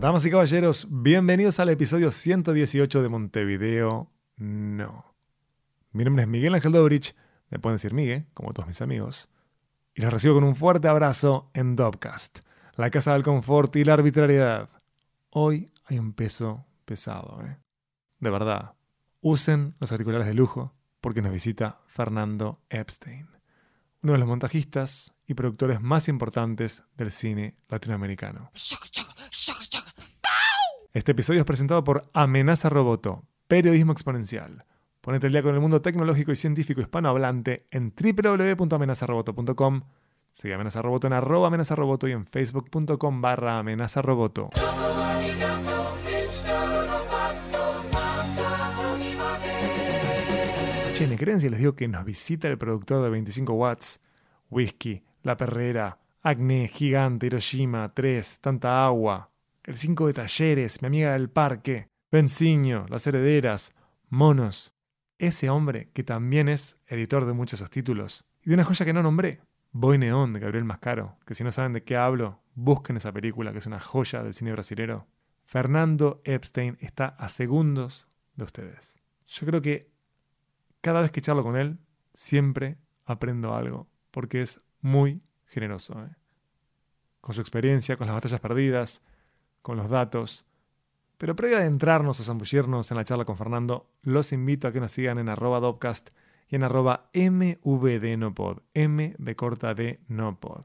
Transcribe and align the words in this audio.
Damas 0.00 0.24
y 0.24 0.30
caballeros, 0.30 0.86
bienvenidos 0.90 1.60
al 1.60 1.68
episodio 1.68 2.10
118 2.10 3.02
de 3.02 3.08
Montevideo 3.10 4.10
No. 4.38 5.04
Mi 5.92 6.04
nombre 6.04 6.22
es 6.22 6.28
Miguel 6.28 6.54
Ángel 6.54 6.72
Dobrich, 6.72 7.14
me 7.50 7.58
pueden 7.58 7.74
decir 7.74 7.92
Miguel, 7.92 8.24
como 8.32 8.54
todos 8.54 8.66
mis 8.66 8.80
amigos, 8.80 9.28
y 9.94 10.00
los 10.00 10.10
recibo 10.10 10.36
con 10.36 10.44
un 10.44 10.56
fuerte 10.56 10.88
abrazo 10.88 11.50
en 11.52 11.76
Dobcast, 11.76 12.38
la 12.76 12.88
casa 12.88 13.12
del 13.12 13.22
confort 13.22 13.76
y 13.76 13.84
la 13.84 13.92
arbitrariedad. 13.92 14.70
Hoy 15.28 15.70
hay 15.84 15.98
un 15.98 16.14
peso 16.14 16.64
pesado, 16.86 17.42
¿eh? 17.44 17.58
De 18.20 18.30
verdad, 18.30 18.72
usen 19.20 19.74
los 19.80 19.92
auriculares 19.92 20.26
de 20.26 20.32
lujo 20.32 20.72
porque 21.02 21.20
nos 21.20 21.30
visita 21.30 21.82
Fernando 21.88 22.62
Epstein, 22.70 23.28
uno 24.02 24.14
de 24.14 24.18
los 24.18 24.28
montajistas 24.28 25.12
y 25.26 25.34
productores 25.34 25.82
más 25.82 26.08
importantes 26.08 26.84
del 26.96 27.10
cine 27.10 27.58
latinoamericano. 27.68 28.50
Este 30.92 31.12
episodio 31.12 31.38
es 31.38 31.46
presentado 31.46 31.84
por 31.84 32.02
Amenaza 32.14 32.68
Roboto, 32.68 33.22
periodismo 33.46 33.92
exponencial. 33.92 34.64
Ponete 35.00 35.28
el 35.28 35.32
día 35.32 35.40
con 35.40 35.54
el 35.54 35.60
mundo 35.60 35.80
tecnológico 35.80 36.32
y 36.32 36.36
científico 36.36 36.80
hispanohablante 36.80 37.64
en 37.70 37.94
www.amenazaroboto.com. 37.94 39.82
Sigue 40.32 40.54
Amenaza 40.54 40.82
Roboto 40.82 41.06
en 41.06 41.12
arroba 41.12 41.46
Amenaza 41.46 41.76
Roboto 41.76 42.08
y 42.08 42.12
en 42.12 42.26
facebook.com 42.26 43.20
barra 43.20 43.60
Amenaza 43.60 44.02
Roboto. 44.02 44.50
Che, 50.92 51.06
¿me 51.06 51.16
creen 51.16 51.40
si 51.40 51.48
les 51.48 51.60
digo 51.60 51.76
que 51.76 51.86
nos 51.86 52.04
visita 52.04 52.48
el 52.48 52.58
productor 52.58 53.04
de 53.04 53.10
25 53.10 53.52
watts? 53.52 54.00
Whisky, 54.50 55.04
La 55.22 55.36
Perrera, 55.36 56.00
Acné, 56.22 56.66
Gigante, 56.66 57.26
Hiroshima, 57.26 57.94
3, 57.94 58.40
Tanta 58.40 58.84
Agua, 58.84 59.29
el 59.64 59.76
5 59.76 60.06
de 60.06 60.12
Talleres, 60.14 60.82
mi 60.82 60.86
amiga 60.86 61.12
del 61.12 61.30
parque, 61.30 61.88
Benciño, 62.10 62.86
Las 62.88 63.06
Herederas, 63.06 63.74
Monos. 64.08 64.74
Ese 65.18 65.50
hombre 65.50 65.90
que 65.92 66.02
también 66.02 66.48
es 66.48 66.78
editor 66.86 67.26
de 67.26 67.34
muchos 67.34 67.60
esos 67.60 67.70
títulos. 67.70 68.24
Y 68.42 68.48
de 68.48 68.54
una 68.54 68.64
joya 68.64 68.86
que 68.86 68.92
no 68.92 69.02
nombré, 69.02 69.42
Boy 69.72 69.98
Neón 69.98 70.32
de 70.32 70.40
Gabriel 70.40 70.64
Mascaro, 70.64 71.18
que 71.26 71.34
si 71.34 71.44
no 71.44 71.52
saben 71.52 71.74
de 71.74 71.84
qué 71.84 71.96
hablo, 71.96 72.42
busquen 72.54 72.96
esa 72.96 73.12
película 73.12 73.52
que 73.52 73.58
es 73.58 73.66
una 73.66 73.80
joya 73.80 74.22
del 74.22 74.34
cine 74.34 74.52
brasilero. 74.52 75.06
Fernando 75.44 76.22
Epstein 76.24 76.78
está 76.80 77.06
a 77.06 77.28
segundos 77.28 78.08
de 78.36 78.44
ustedes. 78.44 78.98
Yo 79.26 79.46
creo 79.46 79.60
que 79.60 79.90
cada 80.80 81.02
vez 81.02 81.10
que 81.10 81.20
charlo 81.20 81.42
con 81.42 81.56
él, 81.56 81.78
siempre 82.14 82.78
aprendo 83.04 83.54
algo, 83.54 83.88
porque 84.10 84.40
es 84.40 84.62
muy 84.80 85.22
generoso. 85.46 86.02
¿eh? 86.02 86.16
Con 87.20 87.34
su 87.34 87.42
experiencia, 87.42 87.96
con 87.96 88.06
las 88.06 88.14
batallas 88.14 88.40
perdidas, 88.40 89.02
con 89.62 89.76
los 89.76 89.88
datos. 89.88 90.46
Pero 91.18 91.36
previo 91.36 91.58
a 91.58 91.60
adentrarnos 91.60 92.18
o 92.20 92.24
zambullirnos 92.24 92.90
en 92.90 92.96
la 92.96 93.04
charla 93.04 93.24
con 93.24 93.36
Fernando, 93.36 93.90
los 94.02 94.32
invito 94.32 94.68
a 94.68 94.72
que 94.72 94.80
nos 94.80 94.92
sigan 94.92 95.18
en 95.18 95.28
arroba 95.28 95.60
Dopcast 95.60 96.10
y 96.48 96.56
en 96.56 96.64
arroba 96.64 97.10
mvdnopod, 97.12 98.62
m 98.74 99.14
de 99.18 99.36
corta 99.36 99.74
de 99.74 100.00
nopod. 100.08 100.64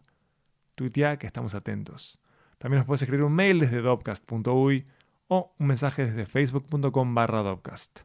Tuitea 0.76 1.18
que 1.18 1.28
estamos 1.28 1.56
atentos. 1.56 2.20
También 2.58 2.80
nos 2.80 2.88
puedes 2.88 3.02
escribir 3.02 3.26
un 3.26 3.34
mail 3.34 3.60
desde 3.60 3.82
dopcast.uy 3.82 4.88
o 5.28 5.56
un 5.60 5.68
mensaje 5.68 6.06
desde 6.06 6.26
facebook.com 6.26 7.14
barra 7.14 7.44
dopcast. 7.44 8.00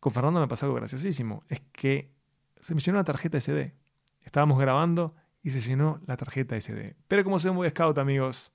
Con 0.00 0.12
Fernando 0.12 0.40
me 0.40 0.48
pasó 0.48 0.66
algo 0.66 0.76
graciosísimo. 0.76 1.44
Es 1.48 1.60
que 1.72 2.12
se 2.60 2.74
me 2.74 2.80
llenó 2.80 2.98
la 2.98 3.04
tarjeta 3.04 3.38
SD. 3.40 3.74
Estábamos 4.22 4.58
grabando 4.58 5.14
y 5.42 5.50
se 5.50 5.60
llenó 5.60 6.00
la 6.06 6.16
tarjeta 6.16 6.58
SD. 6.60 6.96
Pero 7.08 7.24
como 7.24 7.38
soy 7.38 7.52
muy 7.52 7.68
scout, 7.68 7.98
amigos, 7.98 8.52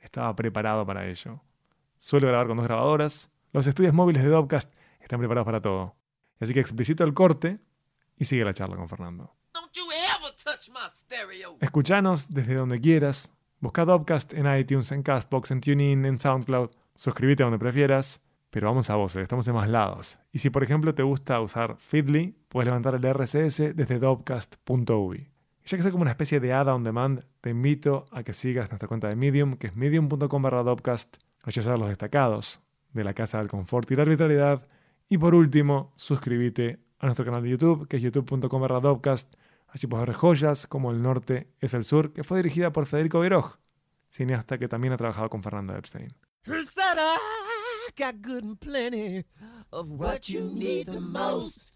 estaba 0.00 0.34
preparado 0.34 0.84
para 0.86 1.06
ello. 1.06 1.40
Suelo 1.98 2.28
grabar 2.28 2.46
con 2.46 2.56
dos 2.56 2.66
grabadoras. 2.66 3.30
Los 3.52 3.66
estudios 3.66 3.92
móviles 3.92 4.22
de 4.22 4.30
Dopcast 4.30 4.72
están 5.00 5.18
preparados 5.18 5.46
para 5.46 5.60
todo. 5.60 5.94
Así 6.40 6.54
que 6.54 6.60
explicito 6.60 7.04
el 7.04 7.14
corte 7.14 7.58
y 8.16 8.24
sigue 8.24 8.44
la 8.44 8.54
charla 8.54 8.76
con 8.76 8.88
Fernando. 8.88 9.34
Escuchanos 11.60 12.32
desde 12.32 12.54
donde 12.54 12.80
quieras. 12.80 13.32
Busca 13.60 13.84
Dopcast 13.84 14.32
en 14.32 14.52
iTunes, 14.58 14.90
en 14.92 15.02
Castbox, 15.02 15.50
en 15.50 15.60
TuneIn, 15.60 16.04
en 16.06 16.18
SoundCloud. 16.18 16.70
Suscríbete 16.94 17.42
donde 17.42 17.58
prefieras. 17.58 18.22
Pero 18.50 18.66
vamos 18.66 18.90
a 18.90 18.96
voces, 18.96 19.22
estamos 19.22 19.46
en 19.46 19.54
más 19.54 19.68
lados. 19.68 20.18
Y 20.32 20.40
si 20.40 20.50
por 20.50 20.64
ejemplo 20.64 20.92
te 20.92 21.04
gusta 21.04 21.40
usar 21.40 21.76
Feedly, 21.78 22.34
puedes 22.48 22.66
levantar 22.66 22.96
el 22.96 23.14
RSS 23.14 23.76
desde 23.76 24.00
dopcast.uy. 24.00 25.29
Ya 25.64 25.76
que 25.76 25.82
soy 25.82 25.92
como 25.92 26.02
una 26.02 26.10
especie 26.10 26.40
de 26.40 26.52
hada 26.52 26.74
on 26.74 26.84
demand, 26.84 27.24
te 27.40 27.50
invito 27.50 28.06
a 28.10 28.22
que 28.22 28.32
sigas 28.32 28.70
nuestra 28.70 28.88
cuenta 28.88 29.08
de 29.08 29.16
Medium, 29.16 29.56
que 29.56 29.68
es 29.68 29.76
medium.com 29.76 30.42
barra 30.42 30.62
dopcast. 30.62 31.16
A 31.42 31.76
los 31.76 31.88
destacados 31.88 32.60
de 32.92 33.02
la 33.02 33.14
Casa 33.14 33.38
del 33.38 33.48
Confort 33.48 33.90
y 33.90 33.96
la 33.96 34.02
Arbitrariedad. 34.02 34.68
Y 35.08 35.16
por 35.16 35.34
último, 35.34 35.92
suscríbete 35.96 36.80
a 36.98 37.06
nuestro 37.06 37.24
canal 37.24 37.42
de 37.42 37.48
YouTube, 37.50 37.88
que 37.88 37.96
es 37.96 38.02
youtube.com 38.02 38.60
barra 38.60 38.80
dopcast. 38.80 39.34
Allí 39.68 39.86
puedes 39.86 40.06
ver 40.06 40.16
joyas 40.16 40.66
como 40.66 40.90
El 40.90 41.00
Norte 41.00 41.52
es 41.60 41.74
el 41.74 41.84
Sur, 41.84 42.12
que 42.12 42.24
fue 42.24 42.38
dirigida 42.38 42.72
por 42.72 42.86
Federico 42.86 43.20
Veroj, 43.20 43.56
cineasta 44.08 44.58
que 44.58 44.68
también 44.68 44.92
ha 44.92 44.96
trabajado 44.96 45.30
con 45.30 45.42
Fernando 45.42 45.76
Epstein. 45.76 46.12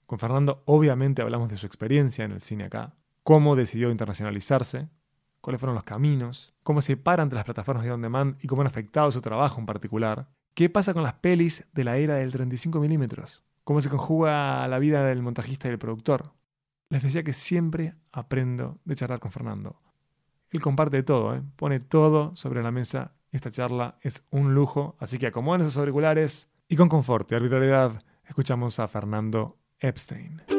Con 0.07 0.19
Fernando 0.19 0.63
obviamente 0.67 1.23
hablamos 1.23 1.49
de 1.49 1.57
su 1.57 1.67
experiencia 1.67 2.25
en 2.25 2.33
el 2.33 2.41
cine 2.41 2.65
acá, 2.65 2.97
cómo 3.25 3.57
decidió 3.57 3.91
internacionalizarse, 3.91 4.89
cuáles 5.41 5.59
fueron 5.59 5.75
los 5.75 5.83
caminos, 5.83 6.55
cómo 6.63 6.81
se 6.81 6.97
para 6.97 7.25
ante 7.25 7.35
las 7.35 7.45
plataformas 7.45 7.85
de 7.85 7.91
on 7.91 8.03
demand 8.03 8.37
y 8.41 8.47
cómo 8.47 8.63
han 8.63 8.69
afectado 8.69 9.11
su 9.11 9.21
trabajo 9.21 9.59
en 9.59 9.67
particular, 9.67 10.29
qué 10.55 10.71
pasa 10.71 10.95
con 10.95 11.03
las 11.03 11.15
pelis 11.15 11.67
de 11.73 11.85
la 11.85 11.97
era 11.97 12.15
del 12.15 12.31
35 12.31 12.79
milímetros, 12.79 13.43
cómo 13.65 13.81
se 13.81 13.91
conjuga 13.91 14.69
la 14.69 14.79
vida 14.79 15.05
del 15.05 15.23
montajista 15.23 15.67
y 15.67 15.71
del 15.71 15.81
productor. 15.81 16.33
Les 16.91 17.03
decía 17.03 17.25
que 17.25 17.33
siempre 17.33 17.97
aprendo 18.13 18.79
de 18.85 18.95
charlar 18.95 19.19
con 19.19 19.33
Fernando. 19.33 19.81
Él 20.51 20.61
comparte 20.61 21.03
todo, 21.03 21.35
¿eh? 21.35 21.43
pone 21.57 21.81
todo 21.81 22.37
sobre 22.37 22.63
la 22.63 22.71
mesa 22.71 23.15
esta 23.33 23.51
charla 23.51 23.99
es 24.01 24.25
un 24.31 24.55
lujo, 24.55 24.97
así 25.01 25.19
que 25.19 25.27
acomoden 25.27 25.63
esos 25.63 25.77
auriculares 25.77 26.53
y 26.69 26.77
con 26.77 26.89
confort 26.89 27.33
y 27.33 27.35
arbitrariedad 27.35 28.01
escuchamos 28.29 28.79
a 28.79 28.87
Fernando 28.87 29.59
Epstein. 29.81 30.54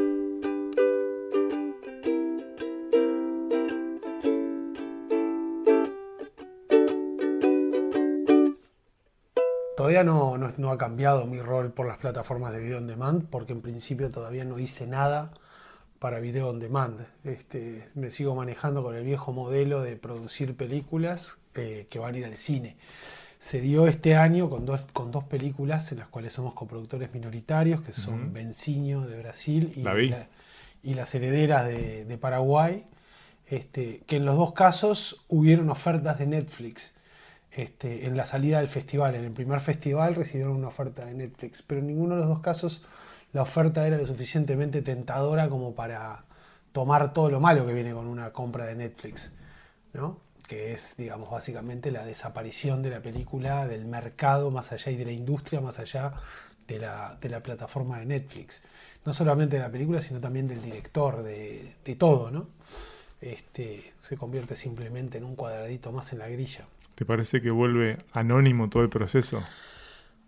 Todavía 9.76 10.06
no, 10.06 10.38
no, 10.38 10.72
ha 10.72 10.78
cambiado 10.78 11.26
mi 11.26 11.42
rol 11.42 11.72
por 11.72 11.86
las 11.86 11.98
plataformas 11.98 12.54
de 12.54 12.60
video 12.60 12.78
on 12.78 12.88
demand, 12.88 13.26
porque 13.30 13.52
en 13.52 13.62
principio 13.62 14.10
todavía 14.10 14.46
no 14.46 14.58
hice 14.58 14.88
nada 14.88 15.34
para 16.00 16.20
video 16.20 16.50
on 16.50 16.60
demand. 16.60 17.06
Este, 17.26 17.90
me 17.94 18.10
sigo 18.10 18.36
manejando 18.36 18.84
con 18.84 18.96
el 18.96 19.04
viejo 19.04 19.34
modelo 19.34 19.82
de 19.82 19.98
producir 19.98 20.56
películas 20.56 21.38
eh, 21.56 21.88
que 21.90 22.00
van 22.00 22.16
a 22.16 22.18
ir 22.18 22.26
al 22.26 22.38
cine. 22.38 22.78
Se 23.38 23.60
dio 23.60 23.88
este 23.88 24.16
año 24.16 24.50
con 24.50 24.66
dos, 24.66 24.88
con 24.94 25.12
dos 25.12 25.26
películas 25.26 25.92
en 25.92 26.00
las 26.00 26.08
cuales 26.08 26.32
somos 26.32 26.54
coproductores 26.54 27.14
minoritarios, 27.14 27.82
que 27.82 27.92
son 27.92 28.32
uh 28.32 29.08
de 29.08 29.20
Brasil 29.20 29.74
y, 29.76 30.90
y, 30.90 30.94
Las 30.94 31.14
Herederas 31.14 31.68
de, 31.68 32.18
Paraguay, 32.20 32.86
este, 33.46 34.02
que 34.08 34.16
en 34.16 34.26
los 34.26 34.38
dos 34.38 34.54
casos 34.54 35.26
hubieron 35.28 35.70
ofertas 35.70 36.18
de 36.18 36.28
Netflix. 36.28 36.95
Este, 37.56 38.06
en 38.06 38.18
la 38.18 38.26
salida 38.26 38.60
del 38.60 38.68
festival, 38.68 39.16
en 39.16 39.24
el 39.24 39.32
primer 39.32 39.62
festival 39.62 40.16
recibieron 40.16 40.56
una 40.56 40.68
oferta 40.68 41.06
de 41.06 41.14
Netflix, 41.14 41.62
pero 41.62 41.80
en 41.80 41.88
ninguno 41.88 42.16
de 42.16 42.22
los 42.22 42.30
dos 42.30 42.40
casos 42.42 42.84
la 43.32 43.44
oferta 43.44 43.88
era 43.88 43.98
lo 43.98 44.06
suficientemente 44.06 44.82
tentadora 44.82 45.50
como 45.50 45.74
para 45.74 46.26
tomar 46.74 47.14
todo 47.14 47.30
lo 47.30 47.40
malo 47.40 47.66
que 47.66 47.74
viene 47.74 47.94
con 47.94 48.08
una 48.08 48.32
compra 48.32 48.66
de 48.66 48.76
Netflix. 48.76 49.32
¿no? 49.94 50.26
que 50.48 50.74
es, 50.74 50.96
digamos, 50.98 51.30
básicamente 51.30 51.92
la 51.92 52.06
desaparición 52.06 52.82
de 52.82 52.92
la 52.92 53.02
película 53.02 53.68
del 53.68 53.86
mercado 53.86 54.52
más 54.52 54.72
allá 54.72 54.92
y 54.92 54.96
de 54.96 55.06
la 55.06 55.12
industria 55.12 55.62
más 55.62 55.80
allá 55.80 56.14
de 56.68 56.80
la, 56.80 57.18
plataforma 57.44 58.00
de 58.00 58.06
Netflix. 58.06 58.62
No 59.06 59.14
solamente 59.14 59.58
de 59.58 59.64
la 59.64 59.72
película, 59.72 60.02
sino 60.02 60.20
también 60.20 60.48
del 60.48 60.62
director, 60.62 61.24
de, 61.24 61.96
todo, 61.98 62.32
¿no? 62.32 62.48
Este, 63.22 63.94
se 64.02 64.18
convierte 64.18 64.56
simplemente 64.56 65.18
en 65.18 65.24
un 65.24 65.36
cuadradito 65.36 65.92
más 65.92 66.12
en 66.14 66.20
la 66.20 66.28
grilla. 66.28 66.66
¿Te 66.96 67.06
parece 67.06 67.42
que 67.42 67.52
vuelve 67.52 67.98
anónimo 68.14 68.70
todo 68.70 68.84
el 68.84 68.90
proceso? 68.90 69.44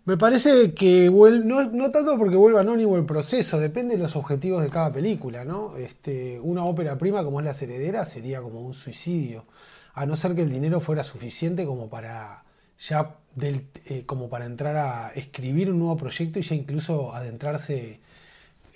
Me 0.04 0.16
parece 0.16 0.72
que 0.72 1.08
vuelve, 1.08 1.44
no, 1.44 1.90
tanto 1.90 2.16
porque 2.16 2.36
vuelva 2.36 2.60
anónimo 2.60 2.96
el 2.96 3.04
proceso, 3.04 3.58
depende 3.58 3.96
de 3.96 4.02
los 4.02 4.16
objetivos 4.16 4.62
de 4.62 4.70
cada 4.70 4.92
película, 4.92 5.44
¿no? 5.44 5.76
Este, 5.76 6.40
una 6.40 6.64
ópera 6.64 6.96
prima 6.96 7.22
como 7.24 7.40
es 7.40 7.46
La 7.46 7.52
Heredera 7.52 8.04
sería 8.04 8.40
como 8.40 8.62
un 8.62 8.72
suicidio 8.72 9.44
a 9.92 10.06
no 10.06 10.16
ser 10.16 10.34
que 10.34 10.42
el 10.42 10.50
dinero 10.50 10.80
fuera 10.80 11.02
suficiente 11.04 11.66
como 11.66 11.90
para 11.90 12.44
ya 12.78 13.16
eh, 13.40 14.04
como 14.06 14.28
para 14.28 14.46
entrar 14.46 14.76
a 14.76 15.12
escribir 15.14 15.70
un 15.70 15.78
nuevo 15.78 15.96
proyecto 15.96 16.38
y 16.38 16.42
ya 16.42 16.54
incluso 16.54 17.14
adentrarse 17.14 18.00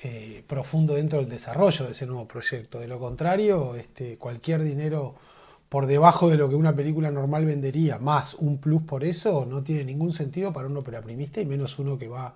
eh, 0.02 0.42
profundo 0.46 0.94
dentro 0.94 1.20
del 1.20 1.28
desarrollo 1.28 1.86
de 1.86 1.92
ese 1.92 2.06
nuevo 2.06 2.26
proyecto. 2.26 2.80
De 2.80 2.88
lo 2.88 2.98
contrario, 2.98 3.76
este, 3.76 4.18
cualquier 4.18 4.62
dinero 4.62 5.14
por 5.72 5.86
debajo 5.86 6.28
de 6.28 6.36
lo 6.36 6.50
que 6.50 6.54
una 6.54 6.76
película 6.76 7.10
normal 7.10 7.46
vendería, 7.46 7.96
más 7.96 8.34
un 8.34 8.58
plus 8.58 8.82
por 8.82 9.04
eso, 9.04 9.46
no 9.46 9.62
tiene 9.62 9.84
ningún 9.84 10.12
sentido 10.12 10.52
para 10.52 10.68
un 10.68 10.76
ópera 10.76 11.00
primista 11.00 11.40
y 11.40 11.46
menos 11.46 11.78
uno 11.78 11.96
que 11.96 12.08
va 12.08 12.34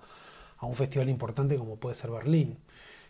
a 0.57 0.65
un 0.65 0.73
festival 0.73 1.07
importante 1.07 1.55
como 1.55 1.75
puede 1.75 1.93
ser 1.93 2.09
Berlín. 2.09 2.57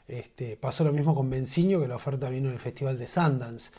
Este, 0.05 0.57
pasó 0.57 0.83
lo 0.83 0.91
mismo 0.91 1.15
con 1.15 1.29
Benciño, 1.29 1.79
que 1.79 1.87
la 1.87 1.95
oferta 1.95 2.29
vino 2.29 2.49
en 2.49 2.55
el 2.55 2.59
Festival 2.59 2.99
de 2.99 3.07
Sundance. 3.07 3.71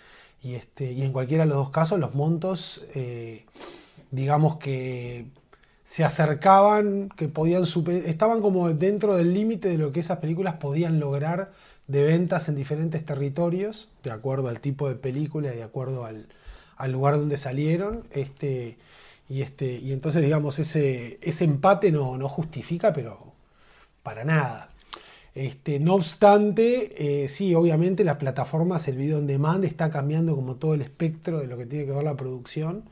Y, 0.42 0.54
este, 0.54 0.90
y 0.90 1.02
en 1.02 1.12
cualquiera 1.12 1.44
de 1.44 1.50
los 1.50 1.58
dos 1.58 1.70
casos, 1.70 2.00
los 2.00 2.14
montos, 2.14 2.82
eh, 2.94 3.44
digamos 4.10 4.56
que 4.56 5.26
se 5.84 6.02
acercaban, 6.02 7.10
que 7.10 7.28
podían 7.28 7.64
estaban 8.06 8.40
como 8.40 8.72
dentro 8.72 9.16
del 9.16 9.34
límite 9.34 9.68
de 9.68 9.76
lo 9.76 9.92
que 9.92 10.00
esas 10.00 10.16
películas 10.16 10.54
podían 10.54 10.98
lograr 10.98 11.52
de 11.88 12.04
ventas 12.04 12.48
en 12.48 12.54
diferentes 12.54 13.04
territorios, 13.04 13.90
de 14.02 14.12
acuerdo 14.12 14.48
al 14.48 14.60
tipo 14.60 14.88
de 14.88 14.94
película 14.94 15.52
y 15.52 15.56
de 15.58 15.62
acuerdo 15.62 16.06
al, 16.06 16.26
al 16.78 16.92
lugar 16.92 17.16
donde 17.16 17.36
salieron. 17.36 18.04
Este, 18.12 18.78
y, 19.28 19.42
este, 19.42 19.72
y 19.78 19.92
entonces, 19.92 20.22
digamos, 20.22 20.58
ese, 20.58 21.18
ese 21.20 21.44
empate 21.44 21.92
no, 21.92 22.16
no 22.16 22.28
justifica, 22.28 22.92
pero 22.92 23.32
para 24.02 24.24
nada. 24.24 24.70
Este, 25.34 25.78
no 25.78 25.94
obstante, 25.94 27.24
eh, 27.24 27.28
sí, 27.28 27.54
obviamente 27.54 28.02
las 28.04 28.16
plataformas, 28.16 28.88
el 28.88 28.96
video 28.96 29.18
on 29.18 29.26
demand 29.26 29.64
está 29.64 29.90
cambiando 29.90 30.34
como 30.34 30.56
todo 30.56 30.74
el 30.74 30.82
espectro 30.82 31.40
de 31.40 31.46
lo 31.46 31.58
que 31.58 31.66
tiene 31.66 31.84
que 31.84 31.92
ver 31.92 32.04
la 32.04 32.16
producción. 32.16 32.84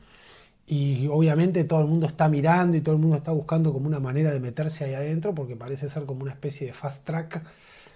Y 0.67 1.07
obviamente 1.07 1.63
todo 1.63 1.81
el 1.81 1.87
mundo 1.87 2.07
está 2.07 2.27
mirando 2.27 2.75
y 2.77 2.81
todo 2.81 2.95
el 2.95 3.01
mundo 3.01 3.15
está 3.15 3.31
buscando 3.31 3.71
como 3.73 3.87
una 3.87 3.99
manera 3.99 4.31
de 4.31 4.39
meterse 4.41 4.83
ahí 4.83 4.93
adentro 4.93 5.33
porque 5.33 5.55
parece 5.55 5.87
ser 5.89 6.05
como 6.05 6.23
una 6.23 6.33
especie 6.33 6.67
de 6.67 6.73
fast 6.73 7.05
track 7.05 7.41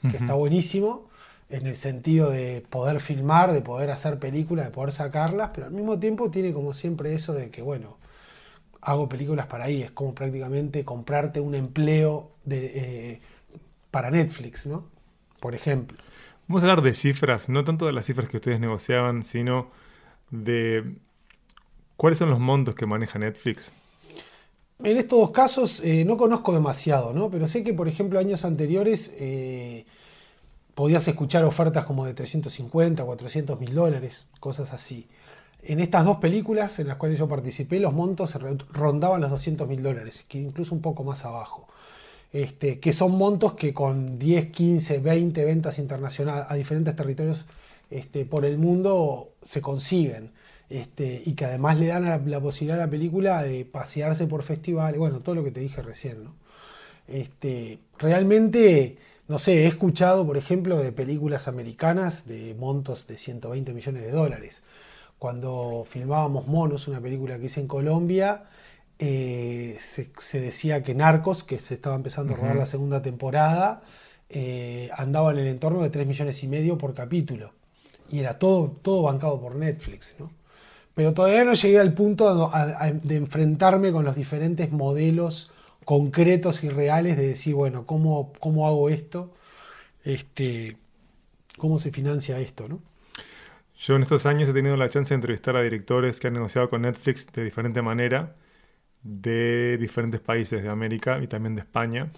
que 0.10 0.18
está 0.18 0.34
buenísimo 0.34 1.11
en 1.52 1.68
el 1.68 1.76
sentido 1.76 2.30
de 2.32 2.64
poder 2.70 3.00
filmar, 3.00 3.54
de 3.54 3.62
poder 3.62 3.92
hacer 3.92 4.20
películas, 4.20 4.66
de 4.66 4.72
poder 4.72 4.92
sacarlas, 4.92 5.52
pero 5.54 5.68
al 5.68 5.74
mismo 5.74 6.00
tiempo 6.00 6.32
tiene 6.32 6.54
como 6.54 6.74
siempre 6.74 7.14
eso 7.14 7.34
de 7.34 7.50
que, 7.50 7.62
bueno, 7.62 7.98
hago 8.82 9.08
películas 9.08 9.48
para 9.48 9.66
ahí, 9.66 9.82
es 9.84 9.92
como 9.92 10.16
prácticamente 10.16 10.84
comprarte 10.84 11.40
un 11.40 11.56
empleo 11.56 12.32
de, 12.46 12.72
eh, 12.74 13.22
para 13.92 14.10
Netflix, 14.10 14.66
¿no? 14.66 14.86
Por 15.40 15.54
ejemplo. 15.56 15.98
Vamos 16.48 16.64
a 16.64 16.66
hablar 16.66 16.84
de 16.84 16.94
cifras, 16.94 17.50
no 17.50 17.64
tanto 17.64 17.86
de 17.86 17.94
las 17.94 18.06
cifras 18.06 18.28
que 18.28 18.38
ustedes 18.38 18.60
negociaban, 18.60 19.24
sino 19.24 19.70
de 20.32 20.96
cuáles 21.96 22.20
son 22.20 22.30
los 22.30 22.40
montos 22.40 22.76
que 22.76 22.86
maneja 22.86 23.20
Netflix. 23.20 23.74
En 24.84 24.98
estos 24.98 25.20
dos 25.20 25.32
casos 25.32 25.80
eh, 25.84 26.04
no 26.06 26.18
conozco 26.18 26.54
demasiado, 26.54 27.14
¿no? 27.14 27.30
Pero 27.30 27.48
sé 27.48 27.64
que, 27.64 27.74
por 27.74 27.88
ejemplo, 27.88 28.18
años 28.18 28.44
anteriores 28.46 29.14
eh, 29.20 29.86
podías 30.76 31.08
escuchar 31.08 31.44
ofertas 31.44 31.86
como 31.86 32.06
de 32.06 32.14
350, 32.14 33.04
400 33.04 33.60
mil 33.60 33.74
dólares, 33.74 34.26
cosas 34.40 34.74
así. 34.74 35.08
En 35.64 35.80
estas 35.80 36.06
dos 36.06 36.18
películas 36.18 36.80
en 36.80 36.88
las 36.88 36.98
cuales 36.98 37.20
yo 37.20 37.28
participé, 37.28 37.80
los 37.80 37.94
montos 37.94 38.36
rondaban 38.72 39.22
los 39.22 39.30
200 39.30 39.68
mil 39.68 39.84
dólares, 39.84 40.26
que 40.28 40.40
incluso 40.40 40.74
un 40.74 40.82
poco 40.82 41.04
más 41.04 41.26
abajo. 41.26 41.68
Este, 42.34 42.80
que 42.80 42.94
son 42.94 43.18
montos 43.18 43.54
que 43.54 43.74
con 43.74 44.18
10, 44.18 44.52
15, 44.52 45.00
20 45.00 45.46
ventas 45.46 45.78
internacionales 45.80 46.46
a 46.48 46.56
diferentes 46.56 46.96
territorios 46.96 47.46
este, 47.90 48.26
por 48.26 48.46
el 48.46 48.58
mundo 48.58 49.34
se 49.44 49.62
consiguen. 49.62 50.32
Este, 50.70 51.22
y 51.26 51.34
que 51.34 51.46
además 51.46 51.78
le 51.78 51.88
dan 51.88 52.06
la, 52.30 52.40
posibilidad 52.40 52.80
a 52.80 52.86
la 52.86 52.90
película 52.90 53.44
de 53.44 53.66
pasearse 53.66 54.26
por 54.26 54.44
festivales, 54.44 54.98
bueno, 54.98 55.20
todo 55.20 55.36
lo 55.36 55.44
que 55.44 55.52
te 55.52 55.60
dije 55.60 55.82
recién. 55.82 56.24
¿no? 56.24 56.34
Realmente 58.00 58.98
no 59.32 59.40
sé, 59.40 59.64
he 59.64 59.68
escuchado, 59.68 60.28
por 60.28 60.36
ejemplo, 60.36 60.78
de 60.78 60.92
películas 60.92 61.48
americanas 61.48 62.28
de 62.28 62.54
montos 62.54 63.08
de 63.08 63.18
120 63.18 63.74
millones 63.74 64.04
de 64.04 64.12
dólares. 64.12 64.62
Cuando 65.18 65.86
filmábamos 65.90 66.48
Monos, 66.48 66.90
una 66.90 67.00
película 67.00 67.40
que 67.40 67.46
hice 67.46 67.62
en 67.62 67.68
Colombia, 67.68 68.44
eh, 69.00 69.78
se, 69.80 70.42
decía 70.42 70.84
que 70.84 70.94
Narcos, 70.96 71.46
que 71.46 71.60
se 71.60 71.76
estaba 71.76 71.96
empezando 71.96 72.34
a 72.34 72.38
rodar 72.38 72.58
la 72.58 72.66
segunda 72.66 73.02
temporada, 73.02 73.84
eh, 74.30 74.90
andaba 74.98 75.32
en 75.32 75.38
el 75.38 75.48
entorno 75.48 75.82
de 75.82 75.92
3 75.92 76.08
millones 76.08 76.44
y 76.44 76.50
medio 76.50 76.78
por 76.78 76.94
capítulo. 76.94 77.54
Y 78.12 78.20
era 78.20 78.38
todo, 78.38 78.76
todo 78.82 79.04
bancado 79.04 79.40
por 79.40 79.56
Netflix. 79.56 80.18
¿no? 80.20 80.30
Pero 80.94 81.14
todavía 81.14 81.46
no 81.46 81.54
llegué 81.54 81.80
al 81.80 81.94
punto 81.94 82.52
de 83.02 83.16
enfrentarme 83.16 83.94
con 83.94 84.04
los 84.04 84.18
diferentes 84.18 84.74
modelos 84.74 85.52
concretos 85.86 86.64
y 86.64 86.70
reales 86.70 87.18
de 87.18 87.28
decir, 87.28 87.56
bueno, 87.56 87.86
¿cómo, 87.86 88.34
cómo 88.40 88.68
hago 88.68 88.90
esto? 88.90 89.34
Este, 90.04 90.78
¿Cómo 91.58 91.80
se 91.80 91.92
financia 91.92 92.40
esto? 92.40 92.68
¿no? 92.68 92.80
Yo 93.78 93.96
en 93.96 94.04
estos 94.04 94.26
años 94.26 94.50
he 94.50 94.54
tenido 94.54 94.78
la 94.78 94.90
chance 94.90 95.10
de 95.10 95.16
entrevistar 95.16 95.56
a 95.56 95.62
directores 95.62 96.20
que 96.20 96.28
han 96.28 96.34
negociado 96.34 96.70
con 96.70 96.84
Netflix 96.84 97.32
de 97.34 97.44
diferente 97.44 97.82
manera, 97.82 98.36
de 99.04 99.78
diferentes 99.80 100.20
países 100.20 100.62
de 100.62 100.70
América 100.70 101.20
y 101.22 101.28
también 101.28 101.56
de 101.56 101.62
España. 101.62 102.12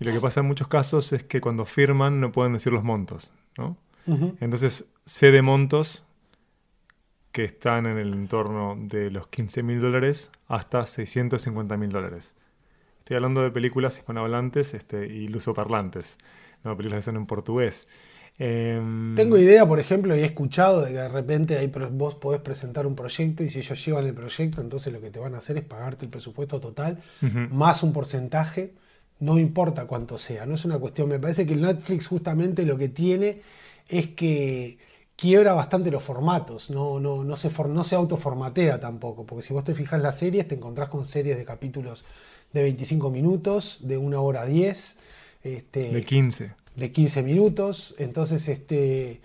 Y 0.00 0.04
lo 0.04 0.12
que 0.12 0.20
pasa 0.20 0.40
en 0.40 0.46
muchos 0.46 0.68
casos 0.68 1.12
es 1.12 1.24
que 1.24 1.40
cuando 1.40 1.64
firman 1.64 2.20
no 2.20 2.32
pueden 2.32 2.52
decir 2.52 2.72
los 2.72 2.84
montos. 2.84 3.32
¿no? 3.56 3.76
Entonces 4.40 4.86
sé 5.04 5.30
de 5.30 5.42
montos 5.42 6.04
que 7.32 7.44
están 7.44 7.86
en 7.86 7.98
el 7.98 8.14
entorno 8.14 8.76
de 8.78 9.10
los 9.10 9.28
15 9.28 9.62
mil 9.62 9.80
dólares 9.80 10.30
hasta 10.46 10.84
650 10.86 11.76
mil 11.76 11.90
dólares. 11.90 12.34
Estoy 13.08 13.16
hablando 13.16 13.40
de 13.40 13.50
películas 13.50 13.96
hispanohablantes 13.96 14.74
este, 14.74 15.06
y 15.06 15.28
lusoparlantes, 15.28 16.18
no 16.62 16.76
películas 16.76 16.98
que 16.98 17.04
son 17.06 17.16
en 17.16 17.24
portugués. 17.24 17.88
Em, 18.38 19.14
Tengo 19.16 19.38
idea, 19.38 19.66
por 19.66 19.80
ejemplo, 19.80 20.14
y 20.14 20.20
he 20.20 20.26
escuchado 20.26 20.82
de 20.82 20.90
que 20.90 20.98
de 20.98 21.08
repente 21.08 21.56
ahí 21.56 21.72
vos 21.92 22.16
podés 22.16 22.42
presentar 22.42 22.86
un 22.86 22.94
proyecto 22.94 23.42
y 23.42 23.48
si 23.48 23.60
ellos 23.60 23.82
llevan 23.82 24.04
el 24.04 24.12
proyecto, 24.12 24.60
entonces 24.60 24.92
lo 24.92 25.00
que 25.00 25.08
te 25.08 25.18
van 25.18 25.34
a 25.34 25.38
hacer 25.38 25.56
es 25.56 25.64
pagarte 25.64 26.04
el 26.04 26.10
presupuesto 26.10 26.60
total 26.60 27.02
más 27.22 27.82
un 27.82 27.94
porcentaje, 27.94 28.74
no 29.20 29.38
importa 29.38 29.86
cuánto 29.86 30.18
sea, 30.18 30.44
no 30.44 30.56
es 30.56 30.66
una 30.66 30.78
cuestión, 30.78 31.08
me 31.08 31.18
parece 31.18 31.46
que 31.46 31.54
el 31.54 31.62
Netflix 31.62 32.08
justamente 32.08 32.66
lo 32.66 32.76
que 32.76 32.90
tiene 32.90 33.40
es 33.88 34.08
que 34.08 34.76
quiebra 35.16 35.54
bastante 35.54 35.90
los 35.90 36.02
formatos, 36.02 36.68
no, 36.68 37.00
no, 37.00 37.24
no, 37.24 37.36
se, 37.36 37.50
no 37.68 37.84
se 37.84 37.94
autoformatea 37.94 38.78
tampoco, 38.78 39.24
porque 39.24 39.40
si 39.40 39.54
vos 39.54 39.64
te 39.64 39.74
fijas 39.74 40.02
las 40.02 40.18
series, 40.18 40.46
te 40.46 40.56
encontrás 40.56 40.90
con 40.90 41.06
series 41.06 41.38
de 41.38 41.46
capítulos 41.46 42.04
de 42.52 42.62
25 42.62 43.10
minutos, 43.10 43.78
de 43.82 43.96
1 43.96 44.22
hora 44.22 44.46
10. 44.46 44.98
Este, 45.44 45.90
de 45.92 46.00
15. 46.02 46.52
De 46.76 46.92
15 46.92 47.22
minutos. 47.22 47.94
Entonces, 47.98 48.48
este, 48.48 49.20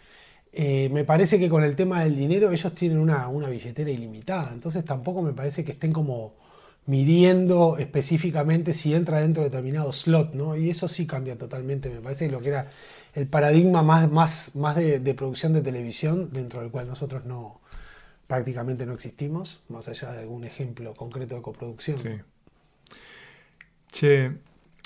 eh, 0.52 0.90
me 0.90 1.04
parece 1.04 1.40
que 1.40 1.50
con 1.50 1.64
el 1.64 1.76
tema 1.76 2.04
del 2.04 2.16
dinero 2.16 2.52
ellos 2.52 2.76
tienen 2.76 3.00
una, 3.00 3.28
billetera 3.50 3.90
ilimitada. 3.90 4.52
Entonces 4.54 4.86
tampoco 4.86 5.22
me 5.22 5.34
parece 5.34 5.64
que 5.64 5.72
estén 5.72 5.92
como 5.92 6.34
midiendo 6.86 7.78
específicamente 7.78 8.74
si 8.74 8.94
entra 8.94 9.22
dentro 9.22 9.42
de 9.42 9.50
determinado 9.50 9.92
slot, 9.92 10.34
¿no? 10.34 10.56
Y 10.56 10.70
eso 10.70 10.88
sí 10.88 11.08
cambia 11.08 11.38
totalmente. 11.38 11.90
Me 11.90 12.02
parece 12.02 12.30
lo 12.30 12.40
que 12.40 12.50
era 12.50 12.70
el 13.16 13.28
paradigma 13.28 13.82
más, 13.82 14.12
más, 14.12 14.56
más 14.56 14.76
de, 14.76 15.00
de 15.00 15.14
producción 15.16 15.54
de 15.54 15.62
televisión, 15.62 16.30
dentro 16.32 16.62
del 16.62 16.70
cual 16.70 16.88
nosotros 16.88 17.26
no 17.26 17.62
prácticamente 18.28 18.86
no 18.86 18.94
existimos, 18.94 19.62
más 19.70 19.88
allá 19.88 20.12
de 20.12 20.20
algún 20.20 20.44
ejemplo 20.44 20.94
concreto 20.94 21.36
de 21.36 21.42
coproducción. 21.42 21.98
Sí. 21.98 22.10
Che, 23.94 24.32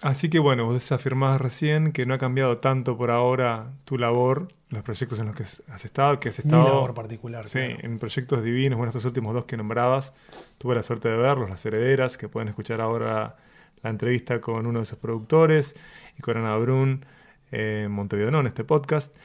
así 0.02 0.30
que 0.30 0.38
bueno, 0.38 0.66
vos 0.66 0.92
afirmás 0.92 1.40
recién 1.40 1.94
que 1.94 2.06
no 2.06 2.14
ha 2.14 2.18
cambiado 2.18 2.58
tanto 2.58 2.98
por 2.98 3.10
ahora 3.10 3.72
tu 3.86 3.98
labor, 3.98 4.50
los 4.68 4.84
proyectos 4.84 5.18
en 5.20 5.28
los 5.28 5.36
que 5.36 5.44
has 5.44 5.86
estado, 5.86 6.20
que 6.20 6.28
has 6.28 6.40
estado... 6.40 6.64
Mi 6.64 6.70
labor 6.70 6.94
particular. 6.94 7.48
Sí, 7.48 7.60
en 7.62 8.00
proyectos 8.00 8.44
divinos, 8.44 8.76
bueno, 8.76 8.90
estos 8.90 9.06
últimos 9.06 9.34
dos 9.34 9.46
que 9.46 9.56
nombrabas, 9.56 10.14
tuve 10.58 10.76
la 10.76 10.84
suerte 10.84 11.08
de 11.08 11.16
verlos, 11.16 11.50
Las 11.50 11.66
Herederas, 11.66 12.18
que 12.18 12.28
pueden 12.28 12.50
escuchar 12.50 12.82
ahora 12.82 13.38
la 13.82 13.90
entrevista 13.90 14.42
con 14.42 14.68
uno 14.68 14.80
de 14.80 14.86
sus 14.86 14.98
productores, 15.00 15.78
y 16.18 16.22
con 16.22 16.36
Ana 16.36 16.58
Brun 16.58 17.06
en 17.52 17.90
Montevideo, 17.90 18.30
no, 18.30 18.42
en 18.42 18.48
este 18.48 18.66
podcast. 18.66 19.16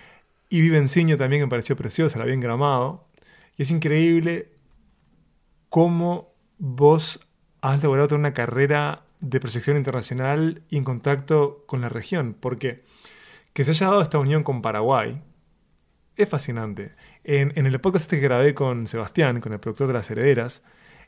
Y 0.48 0.60
Vivenciño 0.60 1.16
también, 1.16 1.40
que 1.40 1.46
me 1.46 1.50
pareció 1.50 1.76
preciosa, 1.76 2.20
la 2.20 2.24
bien 2.24 2.38
gramado. 2.38 3.08
Y 3.56 3.62
es 3.62 3.72
increíble 3.72 4.52
cómo 5.70 6.32
vos 6.58 7.26
has 7.62 7.82
logrado 7.82 8.06
tener 8.06 8.20
una 8.20 8.32
carrera 8.32 9.02
de 9.22 9.40
proyección 9.40 9.78
internacional 9.78 10.62
y 10.68 10.76
en 10.76 10.84
contacto 10.84 11.64
con 11.66 11.80
la 11.80 11.88
región, 11.88 12.36
porque 12.38 12.82
que 13.54 13.64
se 13.64 13.70
haya 13.70 13.86
dado 13.86 14.02
esta 14.02 14.18
unión 14.18 14.42
con 14.42 14.60
Paraguay 14.60 15.22
es 16.16 16.28
fascinante. 16.28 16.92
En, 17.24 17.66
el 17.66 17.80
podcast 17.80 18.04
este 18.04 18.16
que 18.16 18.22
grabé 18.22 18.54
con 18.54 18.86
Sebastián, 18.86 19.40
con 19.40 19.52
el 19.52 19.60
productor 19.60 19.86
de 19.86 19.94
Las 19.94 20.10
Herederas, 20.10 20.62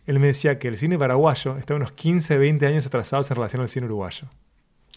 él 0.06 0.18
me 0.20 0.28
decía 0.28 0.58
que 0.58 0.68
el 0.68 0.78
cine 0.78 0.98
paraguayo 0.98 1.56
está 1.56 1.74
unos 1.74 1.92
15, 1.92 2.38
20 2.38 2.66
años 2.66 2.86
atrasados 2.86 3.30
en 3.30 3.36
relación 3.36 3.62
al 3.62 3.68
cine 3.68 3.86
uruguayo. 3.86 4.28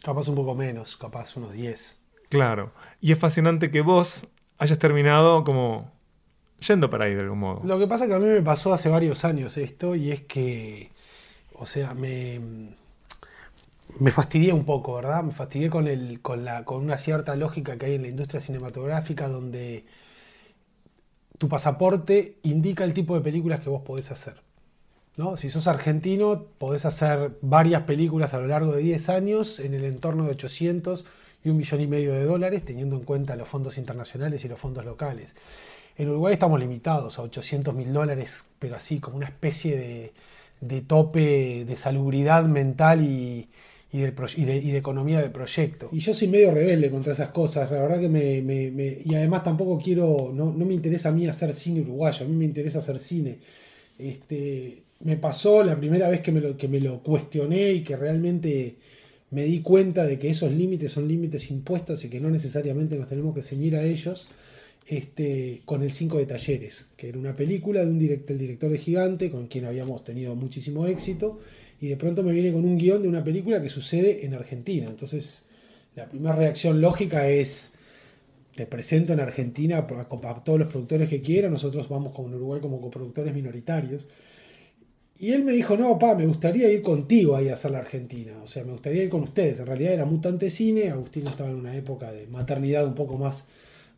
Capaz 0.04 0.28
un 0.28 0.36
poco 0.36 0.54
menos, 0.54 0.96
capaz 0.96 1.36
unos 1.38 1.54
10. 1.54 1.98
Claro. 2.30 2.72
Y 3.02 3.12
es 3.12 3.20
fascinante 3.20 3.72
que 3.72 3.82
vos 3.82 4.28
hayas 4.58 4.80
terminado 4.80 5.44
como 5.44 5.92
yendo 6.68 6.90
para 6.90 7.06
ahí 7.06 7.16
de 7.16 7.22
algún 7.22 7.40
modo. 7.40 7.62
Lo 7.64 7.80
que 7.80 7.88
pasa 7.88 8.08
que 8.08 8.14
a 8.14 8.20
mí 8.20 8.26
me 8.26 8.42
pasó 8.42 8.74
hace 8.74 8.90
varios 8.90 9.26
años 9.26 9.58
esto 9.58 9.96
y 9.96 10.12
es 10.12 10.22
que, 10.22 10.92
o 11.54 11.66
sea, 11.66 11.94
me, 11.94 12.42
me 14.00 14.12
fastidié 14.12 14.54
un 14.54 14.66
poco, 14.66 14.96
¿verdad? 14.96 15.24
Me 15.24 15.34
fastidié 15.34 15.70
con, 15.70 15.88
el, 15.88 16.22
con, 16.22 16.46
la, 16.46 16.66
con 16.66 16.84
una 16.84 16.98
cierta 16.98 17.36
lógica 17.36 17.78
que 17.78 17.88
hay 17.88 17.96
en 17.96 18.04
la 18.04 18.08
industria 18.10 18.40
cinematográfica 18.40 19.28
donde 19.28 19.86
tu 21.38 21.48
pasaporte 21.50 22.38
indica 22.44 22.84
el 22.84 22.94
tipo 22.94 23.16
de 23.16 23.22
películas 23.22 23.60
que 23.62 23.70
vos 23.70 23.84
podés 23.84 24.12
hacer. 24.12 24.42
¿no? 25.18 25.36
Si 25.36 25.50
sos 25.50 25.68
argentino, 25.68 26.46
podés 26.58 26.86
hacer 26.86 27.38
varias 27.42 27.84
películas 27.84 28.34
a 28.34 28.40
lo 28.40 28.48
largo 28.48 28.74
de 28.74 28.82
10 28.82 29.10
años 29.10 29.60
en 29.60 29.74
el 29.74 29.84
entorno 29.84 30.26
de 30.26 30.32
800 30.32 31.06
y 31.44 31.50
un 31.50 31.58
millón 31.58 31.82
y 31.82 31.88
medio 31.88 32.14
de 32.14 32.24
dólares, 32.24 32.64
teniendo 32.66 32.96
en 32.96 33.04
cuenta 33.04 33.36
los 33.36 33.48
fondos 33.48 33.78
internacionales 33.78 34.44
y 34.46 34.48
los 34.48 34.60
fondos 34.60 34.86
locales. 34.86 35.36
En 35.98 36.10
Uruguay 36.10 36.34
estamos 36.34 36.60
limitados 36.60 37.18
a 37.18 37.24
800 37.24 37.74
mil 37.74 37.92
dólares, 37.92 38.46
pero 38.60 38.76
así 38.76 39.00
como 39.00 39.18
una 39.18 39.26
especie 39.28 40.14
de, 40.62 40.82
tope 40.82 41.66
de 41.66 41.76
salubridad 41.76 42.44
mental 42.46 43.02
y, 43.02 43.50
de, 43.92 44.78
economía 44.78 45.22
del 45.22 45.32
proyecto. 45.32 45.90
Y 45.92 46.00
yo 46.00 46.14
soy 46.14 46.28
medio 46.28 46.52
rebelde 46.52 46.90
contra 46.90 47.14
esas 47.14 47.30
cosas, 47.30 47.72
la 47.72 47.82
verdad 47.82 48.00
que 48.00 48.10
me... 48.10 49.02
y 49.04 49.16
además 49.16 49.44
tampoco 49.44 49.82
quiero, 49.82 50.32
no, 50.34 50.52
me 50.52 50.74
interesa 50.74 51.10
a 51.10 51.12
mí 51.12 51.28
hacer 51.28 51.54
cine 51.54 51.82
uruguayo, 51.82 52.26
a 52.26 52.30
mí 52.30 52.36
me 52.36 52.46
interesa 52.46 52.80
hacer 52.80 53.00
cine. 53.00 53.40
Este, 53.98 54.84
me 55.00 55.18
pasó 55.18 55.64
la 55.64 55.76
primera 55.78 56.10
vez 56.10 56.22
que 56.22 56.32
me, 56.32 56.42
lo, 56.42 56.58
que 56.58 56.68
me 56.68 56.80
lo 56.80 57.02
cuestioné 57.02 57.72
y 57.72 57.82
que 57.82 57.96
realmente 57.96 58.76
me 59.32 59.44
di 59.44 59.62
cuenta 59.62 60.06
de 60.06 60.18
que 60.20 60.30
esos 60.30 60.52
límites 60.52 60.92
son 60.92 61.08
límites 61.08 61.50
impuestos 61.52 62.04
y 62.06 62.10
que 62.10 62.20
no 62.20 62.30
necesariamente 62.30 62.98
nos 62.98 63.08
tenemos 63.08 63.36
que 63.36 63.44
ceñir 63.44 63.76
a 63.76 63.84
ellos 63.84 64.30
este, 64.88 65.62
con 65.66 65.84
el 65.84 65.92
5 65.92 66.18
de 66.18 66.26
Talleres, 66.26 66.86
que 66.96 67.10
era 67.10 67.20
una 67.20 67.36
película 67.36 67.82
de 67.82 67.88
un 67.88 68.00
director, 68.00 68.32
el 68.32 68.38
director 68.40 68.72
de 68.72 68.78
Gigante, 68.78 69.30
con 69.30 69.48
quien 69.48 69.66
habíamos 69.66 70.04
tenido 70.06 70.34
muchísimo 70.34 70.88
éxito, 70.88 71.40
y 71.82 71.88
de 71.88 71.98
pronto 71.98 72.24
me 72.24 72.32
viene 72.32 72.54
con 72.54 72.64
un 72.64 72.78
guion 72.78 73.02
de 73.02 73.10
una 73.10 73.24
película 73.24 73.62
que 73.62 73.70
sucede 73.70 74.26
en 74.26 74.34
Argentina. 74.34 74.88
Entonces, 74.88 75.44
la 75.96 76.08
primera 76.08 76.36
reacción 76.36 76.80
lógica 76.80 77.28
es, 77.28 77.74
te 78.56 78.66
presento 78.66 79.12
en 79.12 79.20
Argentina 79.20 79.80
a, 79.80 80.44
todos 80.44 80.58
los 80.58 80.70
productores 80.70 81.10
que 81.10 81.22
quieran, 81.22 81.52
nosotros 81.52 81.90
vamos 81.90 82.14
con 82.14 82.34
Uruguay 82.34 82.62
como 82.62 82.80
coproductores 82.80 83.34
minoritarios. 83.34 84.06
Y 85.20 85.32
él 85.32 85.44
me 85.44 85.52
dijo, 85.52 85.76
no, 85.76 85.98
pa, 86.00 86.16
me 86.16 86.28
gustaría 86.28 86.72
ir 86.72 86.82
contigo 86.82 87.36
ahí 87.36 87.50
a 87.50 87.56
hacer 87.56 87.72
la 87.72 87.80
Argentina. 87.80 88.34
O 88.44 88.48
sea, 88.48 88.64
me 88.64 88.72
gustaría 88.72 89.04
ir 89.04 89.10
con 89.10 89.24
ustedes. 89.24 89.60
En 89.60 89.66
realidad 89.66 89.94
era 89.94 90.06
Mutante 90.06 90.52
Cine. 90.52 90.92
Agustín 90.92 91.26
estaba 91.26 91.50
en 91.50 91.56
una 91.56 91.76
época 91.76 92.12
de 92.12 92.28
maternidad 92.28 92.86
un 92.86 92.94
poco 92.94 93.18
más 93.18 93.48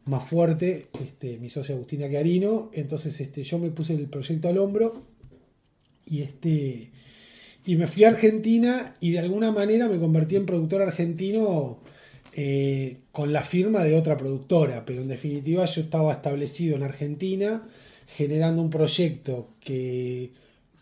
más 0.05 0.27
fuerte, 0.27 0.87
este, 1.01 1.37
mi 1.37 1.49
socia 1.49 1.75
Agustina 1.75 2.09
Carino. 2.09 2.71
Entonces 2.73 3.19
este, 3.21 3.43
yo 3.43 3.59
me 3.59 3.69
puse 3.69 3.93
el 3.93 4.07
proyecto 4.07 4.49
al 4.49 4.57
hombro 4.57 5.05
y, 6.05 6.21
este, 6.21 6.91
y 7.65 7.75
me 7.75 7.87
fui 7.87 8.03
a 8.03 8.09
Argentina 8.09 8.95
y 8.99 9.11
de 9.11 9.19
alguna 9.19 9.51
manera 9.51 9.87
me 9.87 9.99
convertí 9.99 10.35
en 10.35 10.45
productor 10.45 10.81
argentino 10.81 11.79
eh, 12.33 12.97
con 13.11 13.33
la 13.33 13.43
firma 13.43 13.83
de 13.83 13.95
otra 13.95 14.17
productora. 14.17 14.85
Pero 14.85 15.01
en 15.01 15.07
definitiva 15.07 15.65
yo 15.65 15.81
estaba 15.81 16.13
establecido 16.13 16.75
en 16.75 16.83
Argentina 16.83 17.67
generando 18.07 18.61
un 18.61 18.69
proyecto 18.69 19.49
que 19.59 20.31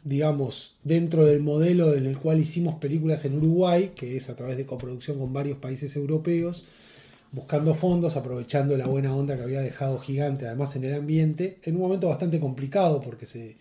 digamos, 0.08 0.78
dentro 0.86 1.26
del 1.26 1.42
modelo 1.42 1.94
en 1.94 2.06
el 2.06 2.18
cual 2.18 2.40
hicimos 2.40 2.76
películas 2.76 3.26
en 3.26 3.36
Uruguay, 3.36 3.92
que 3.94 4.16
es 4.16 4.30
a 4.30 4.38
través 4.38 4.56
de 4.56 4.66
coproducción 4.66 5.20
con 5.20 5.34
varios 5.34 5.58
países 5.58 5.98
europeos, 5.98 6.64
buscando 7.32 7.74
fondos, 7.74 8.16
aprovechando 8.16 8.78
la 8.78 8.88
buena 8.88 9.16
onda 9.16 9.36
que 9.36 9.44
había 9.44 9.62
dejado 9.62 10.00
Gigante, 10.00 10.48
además 10.48 10.76
en 10.76 10.86
el 10.86 10.94
ambiente, 10.94 11.58
en 11.64 11.76
un 11.76 11.82
momento 11.82 12.08
bastante 12.08 12.40
complicado 12.40 13.02
porque 13.02 13.26
se, 13.26 13.56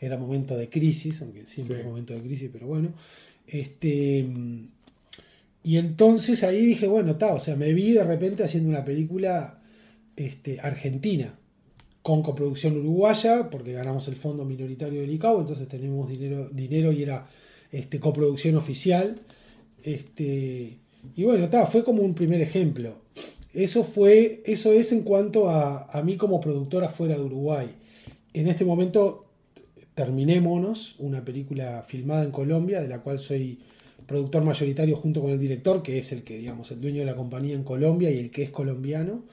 era 0.00 0.16
momento 0.16 0.56
de 0.56 0.68
crisis, 0.68 1.20
aunque 1.22 1.46
siempre 1.46 1.80
es 1.80 1.86
momento 1.86 2.14
de 2.14 2.20
crisis, 2.20 2.50
pero 2.52 2.66
bueno. 2.66 2.90
Este, 3.46 4.26
y 5.62 5.76
entonces 5.76 6.44
ahí 6.44 6.64
dije, 6.64 6.86
bueno, 6.86 7.12
está, 7.12 7.34
o 7.34 7.40
sea, 7.40 7.56
me 7.56 7.72
vi 7.72 7.92
de 7.92 8.04
repente 8.04 8.44
haciendo 8.44 8.68
una 8.68 8.84
película 8.84 9.60
este, 10.16 10.60
argentina, 10.60 11.34
con 12.02 12.22
coproducción 12.22 12.76
uruguaya, 12.76 13.50
porque 13.50 13.72
ganamos 13.72 14.08
el 14.08 14.16
fondo 14.16 14.44
minoritario 14.44 15.00
del 15.00 15.10
ICAO, 15.10 15.40
entonces 15.40 15.68
tenemos 15.68 16.08
dinero, 16.08 16.48
dinero 16.50 16.92
y 16.92 17.02
era 17.02 17.26
este, 17.72 17.98
coproducción 17.98 18.56
oficial. 18.56 19.20
Este, 19.82 20.78
y 21.16 21.24
bueno, 21.24 21.44
está, 21.44 21.66
fue 21.66 21.84
como 21.84 22.02
un 22.02 22.14
primer 22.14 22.40
ejemplo. 22.40 22.96
Eso, 23.54 23.84
fue, 23.84 24.42
eso 24.44 24.72
es 24.72 24.92
en 24.92 25.02
cuanto 25.02 25.48
a, 25.48 25.90
a 25.90 26.02
mí 26.02 26.16
como 26.16 26.40
productora 26.40 26.88
fuera 26.88 27.16
de 27.16 27.22
Uruguay. 27.22 27.68
En 28.34 28.46
este 28.46 28.64
momento 28.64 29.28
Terminémonos, 29.98 30.94
una 31.00 31.24
película 31.24 31.82
filmada 31.84 32.22
en 32.22 32.30
Colombia, 32.30 32.80
de 32.80 32.86
la 32.86 33.00
cual 33.00 33.18
soy 33.18 33.58
productor 34.06 34.44
mayoritario 34.44 34.94
junto 34.94 35.20
con 35.20 35.32
el 35.32 35.40
director, 35.40 35.82
que 35.82 35.98
es 35.98 36.12
el 36.12 36.22
que, 36.22 36.38
digamos, 36.38 36.70
el 36.70 36.80
dueño 36.80 37.00
de 37.00 37.06
la 37.06 37.16
compañía 37.16 37.56
en 37.56 37.64
Colombia 37.64 38.08
y 38.08 38.18
el 38.18 38.30
que 38.30 38.44
es 38.44 38.50
colombiano, 38.50 39.24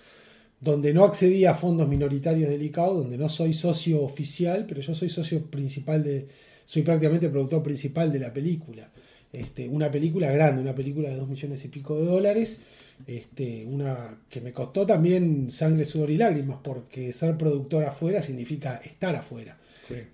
donde 0.60 0.92
no 0.92 1.04
accedí 1.04 1.46
a 1.46 1.54
fondos 1.54 1.88
minoritarios 1.88 2.50
del 2.50 2.64
ICAO, 2.64 2.96
donde 2.96 3.16
no 3.16 3.30
soy 3.30 3.54
socio 3.54 4.02
oficial, 4.02 4.66
pero 4.68 4.82
yo 4.82 4.96
soy 4.96 5.10
socio 5.10 5.46
principal 5.52 6.04
de, 6.04 6.30
soy 6.66 6.82
prácticamente 6.82 7.30
productor 7.30 7.62
principal 7.62 8.12
de 8.12 8.18
la 8.22 8.34
película. 8.34 8.90
Este, 9.32 9.70
una 9.70 9.92
película 9.92 10.32
grande, 10.32 10.64
una 10.64 10.74
película 10.74 11.10
de 11.10 11.18
dos 11.18 11.30
millones 11.30 11.64
y 11.64 11.68
pico 11.68 11.96
de 11.96 12.06
dólares, 12.06 12.60
este, 13.08 13.66
una 13.66 14.18
que 14.30 14.42
me 14.42 14.52
costó 14.52 14.86
también 14.86 15.52
sangre, 15.52 15.86
sudor 15.86 16.10
y 16.10 16.18
lágrimas, 16.18 16.60
porque 16.64 17.14
ser 17.14 17.38
productor 17.38 17.84
afuera 17.86 18.22
significa 18.22 18.78
estar 18.78 19.16
afuera. 19.16 19.58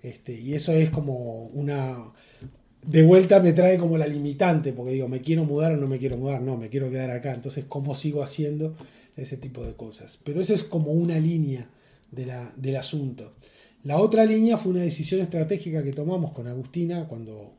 Este, 0.02 0.34
y 0.34 0.54
eso 0.54 0.72
es 0.72 0.90
como 0.90 1.46
una... 1.46 2.12
De 2.84 3.02
vuelta 3.02 3.40
me 3.40 3.52
trae 3.52 3.78
como 3.78 3.96
la 3.96 4.06
limitante, 4.06 4.72
porque 4.72 4.92
digo, 4.92 5.08
¿me 5.08 5.20
quiero 5.20 5.44
mudar 5.44 5.72
o 5.72 5.76
no 5.76 5.86
me 5.86 5.98
quiero 5.98 6.16
mudar? 6.16 6.42
No, 6.42 6.56
me 6.56 6.68
quiero 6.68 6.90
quedar 6.90 7.10
acá. 7.10 7.32
Entonces, 7.32 7.64
¿cómo 7.68 7.94
sigo 7.94 8.22
haciendo 8.22 8.74
ese 9.16 9.36
tipo 9.36 9.64
de 9.64 9.74
cosas? 9.74 10.18
Pero 10.24 10.40
eso 10.40 10.52
es 10.52 10.64
como 10.64 10.90
una 10.90 11.18
línea 11.18 11.68
del 12.10 12.76
asunto. 12.76 13.34
La 13.84 13.98
otra 13.98 14.24
línea 14.24 14.58
fue 14.58 14.72
una 14.72 14.82
decisión 14.82 15.20
estratégica 15.20 15.82
que 15.82 15.92
tomamos 15.92 16.32
con 16.32 16.48
Agustina 16.48 17.06
cuando, 17.08 17.52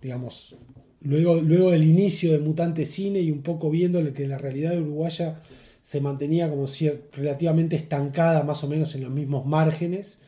digamos, 0.00 0.56
luego, 1.04 1.36
luego 1.40 1.70
del 1.70 1.84
inicio 1.84 2.32
de 2.32 2.38
Mutante 2.38 2.84
Cine 2.84 3.20
y 3.20 3.30
un 3.30 3.42
poco 3.42 3.70
viendo 3.70 4.12
que 4.12 4.26
la 4.26 4.38
realidad 4.38 4.78
uruguaya 4.78 5.42
se 5.82 6.00
mantenía 6.00 6.48
como 6.48 6.66
relativamente 7.12 7.76
estancada 7.76 8.44
más 8.44 8.62
o 8.62 8.68
menos 8.68 8.94
en 8.94 9.02
los 9.02 9.10
mismos 9.10 9.44
márgenes, 9.44 10.18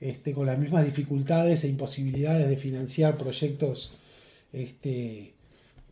este, 0.00 0.32
con 0.32 0.46
las 0.46 0.58
mismas 0.58 0.84
dificultades 0.84 1.62
e 1.64 1.68
imposibilidades 1.68 2.48
de 2.48 2.56
financiar 2.56 3.16
proyectos, 3.18 3.92
este, 4.52 5.34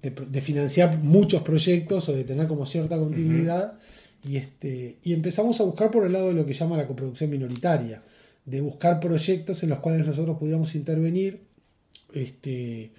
de, 0.02 0.40
financiar 0.40 0.98
muchos 0.98 1.42
proyectos 1.42 2.08
o 2.08 2.12
de 2.12 2.24
tener 2.24 2.46
como 2.48 2.66
cierta 2.66 2.98
continuidad. 2.98 3.74
y, 4.22 4.36
este, 4.36 4.96
y 5.02 5.12
empezamos 5.14 5.60
a 5.60 5.64
buscar 5.64 5.90
por 5.90 6.04
el 6.04 6.12
lado 6.12 6.28
de 6.28 6.34
lo 6.34 6.44
que 6.44 6.52
llama 6.52 6.76
la 6.76 6.86
coproducción 6.86 7.30
minoritaria, 7.30 8.02
de 8.44 8.60
buscar 8.60 9.00
proyectos 9.00 9.62
en 9.62 9.70
los 9.70 9.78
cuales 9.80 10.06
nosotros 10.06 10.38
pudiéramos 10.38 10.74
intervenir. 10.74 11.40
Este, 12.12 12.90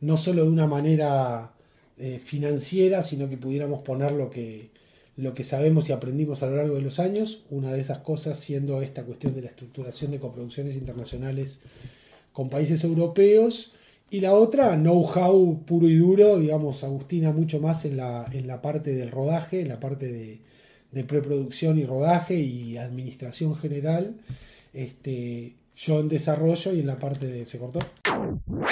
no 0.00 0.16
solo 0.16 0.44
de 0.44 0.50
una 0.50 0.66
manera 0.66 1.52
eh, 1.98 2.20
financiera, 2.22 3.02
sino 3.02 3.28
que 3.28 3.36
pudiéramos 3.36 3.80
poner 3.80 4.12
lo 4.12 4.30
que, 4.30 4.70
lo 5.16 5.34
que 5.34 5.44
sabemos 5.44 5.88
y 5.88 5.92
aprendimos 5.92 6.42
a 6.42 6.46
lo 6.46 6.56
largo 6.56 6.76
de 6.76 6.82
los 6.82 6.98
años, 6.98 7.44
una 7.50 7.72
de 7.72 7.80
esas 7.80 7.98
cosas 7.98 8.38
siendo 8.38 8.82
esta 8.82 9.04
cuestión 9.04 9.34
de 9.34 9.42
la 9.42 9.48
estructuración 9.48 10.10
de 10.10 10.20
coproducciones 10.20 10.76
internacionales 10.76 11.60
con 12.32 12.50
países 12.50 12.84
europeos, 12.84 13.72
y 14.08 14.20
la 14.20 14.34
otra, 14.34 14.76
know-how 14.76 15.64
puro 15.64 15.88
y 15.88 15.96
duro, 15.96 16.38
digamos, 16.38 16.84
Agustina 16.84 17.32
mucho 17.32 17.58
más 17.58 17.84
en 17.84 17.96
la, 17.96 18.24
en 18.30 18.46
la 18.46 18.62
parte 18.62 18.94
del 18.94 19.10
rodaje, 19.10 19.62
en 19.62 19.68
la 19.68 19.80
parte 19.80 20.12
de, 20.12 20.40
de 20.92 21.04
preproducción 21.04 21.78
y 21.78 21.84
rodaje 21.84 22.38
y 22.38 22.78
administración 22.78 23.56
general, 23.56 24.14
este, 24.72 25.56
yo 25.76 26.00
en 26.00 26.08
desarrollo 26.08 26.72
y 26.72 26.80
en 26.80 26.86
la 26.86 26.98
parte 26.98 27.26
de... 27.26 27.46
¿Se 27.46 27.58
cortó? 27.58 27.80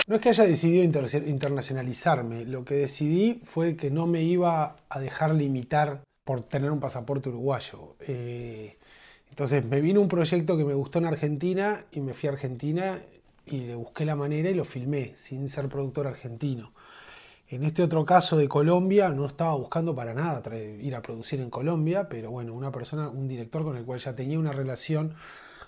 No 0.06 0.14
es 0.16 0.20
que 0.20 0.30
haya 0.30 0.44
decidido 0.44 0.84
internacionalizarme, 0.84 2.44
lo 2.46 2.64
que 2.64 2.74
decidí 2.74 3.40
fue 3.44 3.76
que 3.76 3.90
no 3.90 4.06
me 4.06 4.22
iba 4.22 4.76
a 4.88 5.00
dejar 5.00 5.34
limitar 5.34 6.02
por 6.24 6.44
tener 6.44 6.70
un 6.70 6.80
pasaporte 6.80 7.28
uruguayo. 7.28 7.96
Eh, 8.00 8.78
entonces 9.28 9.64
me 9.64 9.80
vino 9.80 10.00
un 10.00 10.08
proyecto 10.08 10.56
que 10.56 10.64
me 10.64 10.74
gustó 10.74 10.98
en 10.98 11.06
Argentina 11.06 11.84
y 11.92 12.00
me 12.00 12.14
fui 12.14 12.28
a 12.28 12.32
Argentina 12.32 12.98
y 13.46 13.66
le 13.66 13.74
busqué 13.74 14.04
la 14.04 14.16
manera 14.16 14.48
y 14.48 14.54
lo 14.54 14.64
filmé 14.64 15.12
sin 15.16 15.48
ser 15.48 15.68
productor 15.68 16.06
argentino. 16.06 16.72
En 17.48 17.62
este 17.62 17.82
otro 17.82 18.06
caso 18.06 18.38
de 18.38 18.48
Colombia 18.48 19.10
no 19.10 19.26
estaba 19.26 19.54
buscando 19.54 19.94
para 19.94 20.14
nada 20.14 20.42
ir 20.56 20.94
a 20.94 21.02
producir 21.02 21.40
en 21.40 21.50
Colombia, 21.50 22.08
pero 22.08 22.30
bueno, 22.30 22.54
una 22.54 22.72
persona, 22.72 23.08
un 23.08 23.28
director 23.28 23.64
con 23.64 23.76
el 23.76 23.84
cual 23.84 24.00
ya 24.00 24.16
tenía 24.16 24.38
una 24.38 24.52
relación, 24.52 25.14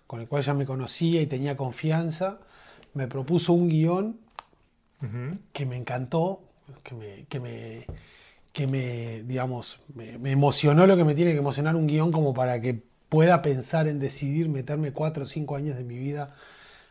con 0.06 0.20
el 0.20 0.28
cual 0.28 0.42
ya 0.42 0.54
me 0.54 0.66
conocía 0.66 1.20
y 1.20 1.26
tenía 1.26 1.56
confianza, 1.56 2.38
me 2.94 3.06
propuso 3.08 3.52
un 3.52 3.68
guion 3.68 4.18
que 5.52 5.66
me 5.66 5.76
encantó, 5.76 6.40
que 6.82 6.94
me, 6.94 7.26
que 7.28 7.38
me, 7.38 7.86
que 8.52 8.66
me 8.66 9.22
digamos, 9.24 9.80
me, 9.94 10.14
emocionó 10.30 10.86
lo 10.86 10.96
que 10.96 11.04
me 11.04 11.14
tiene 11.14 11.32
que 11.32 11.38
emocionar 11.38 11.76
un 11.76 11.86
guion 11.86 12.10
como 12.10 12.34
para 12.34 12.60
que 12.60 12.82
pueda 13.08 13.42
pensar 13.42 13.86
en 13.86 13.98
decidir 13.98 14.48
meterme 14.48 14.92
cuatro 14.92 15.24
o 15.24 15.26
cinco 15.26 15.56
años 15.56 15.76
de 15.76 15.84
mi 15.84 15.96
vida 15.98 16.34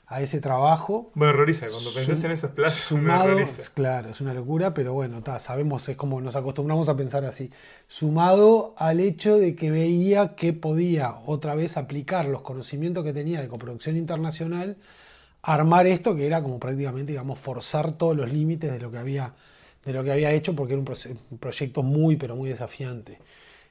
a 0.08 0.22
ese 0.22 0.40
trabajo. 0.40 1.12
Me 1.16 1.28
horroriza, 1.28 1.68
cuando 1.68 1.92
pensás 1.94 2.24
en 2.24 2.32
esos 2.32 2.52
plazos, 2.52 2.80
sumado, 2.82 3.38
Claro, 3.74 4.10
es 4.10 4.22
una 4.22 4.34
locura, 4.34 4.74
pero 4.74 4.94
bueno, 4.94 5.24
sabemos, 5.40 5.90
es 5.90 5.98
como 5.98 6.22
nos 6.22 6.36
acostumbramos 6.36 6.90
a 6.90 6.96
pensar 6.96 7.26
así. 7.26 7.52
Sumado 7.88 8.76
al 8.78 9.00
hecho 9.00 9.38
de 9.38 9.56
que 9.56 9.72
veía 9.72 10.36
que 10.36 10.54
podía 10.54 11.16
otra 11.26 11.56
vez 11.56 11.78
aplicar 11.78 12.28
los 12.28 12.42
conocimientos 12.42 13.04
que 13.04 13.14
tenía 13.14 13.42
de 13.42 13.48
coproducción 13.48 13.98
internacional, 13.98 14.78
armar 15.42 15.88
esto 15.88 16.16
que 16.16 16.28
era 16.28 16.42
como 16.42 16.60
prácticamente, 16.60 17.12
digamos, 17.14 17.40
forzar 17.40 17.96
todos 17.96 18.16
los 18.16 18.32
límites 18.32 18.72
de 18.72 18.80
lo 18.80 18.92
que 18.92 18.98
había, 18.98 19.34
de 19.84 19.94
lo 19.94 20.04
que 20.04 20.12
había 20.12 20.32
hecho, 20.32 20.56
porque 20.56 20.74
era 20.74 20.80
un, 20.82 21.38
proyecto 21.40 21.84
muy, 21.84 22.16
pero 22.16 22.36
muy 22.36 22.50
desafiante. 22.50 23.20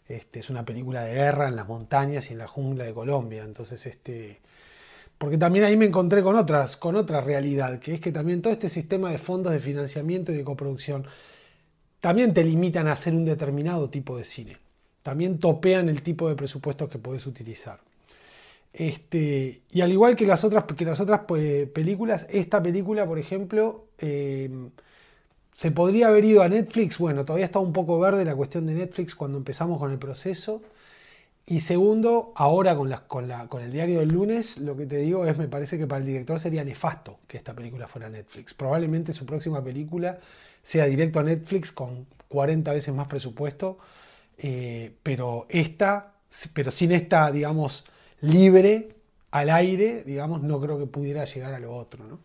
Este, 0.06 0.40
es 0.40 0.50
una 0.50 0.64
película 0.64 1.04
de 1.04 1.14
guerra 1.14 1.48
en 1.48 1.56
las 1.56 1.66
montañas 1.66 2.28
y 2.28 2.32
en 2.34 2.38
la 2.38 2.46
jungla 2.46 2.84
de 2.84 2.92
Colombia. 2.92 3.42
Entonces, 3.42 3.86
este, 3.86 4.40
porque 5.24 5.38
también 5.38 5.64
ahí 5.64 5.74
me 5.74 5.86
encontré 5.86 6.22
con 6.22 6.36
otras, 6.36 6.76
con 6.76 6.96
otra 6.96 7.22
realidad, 7.22 7.78
que 7.78 7.94
es 7.94 8.00
que 8.00 8.12
también 8.12 8.42
todo 8.42 8.52
este 8.52 8.68
sistema 8.68 9.10
de 9.10 9.16
fondos 9.16 9.54
de 9.54 9.58
financiamiento 9.58 10.32
y 10.32 10.36
de 10.36 10.44
coproducción 10.44 11.06
también 11.98 12.34
te 12.34 12.44
limitan 12.44 12.88
a 12.88 12.92
hacer 12.92 13.14
un 13.14 13.24
determinado 13.24 13.88
tipo 13.88 14.18
de 14.18 14.24
cine. 14.24 14.58
También 15.02 15.38
topean 15.38 15.88
el 15.88 16.02
tipo 16.02 16.28
de 16.28 16.34
presupuestos 16.34 16.90
que 16.90 16.98
puedes 16.98 17.26
utilizar. 17.26 17.80
Este, 18.70 19.62
y 19.70 19.80
al 19.80 19.92
igual 19.92 20.14
que 20.14 20.26
las 20.26 20.44
otras, 20.44 20.64
que 20.64 20.84
las 20.84 21.00
otras 21.00 21.22
pues, 21.26 21.70
películas, 21.70 22.26
esta 22.28 22.62
película, 22.62 23.06
por 23.06 23.18
ejemplo, 23.18 23.86
eh, 24.00 24.50
se 25.54 25.70
podría 25.70 26.08
haber 26.08 26.26
ido 26.26 26.42
a 26.42 26.50
Netflix. 26.50 26.98
Bueno, 26.98 27.24
todavía 27.24 27.46
está 27.46 27.60
un 27.60 27.72
poco 27.72 27.98
verde 27.98 28.26
la 28.26 28.36
cuestión 28.36 28.66
de 28.66 28.74
Netflix 28.74 29.14
cuando 29.14 29.38
empezamos 29.38 29.78
con 29.78 29.90
el 29.90 29.98
proceso. 29.98 30.60
Y 31.46 31.60
segundo, 31.60 32.32
ahora 32.36 32.74
con, 32.74 32.90
con, 33.06 33.28
la, 33.28 33.48
con, 33.48 33.62
el 33.62 33.70
diario 33.70 34.00
del 34.00 34.08
lunes, 34.08 34.56
lo 34.56 34.76
que 34.76 34.86
te 34.86 34.96
digo 34.96 35.26
es, 35.26 35.36
me 35.36 35.46
parece 35.46 35.76
que 35.76 35.86
para 35.86 36.00
el 36.00 36.06
director 36.06 36.40
sería 36.40 36.64
nefasto 36.64 37.18
que 37.26 37.36
esta 37.36 37.54
película 37.54 37.86
fuera 37.86 38.08
Netflix. 38.08 38.54
Probablemente 38.54 39.12
su 39.12 39.26
próxima 39.26 39.62
película 39.62 40.18
sea 40.62 40.86
directo 40.86 41.20
a 41.20 41.22
Netflix 41.22 41.70
con 41.70 42.06
40 42.28 42.72
veces 42.72 42.94
más 42.94 43.08
presupuesto, 43.08 43.78
eh, 44.38 44.94
pero 45.02 45.46
esta, 45.50 46.14
pero 46.54 46.70
sin 46.70 46.92
esta, 46.92 47.30
digamos, 47.30 47.84
libre 48.22 48.96
al 49.30 49.50
aire, 49.50 50.02
digamos, 50.04 50.42
no 50.42 50.60
creo 50.60 50.78
que 50.78 50.86
pudiera 50.86 51.24
llegar 51.24 51.52
a 51.52 51.58
lo 51.58 51.74
otro, 51.74 52.04
¿no? 52.04 52.20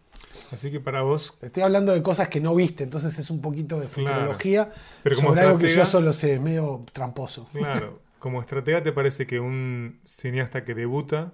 Así 0.51 0.71
que 0.71 0.79
para 0.79 1.01
vos. 1.01 1.38
Estoy 1.41 1.63
hablando 1.63 1.93
de 1.93 2.01
cosas 2.01 2.29
que 2.29 2.39
no 2.39 2.55
viste, 2.55 2.83
entonces 2.83 3.19
es 3.19 3.29
un 3.29 3.41
poquito 3.41 3.79
de 3.79 3.88
futurología 3.88 4.71
pero 5.03 5.15
como 5.17 5.29
sobre 5.29 5.41
algo 5.41 5.57
que 5.57 5.67
yo 5.67 5.85
solo 5.85 6.13
sé, 6.13 6.39
medio 6.39 6.85
tramposo. 6.93 7.47
Claro. 7.51 7.99
Como 8.19 8.41
estratega, 8.41 8.83
¿te 8.83 8.91
parece 8.91 9.25
que 9.25 9.39
un 9.39 9.99
cineasta 10.05 10.63
que 10.63 10.75
debuta, 10.75 11.33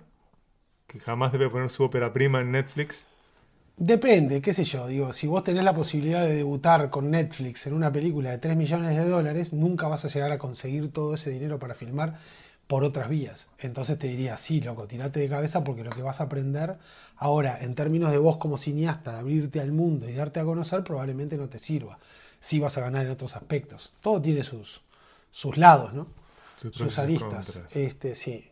que 0.88 1.00
jamás 1.00 1.32
debe 1.32 1.50
poner 1.50 1.70
su 1.70 1.84
ópera 1.84 2.14
prima 2.14 2.42
en 2.42 2.52
Netflix? 2.52 3.08
Depende, 3.78 4.42
qué 4.42 4.54
sé 4.54 4.64
yo, 4.64 4.88
digo, 4.88 5.12
si 5.12 5.28
vos 5.28 5.44
tenés 5.44 5.64
la 5.66 5.76
posibilidad 5.76 6.22
de 6.24 6.36
debutar 6.36 6.90
con 6.90 7.12
Netflix 7.12 7.68
en 7.68 7.74
una 7.74 7.92
película 7.92 8.32
de 8.32 8.38
3 8.38 8.56
millones 8.56 8.96
de 8.96 9.08
dólares, 9.08 9.52
nunca 9.52 9.88
vas 9.90 10.06
a 10.06 10.08
llegar 10.08 10.32
a 10.32 10.38
conseguir 10.38 10.92
todo 10.94 11.14
ese 11.14 11.30
dinero 11.30 11.60
para 11.60 11.76
filmar 11.76 12.18
por 12.68 12.86
otras 12.86 13.10
vías. 13.10 13.50
Entonces 13.60 14.00
te 14.00 14.08
diría, 14.08 14.38
sí, 14.38 14.62
loco, 14.62 14.88
tirate 14.88 15.20
de 15.20 15.28
cabeza 15.30 15.64
porque 15.66 15.84
lo 15.84 15.90
que 15.90 16.02
vas 16.02 16.22
a 16.22 16.26
aprender 16.26 16.78
ahora, 17.18 17.58
en 17.62 17.76
términos 17.76 18.12
de 18.12 18.18
vos 18.18 18.38
como 18.38 18.58
cineasta, 18.58 19.14
de 19.14 19.20
abrirte 19.20 19.60
al 19.60 19.74
mundo 19.74 20.08
y 20.10 20.14
darte 20.14 20.40
a 20.40 20.46
conocer, 20.46 20.84
probablemente 20.84 21.38
no 21.38 21.50
te 21.50 21.60
sirva. 21.60 22.00
Sí 22.40 22.60
vas 22.60 22.78
a 22.78 22.82
ganar 22.82 23.06
en 23.06 23.12
otros 23.12 23.36
aspectos. 23.36 23.92
Todo 24.02 24.22
tiene 24.22 24.44
sus, 24.44 24.82
sus 25.32 25.58
lados, 25.58 25.94
¿no? 25.94 26.08
Sus, 26.58 27.00
aristas. 27.00 27.62
Este, 27.72 28.16
sí. 28.16 28.46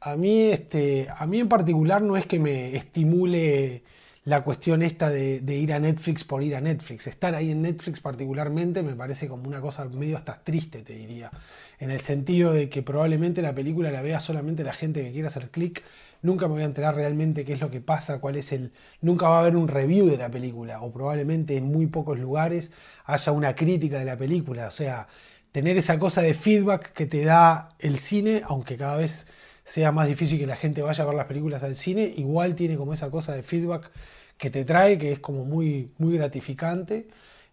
A 0.00 0.16
mí, 0.16 0.42
este, 0.44 1.08
a 1.16 1.26
mí 1.26 1.40
en 1.40 1.48
particular 1.48 2.02
no 2.02 2.16
es 2.16 2.26
que 2.26 2.38
me 2.38 2.76
estimule 2.76 3.82
la 4.24 4.42
cuestión 4.42 4.82
esta 4.82 5.10
de, 5.10 5.40
ir 5.46 5.72
a 5.72 5.78
Netflix 5.78 6.24
por 6.24 6.42
ir 6.42 6.56
a 6.56 6.60
Netflix. 6.60 7.06
Estar 7.06 7.34
ahí 7.34 7.50
en 7.50 7.62
Netflix 7.62 8.00
particularmente 8.00 8.82
me 8.82 8.94
parece 8.94 9.28
como 9.28 9.46
una 9.46 9.60
cosa 9.60 9.84
medio 9.84 10.16
hasta 10.16 10.42
triste, 10.42 10.82
te 10.82 10.94
diría. 10.94 11.30
En 11.78 11.90
el 11.90 12.00
sentido 12.00 12.52
de 12.52 12.70
que 12.70 12.82
probablemente 12.82 13.42
la 13.42 13.54
película 13.54 13.90
la 13.90 14.00
vea 14.00 14.20
solamente 14.20 14.64
la 14.64 14.72
gente 14.72 15.02
que 15.02 15.12
quiera 15.12 15.28
hacer 15.28 15.50
clic. 15.50 15.82
Nunca 16.22 16.48
me 16.48 16.54
voy 16.54 16.62
a 16.62 16.66
enterar 16.66 16.94
realmente 16.94 17.44
qué 17.44 17.52
es 17.52 17.60
lo 17.60 17.70
que 17.70 17.82
pasa, 17.82 18.18
cuál 18.18 18.36
es 18.36 18.50
el... 18.52 18.72
Nunca 19.02 19.28
va 19.28 19.36
a 19.36 19.40
haber 19.40 19.56
un 19.56 19.68
review 19.68 20.06
de 20.06 20.16
la 20.16 20.30
película, 20.30 20.80
o 20.80 20.90
probablemente 20.90 21.58
en 21.58 21.64
muy 21.64 21.86
pocos 21.86 22.18
lugares 22.18 22.72
haya 23.04 23.30
una 23.30 23.54
crítica 23.54 23.98
de 23.98 24.06
la 24.06 24.16
película. 24.16 24.68
O 24.68 24.70
sea, 24.70 25.06
tener 25.54 25.76
esa 25.76 26.00
cosa 26.00 26.20
de 26.20 26.34
feedback 26.34 26.92
que 26.94 27.06
te 27.06 27.24
da 27.24 27.68
el 27.78 28.00
cine, 28.00 28.42
aunque 28.44 28.76
cada 28.76 28.96
vez 28.96 29.28
sea 29.62 29.92
más 29.92 30.08
difícil 30.08 30.36
que 30.36 30.48
la 30.48 30.56
gente 30.56 30.82
vaya 30.82 31.04
a 31.04 31.06
ver 31.06 31.14
las 31.14 31.26
películas 31.26 31.62
al 31.62 31.76
cine, 31.76 32.12
igual 32.16 32.56
tiene 32.56 32.76
como 32.76 32.92
esa 32.92 33.08
cosa 33.08 33.34
de 33.36 33.44
feedback 33.44 33.92
que 34.36 34.50
te 34.50 34.64
trae, 34.64 34.98
que 34.98 35.12
es 35.12 35.20
como 35.20 35.44
muy, 35.44 35.92
muy 35.98 36.16
gratificante. 36.16 37.06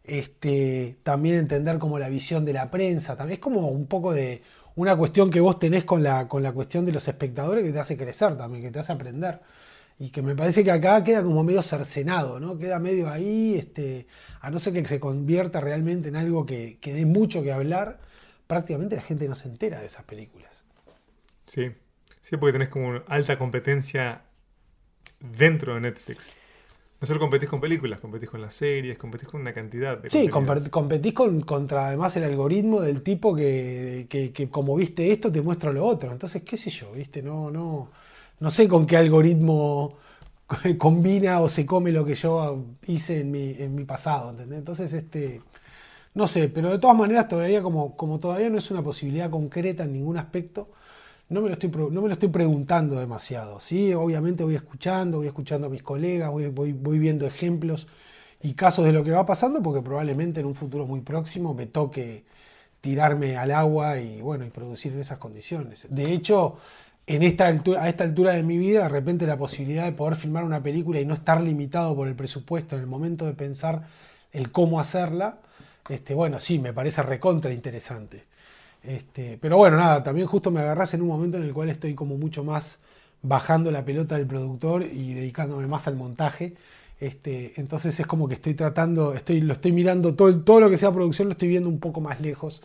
Este, 0.03 0.97
también 1.03 1.35
entender 1.35 1.77
como 1.77 1.99
la 1.99 2.09
visión 2.09 2.43
de 2.43 2.53
la 2.53 2.71
prensa, 2.71 3.15
también 3.15 3.35
es 3.35 3.39
como 3.39 3.67
un 3.67 3.85
poco 3.85 4.13
de 4.13 4.41
una 4.75 4.95
cuestión 4.97 5.29
que 5.29 5.39
vos 5.39 5.59
tenés 5.59 5.83
con 5.83 6.01
la, 6.01 6.27
con 6.27 6.41
la 6.41 6.53
cuestión 6.53 6.87
de 6.87 6.93
los 6.93 7.07
espectadores 7.07 7.63
que 7.63 7.71
te 7.71 7.79
hace 7.79 7.97
crecer 7.97 8.35
también, 8.35 8.63
que 8.63 8.71
te 8.71 8.79
hace 8.79 8.93
aprender 8.93 9.41
y 9.99 10.09
que 10.09 10.21
me 10.21 10.35
parece 10.35 10.63
que 10.63 10.71
acá 10.71 11.03
queda 11.03 11.23
como 11.23 11.43
medio 11.43 11.61
cercenado, 11.61 12.39
¿no? 12.39 12.57
Queda 12.57 12.79
medio 12.79 13.09
ahí, 13.09 13.55
este, 13.55 14.07
a 14.39 14.49
no 14.49 14.59
ser 14.59 14.73
que 14.73 14.85
se 14.85 14.99
convierta 14.99 15.61
realmente 15.61 16.09
en 16.09 16.15
algo 16.15 16.45
que, 16.45 16.77
que 16.81 16.93
dé 16.93 17.05
mucho 17.05 17.43
que 17.43 17.51
hablar, 17.51 17.99
prácticamente 18.47 18.95
la 18.95 19.01
gente 19.03 19.27
no 19.27 19.35
se 19.35 19.47
entera 19.47 19.79
de 19.79 19.85
esas 19.87 20.03
películas. 20.03 20.63
Sí, 21.45 21.71
sí, 22.21 22.37
porque 22.37 22.53
tenés 22.53 22.69
como 22.69 23.01
alta 23.07 23.37
competencia 23.37 24.23
dentro 25.19 25.75
de 25.75 25.81
Netflix. 25.81 26.33
No 26.99 27.07
solo 27.07 27.19
competís 27.19 27.49
con 27.49 27.59
películas, 27.59 27.99
competís 27.99 28.29
con 28.29 28.41
las 28.41 28.53
series, 28.53 28.97
competís 28.97 29.27
con 29.27 29.41
una 29.41 29.53
cantidad 29.53 29.97
de 29.97 30.09
Sí, 30.11 30.27
competís 30.27 31.13
con, 31.13 31.41
contra 31.41 31.87
además 31.87 32.15
el 32.17 32.23
algoritmo 32.25 32.79
del 32.81 33.01
tipo 33.01 33.35
que, 33.35 34.05
que, 34.07 34.31
que, 34.31 34.49
como 34.49 34.75
viste 34.75 35.11
esto 35.11 35.31
te 35.31 35.41
muestra 35.41 35.71
lo 35.73 35.83
otro. 35.83 36.11
Entonces, 36.11 36.43
qué 36.43 36.57
sé 36.57 36.69
yo, 36.69 36.91
viste, 36.91 37.23
no, 37.23 37.49
no 37.49 37.89
no 38.41 38.51
sé 38.51 38.67
con 38.67 38.85
qué 38.85 38.97
algoritmo 38.97 39.97
combina 40.77 41.39
o 41.41 41.47
se 41.47 41.65
come 41.65 41.91
lo 41.91 42.03
que 42.03 42.15
yo 42.15 42.65
hice 42.87 43.21
en 43.21 43.31
mi, 43.31 43.51
en 43.57 43.75
mi 43.75 43.85
pasado. 43.85 44.35
Entonces, 44.51 44.91
este, 44.93 45.41
no 46.15 46.27
sé, 46.27 46.49
pero 46.49 46.71
de 46.71 46.79
todas 46.79 46.97
maneras 46.97 47.27
todavía 47.27 47.61
como, 47.61 47.95
como 47.95 48.19
todavía 48.19 48.49
no 48.49 48.57
es 48.57 48.69
una 48.71 48.83
posibilidad 48.83 49.29
concreta 49.29 49.83
en 49.83 49.93
ningún 49.93 50.17
aspecto, 50.17 50.69
no 51.29 51.41
me 51.41 51.47
lo 51.47 51.53
estoy, 51.53 51.69
no 51.69 52.01
me 52.01 52.07
lo 52.07 52.13
estoy 52.13 52.29
preguntando 52.29 52.99
demasiado, 52.99 53.59
¿sí? 53.61 53.93
Obviamente 53.93 54.43
voy 54.43 54.55
escuchando, 54.55 55.19
voy 55.19 55.27
escuchando 55.27 55.67
a 55.67 55.69
mis 55.69 55.83
colegas, 55.83 56.29
voy, 56.31 56.47
voy, 56.47 56.73
voy 56.73 56.99
viendo 56.99 57.25
ejemplos 57.25 57.87
y 58.41 58.53
casos 58.53 58.85
de 58.85 58.91
lo 58.91 59.03
que 59.03 59.11
va 59.11 59.25
pasando, 59.25 59.61
porque 59.61 59.81
probablemente 59.81 60.41
en 60.41 60.47
un 60.47 60.55
futuro 60.55 60.85
muy 60.85 61.01
próximo 61.01 61.53
me 61.53 61.67
toque 61.67 62.25
tirarme 62.81 63.37
al 63.37 63.51
agua 63.51 63.99
y 63.99 64.19
bueno, 64.21 64.45
y 64.45 64.49
producir 64.49 64.93
en 64.93 64.99
esas 64.99 65.19
condiciones. 65.19 65.87
De 65.89 66.11
hecho, 66.11 66.57
en 67.07 67.23
esta 67.23 67.47
altura, 67.47 67.83
a 67.83 67.89
esta 67.89 68.03
altura 68.03 68.33
de 68.33 68.43
mi 68.43 68.57
vida, 68.57 68.83
de 68.83 68.89
repente 68.89 69.25
la 69.25 69.37
posibilidad 69.37 69.85
de 69.85 69.91
poder 69.91 70.15
filmar 70.15 70.43
una 70.43 70.61
película 70.61 70.99
y 70.99 71.05
no 71.05 71.13
estar 71.13 71.41
limitado 71.41 71.95
por 71.95 72.07
el 72.07 72.15
presupuesto 72.15 72.75
en 72.75 72.81
el 72.81 72.87
momento 72.87 73.25
de 73.25 73.33
pensar 73.33 73.87
el 74.31 74.51
cómo 74.51 74.79
hacerla, 74.79 75.39
este, 75.89 76.13
bueno, 76.13 76.39
sí, 76.39 76.59
me 76.59 76.73
parece 76.73 77.01
recontra 77.03 77.51
interesante. 77.53 78.25
Este, 78.83 79.37
pero 79.41 79.57
bueno, 79.57 79.77
nada, 79.77 80.03
también 80.03 80.27
justo 80.27 80.51
me 80.51 80.61
agarras 80.61 80.93
en 80.93 81.01
un 81.01 81.09
momento 81.09 81.37
en 81.37 81.43
el 81.43 81.53
cual 81.53 81.69
estoy 81.69 81.93
como 81.95 82.17
mucho 82.17 82.43
más 82.43 82.79
bajando 83.21 83.71
la 83.71 83.85
pelota 83.85 84.17
del 84.17 84.27
productor 84.27 84.83
y 84.83 85.13
dedicándome 85.13 85.67
más 85.67 85.87
al 85.87 85.95
montaje. 85.95 86.55
Este, 86.99 87.53
entonces 87.59 87.99
es 87.99 88.07
como 88.07 88.27
que 88.27 88.35
estoy 88.35 88.53
tratando, 88.53 89.13
estoy, 89.15 89.41
lo 89.41 89.53
estoy 89.53 89.71
mirando, 89.71 90.15
todo, 90.15 90.39
todo 90.41 90.59
lo 90.59 90.69
que 90.69 90.77
sea 90.77 90.91
producción 90.91 91.27
lo 91.27 91.33
estoy 91.33 91.49
viendo 91.49 91.69
un 91.69 91.79
poco 91.79 91.99
más 92.01 92.21
lejos 92.21 92.61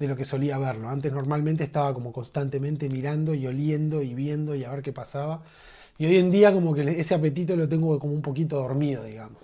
de 0.00 0.08
lo 0.08 0.16
que 0.16 0.24
solía 0.24 0.58
verlo. 0.58 0.88
Antes 0.88 1.12
normalmente 1.12 1.62
estaba 1.62 1.94
como 1.94 2.10
constantemente 2.10 2.88
mirando 2.88 3.34
y 3.34 3.46
oliendo 3.46 4.02
y 4.02 4.14
viendo 4.14 4.54
y 4.56 4.64
a 4.64 4.70
ver 4.70 4.82
qué 4.82 4.92
pasaba. 4.92 5.42
Y 5.98 6.06
hoy 6.06 6.16
en 6.16 6.30
día 6.30 6.52
como 6.52 6.74
que 6.74 6.82
ese 6.98 7.14
apetito 7.14 7.54
lo 7.54 7.68
tengo 7.68 7.98
como 8.00 8.14
un 8.14 8.22
poquito 8.22 8.56
dormido, 8.56 9.04
digamos. 9.04 9.38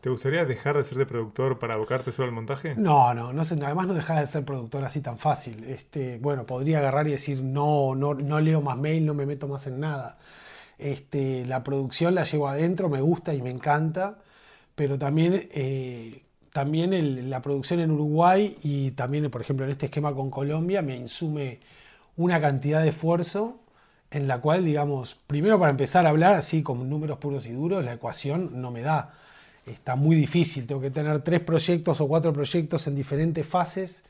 ¿Te 0.00 0.08
gustaría 0.08 0.44
dejar 0.46 0.78
de 0.78 0.84
ser 0.84 0.96
de 0.96 1.04
productor 1.04 1.58
para 1.58 1.74
abocarte 1.74 2.10
solo 2.10 2.28
al 2.28 2.34
montaje? 2.34 2.74
No, 2.76 3.12
no, 3.12 3.32
no 3.34 3.44
sé, 3.44 3.58
además 3.62 3.86
no 3.86 3.94
dejas 3.94 4.20
de 4.20 4.26
ser 4.26 4.44
productor 4.44 4.82
así 4.84 5.02
tan 5.02 5.18
fácil. 5.18 5.64
Este, 5.64 6.18
bueno, 6.18 6.46
podría 6.46 6.78
agarrar 6.78 7.06
y 7.06 7.10
decir 7.10 7.42
no, 7.42 7.94
no, 7.94 8.14
no 8.14 8.40
leo 8.40 8.62
más 8.62 8.78
mail, 8.78 9.04
no 9.04 9.12
me 9.12 9.26
meto 9.26 9.46
más 9.46 9.66
en 9.66 9.80
nada. 9.80 10.16
Este, 10.78 11.44
la 11.44 11.62
producción 11.62 12.14
la 12.14 12.24
llevo 12.24 12.48
adentro, 12.48 12.88
me 12.88 13.02
gusta 13.02 13.34
y 13.34 13.42
me 13.42 13.50
encanta, 13.50 14.18
pero 14.74 14.98
también 14.98 15.48
eh, 15.52 16.22
también 16.52 17.30
la 17.30 17.42
producción 17.42 17.80
en 17.80 17.90
Uruguay 17.90 18.56
y 18.62 18.92
también, 18.92 19.30
por 19.30 19.40
ejemplo, 19.40 19.64
en 19.64 19.72
este 19.72 19.86
esquema 19.86 20.14
con 20.14 20.30
Colombia, 20.30 20.82
me 20.82 20.96
insume 20.96 21.60
una 22.16 22.40
cantidad 22.40 22.82
de 22.82 22.90
esfuerzo 22.90 23.60
en 24.10 24.26
la 24.26 24.40
cual, 24.40 24.64
digamos, 24.64 25.16
primero 25.26 25.58
para 25.58 25.70
empezar 25.70 26.06
a 26.06 26.10
hablar 26.10 26.34
así 26.34 26.62
con 26.62 26.88
números 26.88 27.18
puros 27.18 27.46
y 27.46 27.52
duros, 27.52 27.84
la 27.84 27.94
ecuación 27.94 28.60
no 28.60 28.70
me 28.70 28.80
da. 28.80 29.14
Está 29.66 29.96
muy 29.96 30.16
difícil, 30.16 30.66
tengo 30.66 30.80
que 30.80 30.90
tener 30.90 31.20
tres 31.20 31.40
proyectos 31.40 32.00
o 32.00 32.08
cuatro 32.08 32.32
proyectos 32.32 32.86
en 32.86 32.94
diferentes 32.94 33.46
fases 33.46 34.02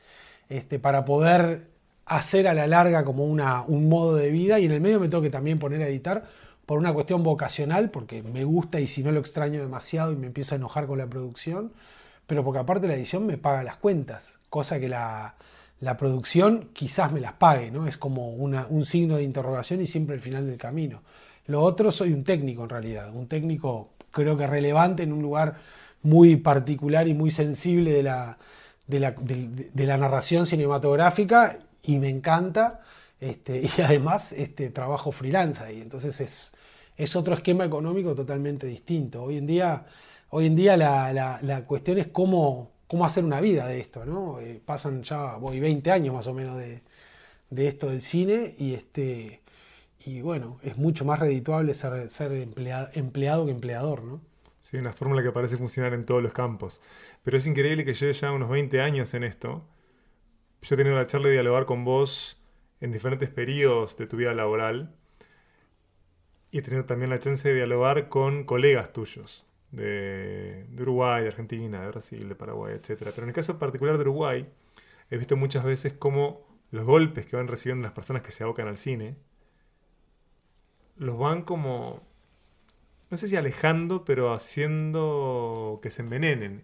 este, 0.47 0.79
para 0.79 1.03
poder 1.03 1.67
hacer 2.05 2.47
a 2.47 2.53
la 2.53 2.65
larga 2.65 3.03
como 3.03 3.25
una, 3.25 3.61
un 3.63 3.89
modo 3.89 4.15
de 4.15 4.31
vida 4.31 4.59
y 4.59 4.65
en 4.65 4.71
el 4.71 4.81
medio 4.81 4.99
me 4.99 5.09
tengo 5.09 5.21
que 5.21 5.29
también 5.29 5.59
poner 5.59 5.81
a 5.81 5.87
editar 5.87 6.25
por 6.65 6.79
una 6.79 6.93
cuestión 6.93 7.23
vocacional, 7.23 7.89
porque 7.89 8.23
me 8.23 8.43
gusta 8.45 8.79
y 8.79 8.87
si 8.87 9.03
no 9.03 9.11
lo 9.11 9.19
extraño 9.19 9.59
demasiado 9.59 10.11
y 10.11 10.15
me 10.15 10.27
empiezo 10.27 10.55
a 10.55 10.57
enojar 10.57 10.87
con 10.87 10.97
la 10.97 11.07
producción, 11.07 11.71
pero 12.29 12.43
porque 12.43 12.59
aparte 12.59 12.87
la 12.87 12.93
edición 12.93 13.25
me 13.25 13.39
paga 13.39 13.63
las 13.63 13.77
cuentas, 13.77 14.39
cosa 14.51 14.79
que 14.79 14.87
la, 14.87 15.33
producción 15.97 16.69
quizás 16.73 17.11
me 17.11 17.19
las 17.19 17.33
pague, 17.33 17.71
¿no? 17.71 17.87
Es 17.87 17.97
como 17.97 18.35
un 18.35 18.85
signo 18.85 19.17
de 19.17 19.23
interrogación 19.23 19.81
y 19.81 19.87
siempre 19.87 20.15
el 20.15 20.21
final 20.21 20.45
del 20.45 20.57
camino. 20.57 21.01
Lo 21.47 21.63
otro, 21.63 21.91
soy 21.91 22.13
un 22.13 22.23
técnico 22.23 22.65
en 22.65 22.69
realidad, 22.69 23.15
un 23.15 23.27
técnico 23.27 23.89
creo 24.11 24.37
que 24.37 24.45
relevante 24.45 25.01
en 25.01 25.11
un 25.11 25.23
lugar 25.23 25.55
muy 26.03 26.35
particular 26.35 27.07
y 27.07 27.15
muy 27.15 27.31
sensible 27.31 27.91
de 27.93 28.03
la, 28.03 28.37
de 28.85 29.85
la, 29.85 29.97
narración 29.97 30.45
cinematográfica 30.45 31.57
y 31.81 31.97
me 31.97 32.09
encanta. 32.09 32.81
Este, 33.19 33.61
y 33.77 33.81
además 33.81 34.33
este, 34.33 34.69
trabajo 34.69 35.11
freelance 35.11 35.63
ahí, 35.63 35.81
entonces 35.81 36.21
es, 36.21 36.53
es 36.95 37.15
otro 37.15 37.33
esquema 37.33 37.65
económico 37.65 38.13
totalmente 38.13 38.67
distinto. 38.67 39.23
Hoy 39.23 39.37
en 39.37 39.47
día, 39.47 39.83
hoy 40.29 40.45
en 40.45 40.55
día 40.55 40.77
la, 40.77 41.63
cuestión 41.67 41.97
es 41.97 42.07
cómo, 42.07 42.71
cómo 42.87 43.05
hacer 43.05 43.23
una 43.23 43.41
vida 43.41 43.67
de 43.67 43.79
esto, 43.79 44.05
¿no? 44.05 44.39
Eh, 44.39 44.61
pasan 44.63 45.03
ya, 45.03 45.35
voy 45.35 45.59
20 45.59 45.91
años 45.91 46.13
más 46.13 46.27
o 46.27 46.33
menos 46.33 46.57
de, 46.57 46.81
esto 47.67 47.89
del 47.89 48.01
cine 48.01 48.55
y 48.57 48.73
este 48.73 49.41
y 50.05 50.21
bueno, 50.21 50.59
es 50.63 50.77
mucho 50.77 51.03
más 51.03 51.19
redituable 51.19 51.73
ser, 51.73 52.09
ser 52.09 52.31
empleado, 52.31 52.89
empleado 52.93 53.45
que 53.45 53.51
empleador, 53.51 54.03
¿no? 54.03 54.21
Sí, 54.61 54.77
una 54.77 54.93
fórmula 54.93 55.21
que 55.23 55.31
parece 55.31 55.57
funcionar 55.57 55.93
en 55.93 56.05
todos 56.05 56.23
los 56.23 56.31
campos. 56.31 56.81
Pero 57.23 57.37
es 57.37 57.45
increíble 57.47 57.83
que 57.83 57.93
lleve 57.93 58.13
ya 58.13 58.31
unos 58.31 58.49
20 58.49 58.81
años 58.81 59.13
en 59.13 59.23
esto. 59.23 59.65
Yo 60.61 60.75
he 60.75 60.77
tenido 60.77 60.95
la 60.95 61.07
charla 61.07 61.27
de 61.27 61.33
dialogar 61.33 61.65
con 61.65 61.83
vos 61.83 62.39
en 62.79 62.91
diferentes 62.91 63.29
periodos 63.29 63.97
de 63.97 64.07
tu 64.07 64.15
vida 64.15 64.33
laboral 64.33 64.95
y 66.51 66.59
he 66.59 66.61
tenido 66.61 66.85
también 66.85 67.09
la 67.09 67.19
chance 67.19 67.47
de 67.47 67.55
dialogar 67.55 68.07
con 68.09 68.45
colegas 68.45 68.93
tuyos 68.93 69.48
de, 69.71 70.65
Uruguay, 70.79 71.23
de 71.23 71.29
Argentina, 71.29 71.81
de 71.81 71.87
Brasil, 71.87 72.27
de 72.27 72.35
Paraguay, 72.35 72.75
etc. 72.75 72.97
Pero 72.99 73.23
en 73.23 73.29
el 73.29 73.35
caso 73.35 73.59
particular 73.59 73.95
de 73.95 74.01
Uruguay, 74.01 74.47
he 75.09 75.17
visto 75.17 75.35
muchas 75.35 75.63
veces 75.63 75.93
cómo 75.93 76.47
los 76.71 76.85
golpes 76.85 77.25
que 77.25 77.35
van 77.35 77.47
recibiendo 77.47 77.83
las 77.83 77.93
personas 77.93 78.21
que 78.21 78.31
se 78.31 78.43
abocan 78.43 78.67
al 78.67 78.77
cine 78.77 79.15
los 80.97 81.17
van 81.17 81.43
como, 81.43 82.01
no 83.09 83.17
sé 83.17 83.27
si 83.27 83.35
alejando, 83.35 84.03
pero 84.03 84.33
haciendo 84.33 85.79
que 85.81 85.89
se 85.89 86.01
envenenen. 86.01 86.63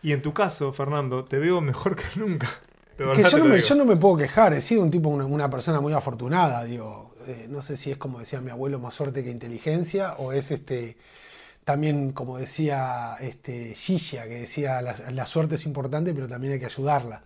Y 0.00 0.12
en 0.12 0.22
tu 0.22 0.32
caso, 0.32 0.72
Fernando, 0.72 1.24
te 1.24 1.38
veo 1.38 1.60
mejor 1.60 1.96
que 1.96 2.04
nunca. 2.16 2.48
Que 2.96 3.24
yo, 3.24 3.74
no 3.74 3.84
me, 3.84 3.96
puedo 3.96 4.16
quejar, 4.16 4.52
he 4.54 4.60
sido 4.60 4.82
un 4.82 4.90
tipo, 4.92 5.08
una 5.08 5.50
persona 5.50 5.80
muy 5.80 5.92
afortunada, 5.92 6.62
digo. 6.64 7.12
Eh, 7.26 7.46
no 7.48 7.60
sé 7.62 7.76
si 7.76 7.90
es 7.90 7.96
como 7.96 8.20
decía 8.20 8.40
mi 8.40 8.50
abuelo, 8.50 8.78
más 8.78 8.94
suerte 8.94 9.24
que 9.24 9.30
inteligencia, 9.30 10.12
o 10.18 10.32
es 10.32 10.52
este 10.52 10.96
también 11.64 12.12
como 12.12 12.38
decía 12.38 13.16
este, 13.20 13.74
Gilla, 13.74 14.24
que 14.24 14.40
decía 14.40 14.82
la, 14.82 15.26
suerte 15.26 15.56
es 15.56 15.66
importante, 15.66 16.12
pero 16.14 16.28
también 16.28 16.54
hay 16.54 16.58
que 16.58 16.66
ayudarla. 16.66 17.22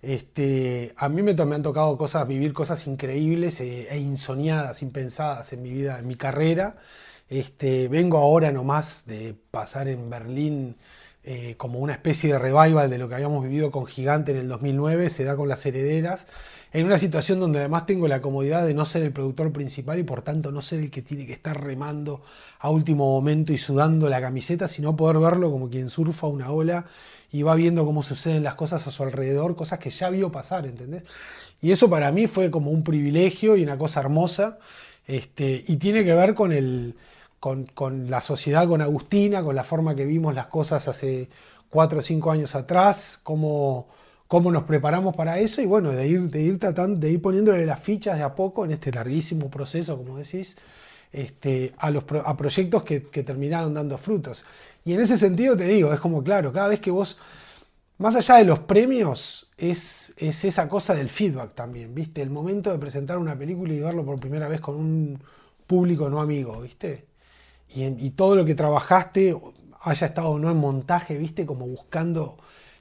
Este, 0.00 0.94
a 0.96 1.08
mí 1.08 1.22
me, 1.22 1.32
han 1.32 1.62
tocado 1.62 1.96
cosas, 1.98 2.26
vivir 2.28 2.52
cosas 2.52 2.86
increíbles 2.86 3.60
eh, 3.60 3.88
e 3.90 3.98
insoñadas, 3.98 4.82
impensadas 4.82 5.52
en 5.52 5.62
mi 5.62 5.70
vida, 5.70 5.98
en 5.98 6.06
mi 6.06 6.14
carrera. 6.14 6.76
Este, 7.28 7.88
vengo 7.88 8.18
ahora 8.18 8.52
nomás 8.52 9.04
de 9.06 9.34
pasar 9.50 9.88
en 9.88 10.08
Berlín 10.08 10.76
eh, 11.30 11.56
como 11.58 11.80
una 11.80 11.92
especie 11.92 12.32
de 12.32 12.38
revival 12.38 12.88
de 12.88 12.96
lo 12.96 13.06
que 13.06 13.16
habíamos 13.16 13.44
vivido 13.44 13.70
con 13.70 13.84
Gigante 13.84 14.32
en 14.32 14.38
el 14.38 14.48
2009, 14.48 15.10
se 15.10 15.24
da 15.24 15.36
con 15.36 15.46
las 15.46 15.66
herederas 15.66 16.26
en 16.72 16.86
una 16.86 16.96
situación 16.96 17.38
donde 17.38 17.58
además 17.58 17.84
tengo 17.84 18.08
la 18.08 18.22
comodidad 18.22 18.66
de 18.66 18.72
no 18.72 18.86
ser 18.86 19.02
el 19.02 19.12
productor 19.12 19.52
principal 19.52 19.98
y 19.98 20.04
por 20.04 20.22
tanto 20.22 20.52
no 20.52 20.62
ser 20.62 20.80
el 20.80 20.90
que 20.90 21.02
tiene 21.02 21.26
que 21.26 21.34
estar 21.34 21.62
remando 21.62 22.22
a 22.58 22.70
último 22.70 23.12
momento 23.12 23.52
y 23.52 23.58
sudando 23.58 24.08
la 24.08 24.22
camiseta, 24.22 24.68
sino 24.68 24.96
poder 24.96 25.18
verlo 25.18 25.50
como 25.50 25.68
quien 25.68 25.90
surfa 25.90 26.26
una 26.26 26.50
ola 26.50 26.86
y 27.30 27.42
va 27.42 27.54
viendo 27.56 27.84
cómo 27.84 28.02
suceden 28.02 28.42
las 28.42 28.54
cosas 28.54 28.86
a 28.86 28.90
su 28.90 29.02
alrededor, 29.02 29.54
cosas 29.54 29.80
que 29.80 29.90
ya 29.90 30.08
vio 30.08 30.32
pasar, 30.32 30.64
¿entendés? 30.64 31.04
Y 31.60 31.72
eso 31.72 31.90
para 31.90 32.10
mí 32.10 32.26
fue 32.26 32.50
como 32.50 32.70
un 32.70 32.82
privilegio 32.82 33.54
y 33.54 33.62
una 33.62 33.76
cosa 33.76 34.00
hermosa, 34.00 34.58
este, 35.06 35.62
y 35.66 35.76
tiene 35.76 36.06
que 36.06 36.14
ver 36.14 36.32
con, 36.34 36.52
el, 36.52 36.94
con, 37.40 37.66
con 37.66 38.10
la 38.10 38.20
sociedad, 38.20 38.66
con 38.68 38.82
Agustina, 38.82 39.42
con 39.42 39.54
la 39.54 39.64
forma 39.64 39.94
que 39.94 40.04
vimos 40.06 40.34
las 40.34 40.46
cosas 40.48 40.88
hace 40.88 41.28
cuatro 41.70 42.00
o 42.00 42.02
cinco 42.02 42.30
años 42.30 42.54
atrás, 42.54 43.20
cómo 43.22 43.88
cómo 44.28 44.52
nos 44.52 44.64
preparamos 44.64 45.16
para 45.16 45.40
eso 45.40 45.62
y 45.62 45.66
bueno, 45.66 45.90
de 45.90 46.06
ir, 46.06 46.30
de 46.30 46.42
ir 46.42 46.58
tratando, 46.60 47.00
de 47.00 47.10
ir 47.10 47.20
poniéndole 47.22 47.66
las 47.66 47.80
fichas 47.80 48.18
de 48.18 48.22
a 48.22 48.34
poco 48.34 48.64
en 48.64 48.72
este 48.72 48.92
larguísimo 48.92 49.50
proceso, 49.50 49.96
como 49.96 50.18
decís, 50.18 50.56
este, 51.12 51.74
a, 51.78 51.90
los, 51.90 52.04
a 52.24 52.36
proyectos 52.36 52.84
que, 52.84 53.00
terminaron 53.00 53.74
dando 53.74 53.96
frutos. 53.98 54.44
Y 54.84 54.92
en 54.92 55.00
ese 55.00 55.16
sentido 55.16 55.56
te 55.56 55.64
digo, 55.64 55.92
es 55.92 56.00
como 56.00 56.22
claro, 56.22 56.52
cada 56.52 56.68
vez 56.68 56.80
que 56.80 56.90
vos, 56.90 57.18
más 57.98 58.14
allá 58.16 58.36
de 58.36 58.44
los 58.44 58.60
premios, 58.60 59.48
es, 59.56 60.12
es 60.18 60.44
esa 60.44 60.68
cosa 60.68 60.94
del 60.94 61.08
feedback 61.08 61.54
también, 61.54 61.94
¿viste? 61.94 62.22
El 62.22 62.30
momento 62.30 62.70
de 62.70 62.78
presentar 62.78 63.18
una 63.18 63.36
película 63.36 63.72
y 63.72 63.80
verlo 63.80 64.04
por 64.04 64.20
primera 64.20 64.48
vez 64.48 64.60
con 64.60 64.76
un 64.76 65.22
público 65.66 66.08
no 66.10 66.20
amigo, 66.20 66.60
¿viste? 66.60 67.07
Y, 67.74 68.10
todo 68.10 68.34
lo 68.34 68.44
que 68.44 68.54
trabajaste 68.54 69.36
haya 69.82 70.06
estado 70.06 70.30
o 70.30 70.38
no 70.38 70.50
en 70.50 70.56
montaje, 70.56 71.18
¿viste? 71.18 71.46
Como 71.46 71.66
buscando 71.66 72.38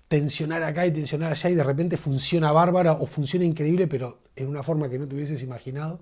tensionar 0.07 0.63
acá 0.63 0.85
y 0.85 0.91
tensionar 0.91 1.31
allá 1.31 1.49
y 1.49 1.55
de 1.55 1.63
repente 1.63 1.97
funciona 1.97 2.51
bárbara 2.51 2.93
o 2.93 3.05
funciona 3.05 3.45
increíble, 3.45 3.87
pero 3.87 4.19
en 4.35 4.47
una 4.47 4.63
forma 4.63 4.89
que 4.89 4.97
no 4.97 5.07
te 5.07 5.15
hubieses 5.15 5.43
imaginado. 5.43 5.99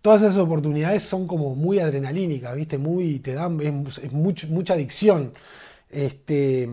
Todas 0.00 0.22
esas 0.22 0.36
oportunidades 0.36 1.02
son 1.02 1.26
como 1.26 1.54
muy 1.54 1.78
adrenalínicas, 1.78 2.54
¿viste? 2.54 2.78
Muy, 2.78 3.18
te 3.18 3.34
dan, 3.34 3.60
es, 3.60 4.12
mucha 4.12 4.74
adicción. 4.74 5.32
Este, 5.90 6.68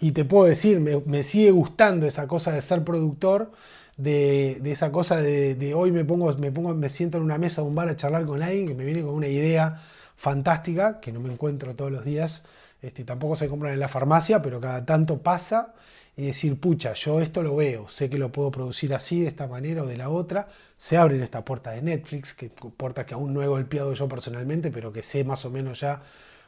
y 0.00 0.12
te 0.12 0.24
puedo 0.24 0.46
decir, 0.46 0.80
me, 0.80 1.22
sigue 1.22 1.50
gustando 1.50 2.06
esa 2.06 2.26
cosa 2.26 2.52
de 2.52 2.62
ser 2.62 2.84
productor, 2.84 3.52
de, 3.96 4.60
esa 4.64 4.90
cosa 4.90 5.20
de, 5.22 5.74
hoy 5.74 5.92
me 5.92 6.04
pongo, 6.04 6.32
me 6.38 6.50
pongo, 6.50 6.74
me 6.74 6.88
siento 6.88 7.18
en 7.18 7.24
una 7.24 7.38
mesa 7.38 7.62
de 7.62 7.68
un 7.68 7.74
bar 7.74 7.88
a 7.88 7.96
charlar 7.96 8.26
con 8.26 8.42
alguien 8.42 8.66
que 8.66 8.74
me 8.74 8.84
viene 8.84 9.02
con 9.02 9.14
una 9.14 9.28
idea 9.28 9.80
fantástica, 10.22 11.00
que 11.00 11.10
no 11.10 11.18
me 11.18 11.32
encuentro 11.32 11.74
todos 11.74 11.90
los 11.90 12.04
días, 12.04 12.44
este, 12.80 13.02
tampoco 13.02 13.34
se 13.34 13.48
compran 13.48 13.72
en 13.72 13.80
la 13.80 13.88
farmacia, 13.88 14.40
pero 14.40 14.60
cada 14.60 14.86
tanto 14.86 15.20
pasa 15.20 15.74
y 16.16 16.26
decir, 16.26 16.60
pucha, 16.60 16.92
yo 16.92 17.20
esto 17.20 17.42
lo 17.42 17.56
veo, 17.56 17.88
sé 17.88 18.08
que 18.08 18.18
lo 18.18 18.30
puedo 18.30 18.52
producir 18.52 18.94
así, 18.94 19.22
de 19.22 19.26
esta 19.26 19.48
manera 19.48 19.82
o 19.82 19.86
de 19.86 19.96
la 19.96 20.10
otra, 20.10 20.46
se 20.76 20.96
abren 20.96 21.24
esta 21.24 21.44
puerta 21.44 21.72
de 21.72 21.82
Netflix, 21.82 22.34
que 22.34 22.50
puerta 22.50 23.04
que 23.04 23.14
aún 23.14 23.34
no 23.34 23.42
he 23.42 23.48
golpeado 23.48 23.94
yo 23.94 24.08
personalmente, 24.08 24.70
pero 24.70 24.92
que 24.92 25.02
sé 25.02 25.24
más 25.24 25.44
o 25.44 25.50
menos 25.50 25.80
ya 25.80 26.02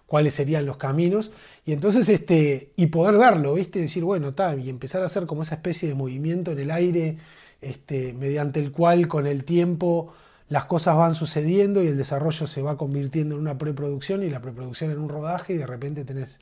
cuáles 0.06 0.34
serían 0.34 0.66
los 0.66 0.76
caminos, 0.76 1.32
y 1.66 1.72
entonces, 1.72 2.08
este, 2.08 2.70
y 2.76 2.86
poder 2.86 3.18
verlo, 3.18 3.54
¿viste? 3.54 3.80
Decir, 3.80 4.04
bueno, 4.04 4.28
está, 4.28 4.54
y 4.54 4.70
empezar 4.70 5.02
a 5.02 5.06
hacer 5.06 5.26
como 5.26 5.42
esa 5.42 5.56
especie 5.56 5.88
de 5.88 5.96
movimiento 5.96 6.52
en 6.52 6.60
el 6.60 6.70
aire, 6.70 7.16
este, 7.60 8.12
mediante 8.12 8.60
el 8.60 8.70
cual 8.70 9.08
con 9.08 9.26
el 9.26 9.42
tiempo 9.42 10.14
las 10.48 10.66
cosas 10.66 10.96
van 10.96 11.14
sucediendo 11.14 11.82
y 11.82 11.88
el 11.88 11.96
desarrollo 11.96 12.46
se 12.46 12.62
va 12.62 12.76
convirtiendo 12.76 13.34
en 13.34 13.40
una 13.40 13.56
preproducción 13.58 14.22
y 14.22 14.30
la 14.30 14.40
preproducción 14.40 14.90
en 14.90 14.98
un 14.98 15.08
rodaje 15.08 15.54
y 15.54 15.56
de 15.56 15.66
repente 15.66 16.04
tenés 16.04 16.40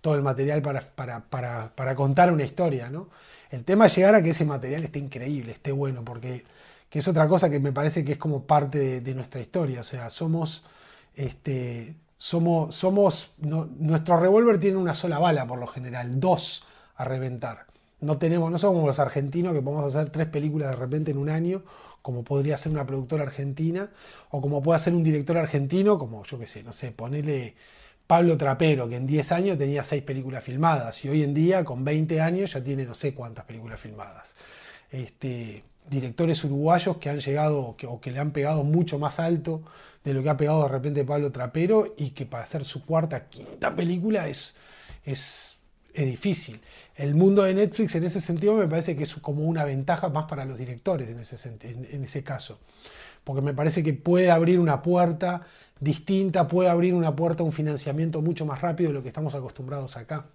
todo 0.00 0.14
el 0.14 0.22
material 0.22 0.62
para, 0.62 0.80
para, 0.90 1.94
contar 1.94 2.32
una 2.32 2.44
historia. 2.44 2.90
¿no? 2.90 3.08
El 3.50 3.64
tema 3.64 3.86
es 3.86 3.96
llegar 3.96 4.14
a 4.14 4.22
que 4.22 4.30
ese 4.30 4.44
material 4.44 4.84
esté 4.84 4.98
increíble, 4.98 5.52
esté 5.52 5.72
bueno, 5.72 6.04
porque 6.04 6.44
que 6.90 6.98
es 6.98 7.08
otra 7.08 7.26
cosa 7.26 7.48
que 7.48 7.58
me 7.58 7.72
parece 7.72 8.04
que 8.04 8.12
es 8.12 8.18
como 8.18 8.44
parte 8.44 9.00
de, 9.00 9.14
nuestra 9.14 9.40
historia. 9.40 9.80
O 9.80 9.84
sea, 9.84 10.10
somos, 10.10 10.64
este, 11.16 11.96
somos, 12.18 12.74
somos 12.74 13.32
nuestro 13.38 14.18
revólver 14.18 14.60
tiene 14.60 14.76
una 14.76 14.92
sola 14.92 15.18
bala 15.18 15.46
por 15.46 15.58
lo 15.58 15.66
general, 15.66 16.20
dos 16.20 16.66
a 16.96 17.04
reventar. 17.04 17.64
No, 18.00 18.18
tenemos, 18.18 18.50
no 18.50 18.58
somos 18.58 18.84
los 18.84 18.98
argentinos 18.98 19.54
que 19.54 19.62
podemos 19.62 19.94
hacer 19.94 20.10
tres 20.10 20.28
películas 20.28 20.72
de 20.72 20.76
repente 20.76 21.12
en 21.12 21.16
un 21.16 21.30
año 21.30 21.62
como 22.02 22.24
podría 22.24 22.56
ser 22.56 22.72
una 22.72 22.86
productora 22.86 23.22
argentina, 23.22 23.90
o 24.30 24.40
como 24.40 24.62
puede 24.62 24.78
ser 24.80 24.94
un 24.94 25.02
director 25.02 25.36
argentino, 25.36 25.98
como 25.98 26.24
yo 26.24 26.38
qué 26.38 26.46
sé, 26.46 26.62
no 26.62 26.72
sé, 26.72 26.90
ponele 26.92 27.54
Pablo 28.06 28.36
Trapero, 28.36 28.88
que 28.88 28.96
en 28.96 29.06
10 29.06 29.32
años 29.32 29.58
tenía 29.58 29.84
6 29.84 30.02
películas 30.02 30.44
filmadas, 30.44 31.04
y 31.04 31.08
hoy 31.08 31.22
en 31.22 31.32
día, 31.32 31.64
con 31.64 31.84
20 31.84 32.20
años, 32.20 32.52
ya 32.52 32.62
tiene 32.62 32.84
no 32.84 32.94
sé 32.94 33.14
cuántas 33.14 33.44
películas 33.44 33.80
filmadas. 33.80 34.36
Este, 34.90 35.62
directores 35.88 36.44
uruguayos 36.44 36.98
que 36.98 37.10
han 37.10 37.20
llegado 37.20 37.76
o 37.88 38.00
que 38.00 38.10
le 38.10 38.18
han 38.18 38.32
pegado 38.32 38.62
mucho 38.62 38.98
más 38.98 39.18
alto 39.18 39.62
de 40.04 40.14
lo 40.14 40.22
que 40.22 40.30
ha 40.30 40.36
pegado 40.36 40.62
de 40.62 40.68
repente 40.68 41.04
Pablo 41.04 41.32
Trapero 41.32 41.94
y 41.96 42.10
que 42.10 42.26
para 42.26 42.44
hacer 42.44 42.64
su 42.64 42.84
cuarta, 42.84 43.28
quinta 43.28 43.74
película 43.74 44.28
es, 44.28 44.54
es, 45.04 45.56
es 45.94 46.06
difícil 46.06 46.60
el 46.96 47.14
mundo 47.14 47.42
de 47.42 47.54
Netflix 47.54 47.94
en 47.94 48.04
ese 48.04 48.20
sentido 48.20 48.54
me 48.54 48.68
parece 48.68 48.96
que 48.96 49.04
es 49.04 49.14
como 49.16 49.44
una 49.44 49.64
ventaja 49.64 50.08
más 50.08 50.24
para 50.24 50.44
los 50.44 50.58
directores 50.58 51.08
en 51.08 51.18
ese, 51.18 51.58
en 51.62 52.04
ese 52.04 52.22
caso. 52.22 52.58
Porque 53.24 53.40
me 53.42 53.54
parece 53.54 53.82
que 53.82 53.92
puede 53.92 54.30
abrir 54.30 54.58
una 54.58 54.82
puerta 54.82 55.46
distinta, 55.80 56.48
puede 56.48 56.68
abrir 56.68 56.94
una 56.94 57.14
puerta 57.14 57.42
a 57.42 57.46
un 57.46 57.52
financiamiento 57.52 58.20
mucho 58.20 58.46
más 58.46 58.60
rápido 58.60 58.90
de 58.90 58.94
lo 58.94 59.02
que 59.02 59.08
estamos 59.08 59.34
acostumbrados 59.34 59.96
acá. 59.96 60.26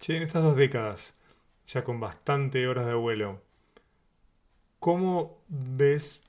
Che, 0.00 0.16
en 0.16 0.22
estas 0.22 0.42
dos 0.42 0.56
décadas, 0.56 1.14
ya 1.66 1.84
con 1.84 2.00
bastante 2.00 2.66
horas 2.66 2.86
de 2.86 2.94
vuelo, 2.94 3.40
¿cómo 4.78 5.38
ves 5.48 6.22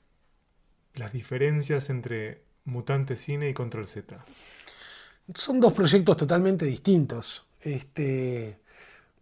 las 0.96 1.12
diferencias 1.12 1.90
entre 1.90 2.42
Mutante 2.64 3.16
Cine 3.16 3.48
y 3.48 3.54
Control 3.54 3.86
Z. 3.86 4.24
Son 5.32 5.60
dos 5.60 5.72
proyectos 5.72 6.16
totalmente 6.16 6.64
distintos. 6.64 7.46
Este, 7.60 8.58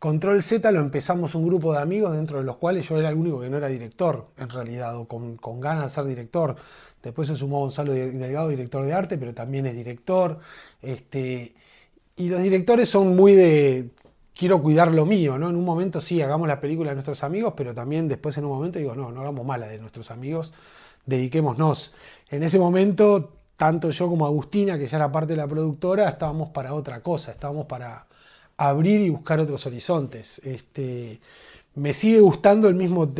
Control 0.04 0.42
Z 0.42 0.70
lo 0.70 0.80
empezamos 0.80 1.34
un 1.34 1.46
grupo 1.46 1.72
de 1.72 1.78
amigos 1.78 2.12
dentro 2.12 2.36
de 2.36 2.44
los 2.44 2.58
cuales 2.58 2.86
yo 2.86 2.98
era 2.98 3.08
el 3.08 3.14
único 3.14 3.40
que 3.40 3.48
no 3.48 3.56
era 3.56 3.68
director, 3.68 4.26
en 4.36 4.50
realidad, 4.50 4.98
o 4.98 5.08
con, 5.08 5.38
ganas 5.60 5.84
de 5.84 5.88
ser 5.88 6.04
director. 6.04 6.56
Después 7.02 7.26
se 7.26 7.36
sumó 7.36 7.60
Gonzalo 7.60 7.94
Delgado, 7.94 8.50
director 8.50 8.84
de 8.84 8.92
arte, 8.92 9.16
pero 9.16 9.32
también 9.32 9.64
es 9.64 9.74
director. 9.74 10.40
Este, 10.82 11.54
y 12.16 12.28
los 12.28 12.42
directores 12.42 12.90
son 12.90 13.16
muy 13.16 13.32
de, 13.34 13.92
quiero 14.34 14.60
cuidar 14.60 14.92
lo 14.92 15.06
mío, 15.06 15.38
¿no? 15.38 15.48
En 15.48 15.56
un 15.56 15.64
momento 15.64 16.02
sí, 16.02 16.20
hagamos 16.20 16.48
la 16.48 16.60
película 16.60 16.90
de 16.90 16.96
nuestros 16.96 17.24
amigos, 17.24 17.54
pero 17.56 17.72
también 17.72 18.06
después 18.06 18.36
en 18.36 18.44
un 18.44 18.50
momento 18.50 18.78
digo, 18.78 18.94
no, 18.94 19.10
no 19.10 19.22
hagamos 19.22 19.46
mala 19.46 19.68
de 19.68 19.78
nuestros 19.78 20.10
amigos, 20.10 20.52
dediquémonos. 21.06 21.94
En 22.28 22.42
ese 22.42 22.58
momento, 22.58 23.30
tanto 23.56 23.88
yo 23.88 24.06
como 24.10 24.26
Agustina, 24.26 24.76
que 24.76 24.86
ya 24.86 24.98
era 24.98 25.10
parte 25.10 25.32
de 25.32 25.38
la 25.38 25.48
productora, 25.48 26.10
estábamos 26.10 26.50
para 26.50 26.74
otra 26.74 27.00
cosa, 27.00 27.30
estábamos 27.30 27.64
para 27.64 28.04
abrir 28.56 29.00
y 29.00 29.10
buscar 29.10 29.40
otros 29.40 29.66
horizontes. 29.66 30.40
Este, 30.44 31.20
me 31.74 31.92
sigue 31.92 32.20
gustando 32.20 32.68
el 32.68 32.74
mismo, 32.74 33.12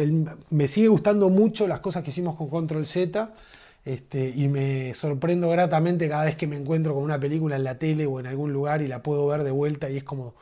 me 0.51 0.68
sigue 0.68 0.88
gustando 0.88 1.29
mucho 1.31 1.66
las 1.66 1.81
cosas 1.81 2.03
que 2.03 2.11
hicimos 2.11 2.37
con 2.37 2.49
Control 2.49 2.87
Z. 2.87 3.33
Este, 3.85 4.31
y 4.31 4.49
me 4.49 4.94
sorprendo 4.94 5.51
gratamente 5.51 6.09
cada 6.09 6.25
vez 6.25 6.37
que 6.37 6.47
me 6.47 6.57
encuentro 6.57 6.94
con 6.94 7.03
una 7.03 7.20
película 7.20 7.57
en 7.57 7.64
la 7.64 7.79
tele 7.79 8.07
o 8.07 8.18
en 8.18 8.27
algún 8.27 8.51
lugar 8.53 8.81
y 8.81 8.88
la 8.88 9.03
puedo 9.03 9.27
ver 9.27 9.42
de 9.44 9.51
vuelta 9.51 9.90
y 9.90 9.99
es 9.99 10.05
como 10.05 10.35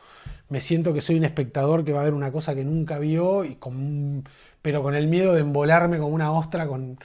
me 0.52 0.60
siento 0.60 0.92
que 0.92 1.00
soy 1.00 1.16
un 1.16 1.24
espectador 1.24 1.82
que 1.82 1.92
va 1.92 2.02
a 2.02 2.04
ver 2.04 2.12
una 2.12 2.30
cosa 2.30 2.54
que 2.54 2.62
nunca 2.62 2.98
vio, 2.98 3.44
y 3.44 3.54
con, 3.56 4.28
pero 4.60 4.82
con 4.82 4.94
el 4.94 5.08
miedo 5.08 5.32
de 5.32 5.40
embolarme 5.40 5.98
como 5.98 6.14
una 6.14 6.30
ostra 6.30 6.66
con, 6.68 6.98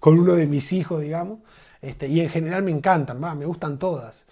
con, 0.00 0.18
uno 0.18 0.34
de 0.34 0.46
mis 0.46 0.72
hijos, 0.74 1.00
digamos. 1.00 1.38
Este, 1.80 2.08
y 2.08 2.20
en 2.20 2.28
general 2.28 2.62
me 2.62 2.70
encantan, 2.70 3.20
me 3.38 3.46
gustan 3.46 3.78
todas. 3.78 4.26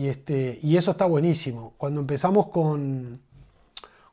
Y, 0.00 0.08
este, 0.08 0.58
y 0.62 0.78
eso 0.78 0.92
está 0.92 1.04
buenísimo. 1.04 1.74
Cuando 1.76 2.00
empezamos 2.00 2.46
con, 2.46 3.20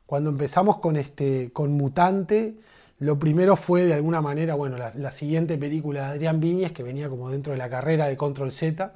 cuando 0.04 0.28
empezamos 0.28 0.80
con, 0.80 0.96
este, 0.96 1.50
con 1.50 1.72
Mutante, 1.72 2.56
lo 2.98 3.18
primero 3.18 3.56
fue 3.56 3.86
de 3.86 3.94
alguna 3.94 4.20
manera, 4.20 4.54
bueno, 4.54 4.76
la, 4.76 5.10
siguiente 5.12 5.56
película 5.56 6.02
de 6.02 6.06
Adrián 6.08 6.40
Viñez, 6.40 6.72
que 6.72 6.82
venía 6.82 7.08
como 7.08 7.30
dentro 7.30 7.52
de 7.52 7.58
la 7.58 7.70
carrera 7.70 8.06
de 8.06 8.18
Control 8.18 8.52
Z, 8.52 8.92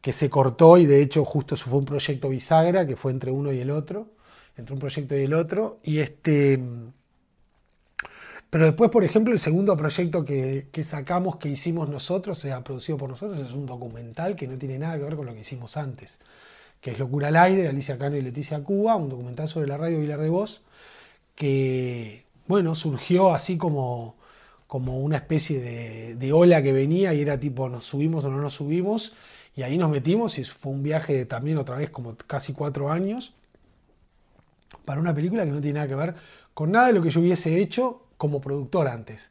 que 0.00 0.12
se 0.12 0.28
cortó 0.28 0.76
y 0.76 0.86
de 0.86 1.02
hecho 1.02 1.24
justo 1.24 1.54
eso 1.54 1.70
fue 1.70 1.78
un 1.78 1.84
proyecto 1.84 2.28
bisagra 2.28 2.84
que 2.84 2.96
fue 2.96 3.12
entre 3.12 3.30
uno 3.30 3.52
y 3.52 3.60
el 3.60 3.70
otro, 3.70 4.08
entre 4.56 4.74
un 4.74 4.80
proyecto 4.80 5.16
y 5.16 5.22
el 5.22 5.34
otro. 5.34 5.78
Y 5.84 6.00
este, 6.00 6.60
pero 8.54 8.66
después, 8.66 8.88
por 8.88 9.02
ejemplo, 9.02 9.32
el 9.32 9.40
segundo 9.40 9.76
proyecto 9.76 10.24
que, 10.24 10.68
sacamos, 10.84 11.38
que 11.38 11.48
hicimos 11.48 11.88
nosotros, 11.88 12.38
sea 12.38 12.62
producido 12.62 12.96
por 12.96 13.10
nosotros, 13.10 13.40
es 13.40 13.50
un 13.50 13.66
documental 13.66 14.36
que 14.36 14.46
no 14.46 14.56
tiene 14.58 14.78
nada 14.78 14.96
que 14.96 15.02
ver 15.02 15.16
con 15.16 15.26
lo 15.26 15.34
que 15.34 15.40
hicimos 15.40 15.76
antes, 15.76 16.20
que 16.80 16.92
es 16.92 17.00
Locura 17.00 17.26
al 17.26 17.36
Aire 17.36 17.62
de 17.62 17.68
Alicia 17.70 17.98
Cano 17.98 18.14
y 18.14 18.20
Leticia 18.20 18.62
Cuba, 18.62 18.94
un 18.94 19.08
documental 19.08 19.48
sobre 19.48 19.66
la 19.66 19.76
radio 19.76 19.98
Vilar 19.98 20.20
de 20.20 20.28
Voz, 20.28 20.62
que, 21.34 22.26
bueno, 22.46 22.76
surgió 22.76 23.34
así 23.34 23.56
como, 23.58 24.14
como 24.68 25.00
una 25.00 25.16
especie 25.16 25.58
de, 25.58 26.14
de 26.14 26.32
ola 26.32 26.62
que 26.62 26.72
venía 26.72 27.12
y 27.12 27.22
era 27.22 27.40
tipo, 27.40 27.68
nos 27.68 27.84
subimos 27.84 28.24
o 28.24 28.30
no 28.30 28.40
nos 28.40 28.54
subimos 28.54 29.14
y 29.56 29.62
ahí 29.62 29.76
nos 29.78 29.90
metimos 29.90 30.38
y 30.38 30.44
fue 30.44 30.70
un 30.70 30.84
viaje 30.84 31.26
también 31.26 31.58
otra 31.58 31.74
vez 31.74 31.90
como 31.90 32.14
casi 32.28 32.52
cuatro 32.52 32.92
años 32.92 33.34
para 34.84 35.00
una 35.00 35.12
película 35.12 35.44
que 35.44 35.50
no 35.50 35.60
tiene 35.60 35.80
nada 35.80 35.88
que 35.88 35.96
ver 35.96 36.14
con 36.54 36.70
nada 36.70 36.86
de 36.86 36.92
lo 36.92 37.02
que 37.02 37.10
yo 37.10 37.20
hubiese 37.20 37.60
hecho 37.60 38.03
como 38.24 38.40
productor 38.40 38.88
antes. 38.88 39.30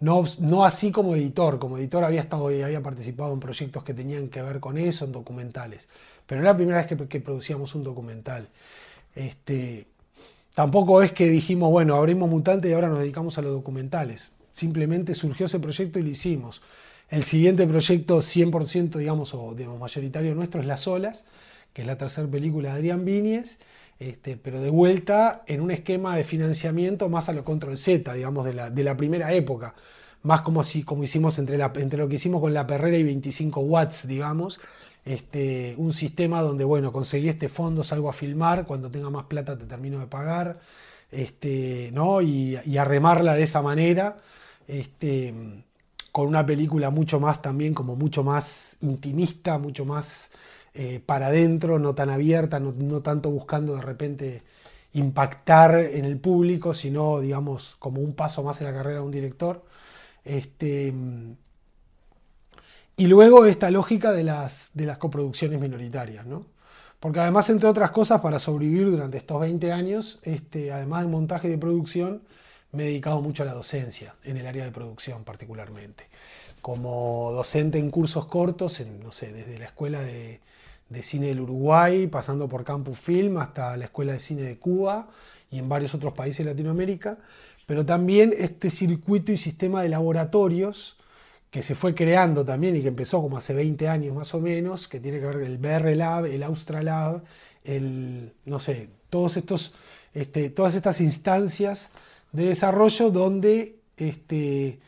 No, 0.00 0.24
no 0.40 0.64
así 0.64 0.90
como 0.90 1.14
editor, 1.14 1.60
como 1.60 1.78
editor 1.78 2.02
había 2.02 2.20
estado 2.20 2.50
y 2.50 2.60
había 2.60 2.82
participado 2.82 3.32
en 3.32 3.38
proyectos 3.38 3.84
que 3.84 3.94
tenían 3.94 4.28
que 4.30 4.42
ver 4.42 4.58
con 4.58 4.76
eso, 4.78 5.04
en 5.04 5.12
documentales. 5.12 5.88
Pero 6.26 6.40
era 6.40 6.50
la 6.50 6.56
primera 6.56 6.78
vez 6.78 6.88
que, 6.88 7.20
producíamos 7.20 7.76
un 7.76 7.84
documental. 7.84 8.48
Este, 9.14 9.86
tampoco 10.54 11.02
es 11.02 11.12
que 11.12 11.28
dijimos, 11.28 11.70
bueno, 11.70 11.94
abrimos 11.94 12.28
Mutante 12.28 12.68
y 12.68 12.72
ahora 12.72 12.88
nos 12.88 12.98
dedicamos 12.98 13.38
a 13.38 13.42
los 13.42 13.52
documentales. 13.52 14.32
Simplemente 14.50 15.14
surgió 15.14 15.46
ese 15.46 15.60
proyecto 15.60 16.00
y 16.00 16.02
lo 16.02 16.08
hicimos. 16.08 16.62
El 17.08 17.22
siguiente 17.22 17.64
proyecto 17.68 18.22
100%, 18.22 18.98
digamos, 18.98 19.34
o 19.34 19.54
digamos, 19.54 19.78
mayoritario 19.78 20.34
nuestro 20.34 20.60
es 20.60 20.66
Las 20.66 20.88
Olas, 20.88 21.26
que 21.72 21.82
es 21.82 21.86
la 21.86 21.96
tercera 21.96 22.26
película 22.26 22.70
de 22.70 22.74
Adrián 22.74 23.04
Víñez, 23.04 23.60
este, 24.08 24.36
pero 24.36 24.60
de 24.60 24.70
vuelta 24.70 25.42
en 25.46 25.60
un 25.60 25.70
esquema 25.70 26.16
de 26.16 26.24
financiamiento 26.24 27.08
más 27.08 27.28
a 27.28 27.32
lo 27.32 27.44
control 27.44 27.78
Z, 27.78 28.12
digamos, 28.14 28.44
de 28.44 28.54
la, 28.54 28.70
de 28.70 28.84
la 28.84 28.96
primera 28.96 29.32
época. 29.32 29.74
Más 30.22 30.42
como, 30.42 30.62
si, 30.64 30.82
como 30.84 31.04
hicimos 31.04 31.38
entre, 31.38 31.58
la, 31.58 31.72
entre 31.76 31.98
lo 31.98 32.08
que 32.08 32.16
hicimos 32.16 32.40
con 32.40 32.54
la 32.54 32.66
Perrera 32.66 32.96
y 32.96 33.02
25 33.04 33.60
watts, 33.60 34.06
digamos. 34.08 34.60
Este, 35.04 35.74
un 35.78 35.92
sistema 35.92 36.40
donde, 36.42 36.64
bueno, 36.64 36.92
conseguí 36.92 37.28
este 37.28 37.48
fondo, 37.48 37.84
salgo 37.84 38.08
a 38.08 38.12
filmar, 38.12 38.66
cuando 38.66 38.90
tenga 38.90 39.10
más 39.10 39.24
plata 39.24 39.58
te 39.58 39.66
termino 39.66 39.98
de 39.98 40.06
pagar, 40.06 40.60
este, 41.10 41.90
¿no? 41.92 42.22
y, 42.22 42.58
y 42.64 42.76
a 42.78 42.84
remarla 42.84 43.34
de 43.34 43.42
esa 43.44 43.62
manera. 43.62 44.18
Este, 44.68 45.34
con 46.12 46.26
una 46.28 46.44
película 46.46 46.90
mucho 46.90 47.18
más 47.20 47.42
también, 47.42 47.74
como 47.74 47.96
mucho 47.96 48.22
más 48.22 48.76
intimista, 48.82 49.58
mucho 49.58 49.84
más 49.84 50.30
eh, 50.74 51.00
para 51.04 51.26
adentro, 51.26 51.78
no 51.78 51.94
tan 51.94 52.10
abierta, 52.10 52.58
no, 52.60 53.02
tanto 53.02 53.30
buscando 53.30 53.76
de 53.76 53.82
repente 53.82 54.42
impactar 54.94 55.76
en 55.76 56.04
el 56.04 56.18
público, 56.18 56.74
sino, 56.74 57.20
digamos, 57.20 57.76
como 57.78 58.00
un 58.00 58.14
paso 58.14 58.42
más 58.42 58.60
en 58.60 58.68
la 58.68 58.72
carrera 58.74 58.98
de 59.00 59.04
un 59.04 59.10
director. 59.10 59.64
Este, 60.24 60.92
y 62.96 63.06
luego 63.06 63.44
esta 63.46 63.70
lógica 63.70 64.12
de 64.12 64.24
las, 64.24 64.70
de 64.74 64.86
las 64.86 64.98
coproducciones 64.98 65.60
minoritarias, 65.60 66.26
¿no? 66.26 66.46
Porque 67.00 67.20
además, 67.20 67.50
entre 67.50 67.68
otras 67.68 67.90
cosas, 67.90 68.20
para 68.20 68.38
sobrevivir 68.38 68.90
durante 68.90 69.18
estos 69.18 69.40
20 69.40 69.72
años, 69.72 70.20
este, 70.22 70.72
además 70.72 71.02
de 71.02 71.08
montaje 71.10 71.48
de 71.48 71.58
producción, 71.58 72.22
me 72.70 72.84
he 72.84 72.86
dedicado 72.86 73.20
mucho 73.20 73.42
a 73.42 73.46
la 73.46 73.54
docencia, 73.54 74.14
en 74.24 74.36
el 74.36 74.46
área 74.46 74.64
de 74.64 74.72
producción 74.72 75.24
particularmente. 75.24 76.08
Como 76.60 77.32
docente 77.32 77.78
en 77.78 77.90
cursos 77.90 78.26
cortos, 78.26 78.80
en, 78.80 79.00
no 79.00 79.12
sé, 79.12 79.32
desde 79.32 79.58
la 79.58 79.66
Escuela 79.66 80.00
de, 80.00 80.40
Cine 81.02 81.28
del 81.28 81.40
Uruguay, 81.40 82.08
pasando 82.08 82.48
por 82.48 82.64
Campus 82.64 82.98
Film, 82.98 83.38
hasta 83.38 83.76
la 83.76 83.84
Escuela 83.86 84.12
de 84.12 84.18
Cine 84.18 84.42
de 84.42 84.58
Cuba 84.58 85.08
y 85.50 85.58
en 85.58 85.68
varios 85.68 85.94
otros 85.94 86.12
países 86.12 86.44
de 86.44 86.50
Latinoamérica, 86.52 87.18
pero 87.66 87.86
también 87.86 88.34
este 88.36 88.68
circuito 88.68 89.32
y 89.32 89.36
sistema 89.36 89.82
de 89.82 89.88
laboratorios 89.88 90.96
que 91.50 91.62
se 91.62 91.74
fue 91.74 91.94
creando 91.94 92.44
también 92.44 92.74
y 92.76 92.82
que 92.82 92.88
empezó 92.88 93.20
como 93.20 93.36
hace 93.36 93.52
20 93.52 93.86
años 93.86 94.16
más 94.16 94.34
o 94.34 94.40
menos, 94.40 94.88
que 94.88 95.00
tiene 95.00 95.20
que 95.20 95.26
ver 95.26 95.36
el 95.42 95.58
BR 95.58 95.94
Lab, 95.94 96.24
el 96.24 96.42
Austra 96.42 96.82
Lab, 96.82 97.22
el, 97.62 98.32
no 98.46 98.58
sé, 98.58 98.88
todos 99.10 99.36
estos, 99.36 99.74
este, 100.14 100.50
todas 100.50 100.74
estas 100.74 101.00
instancias 101.00 101.90
de 102.32 102.46
desarrollo 102.46 103.10
donde 103.10 103.76
este, 103.98 104.80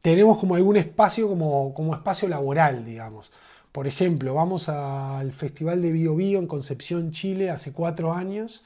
tenemos 0.00 0.38
como 0.38 0.54
algún 0.54 0.76
espacio 0.76 1.28
como, 1.28 1.74
como 1.74 1.94
espacio 1.94 2.28
laboral, 2.28 2.84
digamos. 2.84 3.32
Por 3.72 3.86
ejemplo, 3.86 4.34
vamos 4.34 4.68
al 4.68 5.32
Festival 5.32 5.80
de 5.80 5.92
Bio 5.92 6.14
Bio 6.14 6.38
en 6.38 6.46
Concepción, 6.46 7.10
Chile, 7.10 7.48
hace 7.48 7.72
cuatro 7.72 8.12
años. 8.12 8.64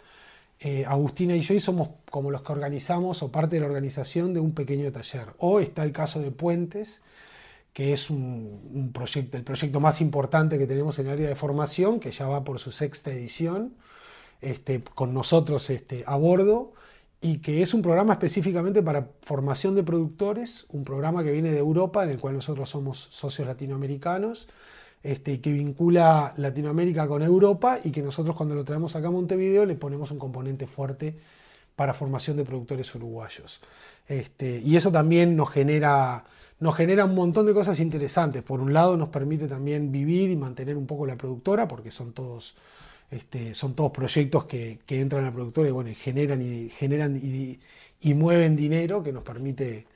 Eh, 0.58 0.84
Agustina 0.86 1.36
y 1.36 1.42
yo 1.42 1.54
y 1.54 1.60
somos 1.60 1.90
como 2.10 2.30
los 2.30 2.42
que 2.42 2.52
organizamos 2.52 3.22
o 3.22 3.30
parte 3.30 3.56
de 3.56 3.60
la 3.60 3.66
organización 3.66 4.34
de 4.34 4.40
un 4.40 4.52
pequeño 4.52 4.90
taller. 4.90 5.28
O 5.38 5.60
está 5.60 5.84
el 5.84 5.92
caso 5.92 6.20
de 6.20 6.32
Puentes, 6.32 7.02
que 7.72 7.92
es 7.92 8.10
un, 8.10 8.90
proyecto, 8.92 9.36
el 9.36 9.44
proyecto 9.44 9.78
más 9.80 10.00
importante 10.00 10.58
que 10.58 10.66
tenemos 10.66 10.98
en 10.98 11.06
el 11.06 11.12
área 11.12 11.28
de 11.28 11.34
formación, 11.36 12.00
que 12.00 12.10
ya 12.10 12.26
va 12.26 12.42
por 12.42 12.58
su 12.58 12.72
sexta 12.72 13.12
edición, 13.12 13.74
este, 14.40 14.82
con 14.82 15.14
nosotros 15.14 15.70
este, 15.70 16.02
a 16.06 16.16
bordo 16.16 16.72
y 17.20 17.38
que 17.38 17.62
es 17.62 17.74
un 17.74 17.82
programa 17.82 18.14
específicamente 18.14 18.82
para 18.82 19.08
formación 19.22 19.74
de 19.74 19.82
productores, 19.84 20.66
un 20.70 20.84
programa 20.84 21.22
que 21.22 21.32
viene 21.32 21.52
de 21.52 21.58
Europa, 21.58 22.02
en 22.02 22.10
el 22.10 22.18
cual 22.18 22.34
nosotros 22.34 22.68
somos 22.68 23.08
socios 23.10 23.46
latinoamericanos, 23.46 24.48
este, 25.06 25.40
que 25.40 25.52
vincula 25.52 26.34
Latinoamérica 26.36 27.06
con 27.06 27.22
Europa 27.22 27.78
y 27.84 27.92
que 27.92 28.02
nosotros 28.02 28.34
cuando 28.34 28.56
lo 28.56 28.64
traemos 28.64 28.96
acá 28.96 29.06
a 29.06 29.12
Montevideo 29.12 29.64
le 29.64 29.76
ponemos 29.76 30.10
un 30.10 30.18
componente 30.18 30.66
fuerte 30.66 31.14
para 31.76 31.94
formación 31.94 32.36
de 32.36 32.44
productores 32.44 32.92
uruguayos. 32.94 33.60
Este, 34.08 34.60
y 34.64 34.74
eso 34.74 34.90
también 34.90 35.36
nos 35.36 35.50
genera, 35.50 36.24
nos 36.58 36.74
genera 36.74 37.04
un 37.04 37.14
montón 37.14 37.46
de 37.46 37.54
cosas 37.54 37.78
interesantes. 37.78 38.42
Por 38.42 38.60
un 38.60 38.72
lado 38.72 38.96
nos 38.96 39.10
permite 39.10 39.46
también 39.46 39.92
vivir 39.92 40.28
y 40.30 40.36
mantener 40.36 40.76
un 40.76 40.86
poco 40.86 41.06
la 41.06 41.14
productora, 41.14 41.68
porque 41.68 41.92
son 41.92 42.12
todos 42.12 42.56
este, 43.08 43.54
son 43.54 43.74
todos 43.74 43.92
proyectos 43.92 44.46
que, 44.46 44.80
entran 44.88 45.22
a 45.22 45.28
la 45.28 45.32
productora 45.32 45.68
y 45.68 45.72
bueno, 45.72 45.90
generan 45.96 46.42
y 46.42 46.68
generan 46.70 47.16
y, 47.16 47.60
mueven 48.14 48.56
dinero 48.56 49.04
que 49.04 49.12
nos 49.12 49.22
permite 49.22 49.86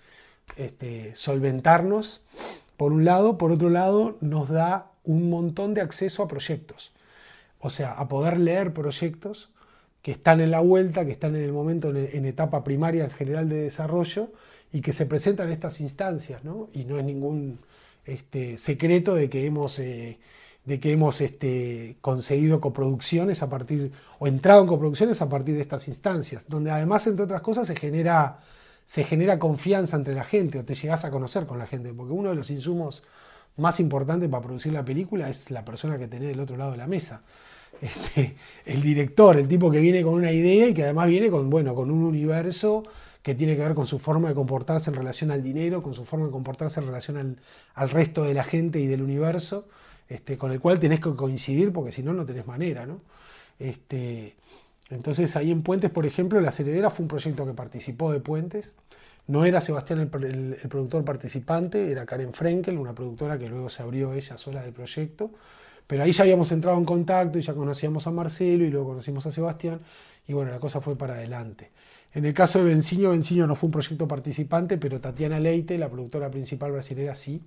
solventarnos, 1.14 2.22
por 2.76 2.92
un 2.92 3.04
lado, 3.04 3.38
por 3.38 3.50
otro 3.52 3.70
lado, 3.70 4.16
nos 4.20 4.48
da 4.48 4.90
un 5.04 5.30
montón 5.30 5.74
de 5.74 5.80
acceso 5.80 6.22
a 6.22 6.28
proyectos. 6.28 6.92
O 7.60 7.70
sea, 7.70 7.92
a 7.92 8.08
poder 8.08 8.38
leer 8.38 8.72
proyectos 8.72 9.50
que 10.02 10.12
están 10.12 10.40
en 10.40 10.50
la 10.50 10.60
vuelta, 10.60 11.04
que 11.04 11.12
están 11.12 11.36
en 11.36 11.42
el 11.42 11.52
momento, 11.52 11.90
en, 11.90 12.24
etapa 12.24 12.64
primaria 12.64 13.04
en 13.04 13.10
general 13.10 13.48
de 13.48 13.62
desarrollo 13.62 14.32
y 14.72 14.80
que 14.80 14.92
se 14.92 15.06
presentan 15.06 15.48
en 15.48 15.52
estas 15.52 15.80
instancias, 15.80 16.42
¿no? 16.42 16.70
Y 16.72 16.84
no 16.84 16.98
es 16.98 17.04
ningún 17.04 17.58
este, 18.06 18.56
secreto 18.56 19.14
de 19.14 19.28
que 19.28 19.44
hemos, 19.44 19.78
eh, 19.78 20.18
de 20.64 20.80
que 20.80 20.92
hemos 20.92 21.20
este, 21.20 21.96
conseguido 22.00 22.60
coproducciones 22.60 23.42
a 23.42 23.50
partir, 23.50 23.92
o 24.18 24.26
entrado 24.26 24.62
en 24.62 24.68
coproducciones 24.68 25.20
a 25.20 25.28
partir 25.28 25.54
de 25.54 25.60
estas 25.60 25.86
instancias, 25.88 26.46
donde 26.48 26.70
además, 26.70 27.06
entre 27.06 27.24
otras 27.24 27.42
cosas, 27.42 27.66
se 27.66 27.76
genera, 27.76 28.40
se 28.86 29.04
genera 29.04 29.38
confianza 29.38 29.96
entre 29.96 30.14
la 30.14 30.24
gente, 30.24 30.58
o 30.58 30.64
te 30.64 30.74
llegas 30.74 31.04
a 31.04 31.10
conocer 31.10 31.46
con 31.46 31.58
la 31.58 31.66
gente, 31.66 31.92
porque 31.92 32.12
uno 32.12 32.30
de 32.30 32.36
los 32.36 32.50
insumos 32.50 33.02
más 33.60 33.80
importantes 33.80 34.28
para 34.28 34.42
producir 34.42 34.72
la 34.72 34.84
película 34.84 35.28
es 35.28 35.50
la 35.50 35.64
persona 35.64 35.98
que 35.98 36.08
tenés 36.08 36.28
del 36.28 36.40
otro 36.40 36.56
lado 36.56 36.72
de 36.72 36.78
la 36.78 36.86
mesa. 36.86 37.22
Este, 37.80 38.34
el 38.66 38.82
director, 38.82 39.38
el 39.38 39.48
tipo 39.48 39.70
que 39.70 39.80
viene 39.80 40.02
con 40.02 40.12
una 40.12 40.30
idea 40.32 40.68
y 40.68 40.74
que 40.74 40.82
además 40.82 41.06
viene 41.06 41.30
con, 41.30 41.48
bueno, 41.48 41.74
con 41.74 41.90
un 41.90 42.02
universo 42.02 42.82
que 43.22 43.34
tiene 43.34 43.56
que 43.56 43.62
ver 43.62 43.74
con 43.74 43.86
su 43.86 43.98
forma 43.98 44.28
de 44.28 44.34
comportarse 44.34 44.90
en 44.90 44.96
relación 44.96 45.30
al 45.30 45.42
dinero, 45.42 45.82
con 45.82 45.94
su 45.94 46.04
forma 46.04 46.26
de 46.26 46.32
comportarse 46.32 46.80
en 46.80 46.86
relación 46.86 47.38
al, 47.74 47.90
resto 47.90 48.24
de 48.24 48.34
la 48.34 48.44
gente 48.44 48.80
y 48.80 48.86
del 48.86 49.02
universo, 49.02 49.68
este, 50.08 50.38
con 50.38 50.52
el 50.52 50.60
cual 50.60 50.80
tenés 50.80 51.00
que 51.00 51.14
coincidir 51.14 51.72
porque 51.72 51.92
si 51.92 52.02
no, 52.02 52.12
no 52.12 52.26
tenés 52.26 52.46
manera. 52.46 52.86
¿no? 52.86 53.00
Este, 53.58 54.36
entonces 54.90 55.36
ahí 55.36 55.50
en 55.50 55.62
Puentes, 55.62 55.90
por 55.90 56.06
ejemplo, 56.06 56.40
La 56.40 56.50
Heredera 56.50 56.90
fue 56.90 57.04
un 57.04 57.08
proyecto 57.08 57.46
que 57.46 57.52
participó 57.52 58.12
de 58.12 58.20
Puentes. 58.20 58.74
No 59.30 59.44
era 59.44 59.60
Sebastián 59.60 60.00
el, 60.00 60.08
productor 60.68 61.04
participante, 61.04 61.88
era 61.88 62.04
Karen 62.04 62.34
Frenkel, 62.34 62.76
una 62.76 62.92
productora 62.92 63.38
que 63.38 63.48
luego 63.48 63.70
se 63.70 63.80
abrió 63.80 64.12
ella 64.12 64.36
sola 64.36 64.60
del 64.60 64.72
proyecto. 64.72 65.30
Pero 65.86 66.02
ahí 66.02 66.10
ya 66.10 66.24
habíamos 66.24 66.50
entrado 66.50 66.76
en 66.76 66.84
contacto 66.84 67.38
y 67.38 67.42
ya 67.42 67.54
conocíamos 67.54 68.08
a 68.08 68.10
Marcelo 68.10 68.64
y 68.64 68.70
luego 68.70 68.88
conocimos 68.88 69.24
a 69.26 69.30
Sebastián 69.30 69.78
y 70.26 70.32
bueno, 70.32 70.50
la 70.50 70.58
cosa 70.58 70.80
fue 70.80 70.96
para 70.96 71.14
adelante. 71.14 71.70
En 72.12 72.24
el 72.24 72.34
caso 72.34 72.58
de 72.58 72.64
Benciño, 72.64 73.10
Benciño 73.10 73.46
no 73.46 73.54
fue 73.54 73.68
un 73.68 73.72
proyecto 73.72 74.08
participante, 74.08 74.78
pero 74.78 75.00
Tatiana 75.00 75.38
Leite, 75.38 75.78
la 75.78 75.88
productora 75.88 76.28
principal 76.28 76.72
brasileña, 76.72 77.14
sí. 77.14 77.40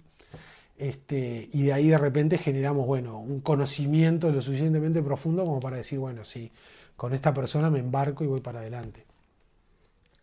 Este, 0.78 1.50
y 1.52 1.64
de 1.64 1.74
ahí 1.74 1.90
de 1.90 1.98
repente 1.98 2.38
generamos, 2.38 2.88
bueno, 2.88 3.20
un 3.20 3.42
conocimiento 3.42 4.32
lo 4.32 4.42
suficientemente 4.42 5.02
profundo 5.02 5.44
como 5.44 5.60
para 5.60 5.76
decir, 5.76 6.00
bueno, 6.00 6.24
sí, 6.24 6.50
con 6.96 7.14
esta 7.14 7.34
persona 7.34 7.70
me 7.70 7.80
embarco 7.80 8.24
y 8.24 8.28
voy 8.28 8.40
para 8.40 8.62
adelante. 8.62 9.06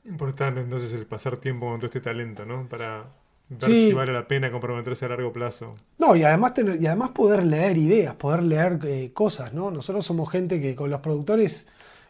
Importante 0.05 0.61
entonces 0.61 0.93
el 0.93 1.07
pasar 1.07 1.37
tiempo 1.37 1.67
con 1.67 1.79
todo 1.79 1.87
este 1.87 2.01
talento, 2.01 2.45
¿no? 2.45 2.69
Para 2.69 3.05
ver 3.49 3.75
si 3.75 3.93
vale 3.93 4.13
la 4.13 4.27
pena 4.27 4.51
comprometerse 4.51 5.05
a 5.05 5.09
largo 5.09 5.33
plazo. 5.33 5.75
No, 5.99 6.17
y 6.17 6.23
además, 6.23 6.55
tener, 6.55 6.81
y 6.81 6.87
además 6.87 7.11
poder 7.11 7.45
leer 7.45 7.77
ideas, 7.77 8.15
poder 8.15 8.43
leer 8.43 8.79
eh, 8.85 9.13
cosas, 9.13 9.53
¿no? 9.53 9.71
Nosotros 9.71 10.07
somos 10.07 10.31
gente 10.31 10.61
que 10.61 10.75
con 10.75 10.91
los 10.91 11.01
productores 11.01 11.67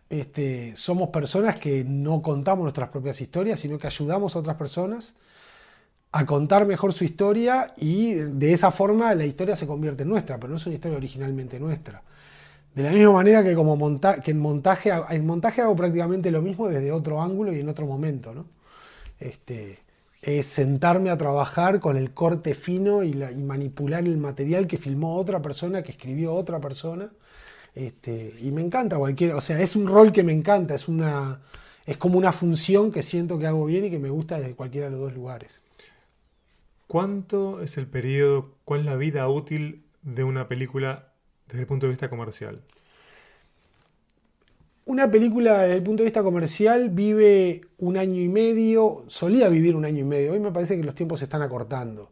este, 0.09 0.75
somos 0.77 1.09
personas 1.11 1.59
que 1.59 1.85
no 1.85 2.21
contamos 2.21 2.63
nuestras 2.63 2.91
propias 2.91 3.21
historias, 3.21 3.61
sino 3.61 3.79
que 3.79 3.87
ayudamos 3.87 4.37
a 4.37 4.41
otras 4.41 4.57
personas 4.57 5.15
a 6.13 6.27
contar 6.27 6.67
mejor 6.67 6.93
su 6.93 7.05
historia 7.05 7.73
y 7.77 8.15
de 8.15 8.53
esa 8.53 8.73
forma 8.73 9.15
la 9.15 9.25
historia 9.25 9.55
se 9.55 9.67
convierte 9.67 10.03
en 10.03 10.09
nuestra, 10.09 10.39
pero 10.39 10.51
no 10.51 10.57
es 10.57 10.67
una 10.67 10.75
historia 10.75 10.97
originalmente 10.97 11.61
nuestra. 11.61 12.03
De 12.75 12.83
la 12.83 12.91
misma 12.91 13.13
manera 13.13 13.43
que, 13.43 13.55
como 13.55 13.77
que 14.23 14.31
en, 14.31 14.39
montaje, 14.39 14.93
montaje 15.21 15.61
hago 15.61 15.75
prácticamente 15.75 16.31
lo 16.31 16.41
mismo 16.41 16.69
desde 16.69 16.93
otro 16.93 17.21
ángulo 17.21 17.53
y 17.53 17.61
en 17.61 17.69
otro 17.69 17.87
momento. 17.87 18.33
¿no? 18.33 18.47
Este, 19.19 19.81
es 20.23 20.47
sentarme 20.47 21.11
a 21.11 21.19
trabajar 21.19 21.81
con 21.81 21.97
el 21.97 22.13
corte 22.13 22.55
fino 22.55 23.03
y, 23.03 23.11
y 23.11 23.43
manipular 23.43 24.05
el 24.05 24.19
material 24.19 24.67
que 24.67 24.79
filmó 24.79 25.17
otra 25.17 25.43
persona, 25.43 25.83
que 25.83 25.93
escribió 25.93 26.35
otra 26.35 26.61
persona 26.61 27.11
este, 27.75 28.35
y 28.41 28.51
me 28.51 28.63
encanta 28.63 28.99
cualquier, 28.99 29.35
o 29.35 29.41
sea, 29.41 29.61
es 29.61 29.77
un 29.77 29.87
rol 29.87 30.13
que 30.13 30.23
me 30.23 30.33
encanta, 30.33 30.75
es 30.75 30.89
una 30.89 31.41
es 31.87 31.97
como 31.97 32.19
una 32.19 32.33
función 32.33 32.93
que 32.93 33.03
siento 33.03 33.39
que 33.39 33.47
hago 33.47 33.65
bien 33.65 33.85
y 33.85 33.91
que 33.91 33.99
me 33.99 34.11
gusta 34.11 34.39
desde 34.39 34.55
cualquiera 34.55 34.87
de 34.87 34.93
los 34.93 35.01
dos 35.01 35.15
lugares. 35.15 35.61
¿Cuánto 36.87 37.63
es 37.63 37.79
el 37.79 37.87
periodo, 37.87 38.55
cuál 38.65 38.81
es 38.81 38.87
la 38.87 38.97
vida 38.97 39.29
útil 39.29 39.83
de 40.03 40.23
una 40.23 40.47
película 40.47 41.10
desde 41.51 41.63
el 41.63 41.67
punto 41.67 41.87
de 41.87 41.91
vista 41.91 42.09
comercial? 42.09 42.61
Una 44.87 45.11
película 45.11 45.61
desde 45.61 45.77
el 45.77 45.83
punto 45.83 46.03
de 46.03 46.07
vista 46.07 46.23
comercial 46.23 46.91
vive 46.91 47.61
un 47.79 47.97
año 47.97 48.21
y 48.21 48.29
medio, 48.29 49.05
solía 49.09 49.49
vivir 49.49 49.77
un 49.77 49.85
año 49.85 50.01
y 50.01 50.05
medio, 50.05 50.33
hoy 50.33 50.41
me 50.41 50.51
parece 50.51 50.77
que 50.77 50.85
los 50.85 50.95
tiempos 50.95 51.21
se 51.21 51.27
están 51.27 51.43
acortando 51.43 52.11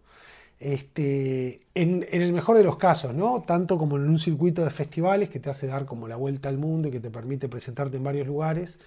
este, 0.60 1.60
en, 1.74 2.06
el 2.10 2.32
mejor 2.32 2.56
de 2.56 2.64
los 2.64 2.76
casos, 2.76 3.14
¿no? 3.14 3.42
Tanto 3.42 3.78
como 3.78 3.96
en 3.96 4.08
un 4.08 4.18
circuito 4.18 4.64
de 4.64 4.70
festivales 4.70 5.28
que 5.28 5.40
te 5.40 5.50
hace 5.50 5.66
dar 5.66 5.86
como 5.86 6.08
la 6.08 6.16
vuelta 6.16 6.48
al 6.48 6.58
mundo 6.58 6.88
y 6.88 6.90
que 6.90 7.00
te 7.00 7.10
permite 7.10 7.48
presentarte 7.48 7.96
en 7.96 8.04
varios 8.04 8.26
lugares, 8.26 8.78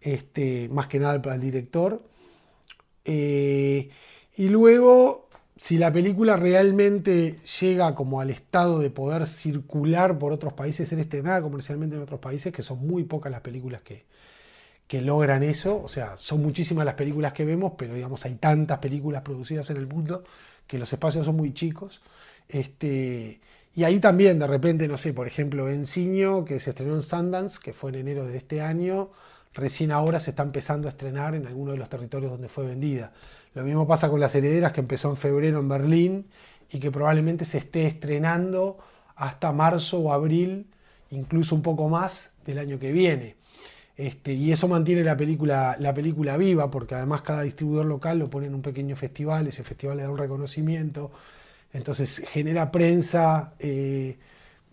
este, 0.00 0.68
más 0.70 0.88
que 0.88 0.98
nada 0.98 1.20
para 1.22 1.36
el 1.36 1.40
director. 1.40 2.02
Eh, 3.04 3.90
y 4.36 4.48
luego, 4.48 5.23
si 5.56 5.78
la 5.78 5.92
película 5.92 6.36
realmente 6.36 7.38
llega 7.60 7.94
como 7.94 8.20
al 8.20 8.30
estado 8.30 8.80
de 8.80 8.90
poder 8.90 9.26
circular 9.26 10.18
por 10.18 10.32
otros 10.32 10.52
países, 10.52 10.88
ser 10.88 10.98
estrenada 10.98 11.42
comercialmente 11.42 11.96
en 11.96 12.02
otros 12.02 12.20
países, 12.20 12.52
que 12.52 12.62
son 12.62 12.86
muy 12.86 13.04
pocas 13.04 13.30
las 13.30 13.40
películas 13.40 13.82
que, 13.82 14.04
que 14.86 15.00
logran 15.00 15.42
eso, 15.42 15.82
o 15.82 15.88
sea, 15.88 16.16
son 16.18 16.42
muchísimas 16.42 16.84
las 16.84 16.94
películas 16.94 17.32
que 17.32 17.44
vemos, 17.44 17.74
pero 17.78 17.94
digamos 17.94 18.24
hay 18.24 18.34
tantas 18.34 18.78
películas 18.78 19.22
producidas 19.22 19.70
en 19.70 19.76
el 19.76 19.86
mundo 19.86 20.24
que 20.66 20.78
los 20.78 20.92
espacios 20.92 21.26
son 21.26 21.36
muy 21.36 21.54
chicos. 21.54 22.02
Este, 22.48 23.40
y 23.74 23.84
ahí 23.84 23.98
también, 24.00 24.38
de 24.38 24.46
repente, 24.46 24.86
no 24.88 24.96
sé, 24.96 25.12
por 25.12 25.26
ejemplo, 25.26 25.68
Enciño, 25.68 26.44
que 26.44 26.60
se 26.60 26.70
estrenó 26.70 26.94
en 26.94 27.02
Sundance, 27.02 27.58
que 27.62 27.72
fue 27.72 27.90
en 27.90 27.96
enero 27.96 28.26
de 28.26 28.36
este 28.36 28.60
año, 28.60 29.10
recién 29.52 29.90
ahora 29.92 30.20
se 30.20 30.30
está 30.30 30.42
empezando 30.42 30.88
a 30.88 30.90
estrenar 30.90 31.34
en 31.34 31.46
alguno 31.46 31.72
de 31.72 31.78
los 31.78 31.88
territorios 31.88 32.30
donde 32.32 32.48
fue 32.48 32.66
vendida. 32.66 33.12
Lo 33.54 33.62
mismo 33.62 33.86
pasa 33.86 34.08
con 34.08 34.20
Las 34.20 34.34
Herederas, 34.34 34.72
que 34.72 34.80
empezó 34.80 35.10
en 35.10 35.16
febrero 35.16 35.60
en 35.60 35.68
Berlín 35.68 36.26
y 36.70 36.78
que 36.80 36.90
probablemente 36.90 37.44
se 37.44 37.58
esté 37.58 37.86
estrenando 37.86 38.78
hasta 39.16 39.52
marzo 39.52 40.00
o 40.00 40.12
abril, 40.12 40.66
incluso 41.10 41.54
un 41.54 41.62
poco 41.62 41.88
más 41.88 42.32
del 42.44 42.58
año 42.58 42.78
que 42.78 42.92
viene. 42.92 43.36
Este, 43.96 44.32
y 44.32 44.50
eso 44.50 44.66
mantiene 44.66 45.04
la 45.04 45.16
película, 45.16 45.76
la 45.78 45.94
película 45.94 46.36
viva, 46.36 46.68
porque 46.70 46.96
además 46.96 47.22
cada 47.22 47.42
distribuidor 47.42 47.86
local 47.86 48.18
lo 48.18 48.28
pone 48.28 48.48
en 48.48 48.54
un 48.54 48.62
pequeño 48.62 48.96
festival, 48.96 49.46
ese 49.46 49.62
festival 49.62 49.98
le 49.98 50.02
da 50.02 50.10
un 50.10 50.18
reconocimiento, 50.18 51.12
entonces 51.72 52.22
genera 52.28 52.72
prensa, 52.72 53.54
eh, 53.60 54.18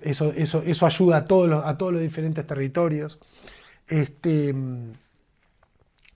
eso, 0.01 0.33
eso, 0.35 0.63
eso, 0.65 0.85
ayuda 0.87 1.17
a 1.17 1.25
todos, 1.25 1.47
los, 1.47 1.63
a 1.63 1.77
todos 1.77 1.93
los 1.93 2.01
diferentes 2.01 2.45
territorios. 2.47 3.19
Este, 3.87 4.55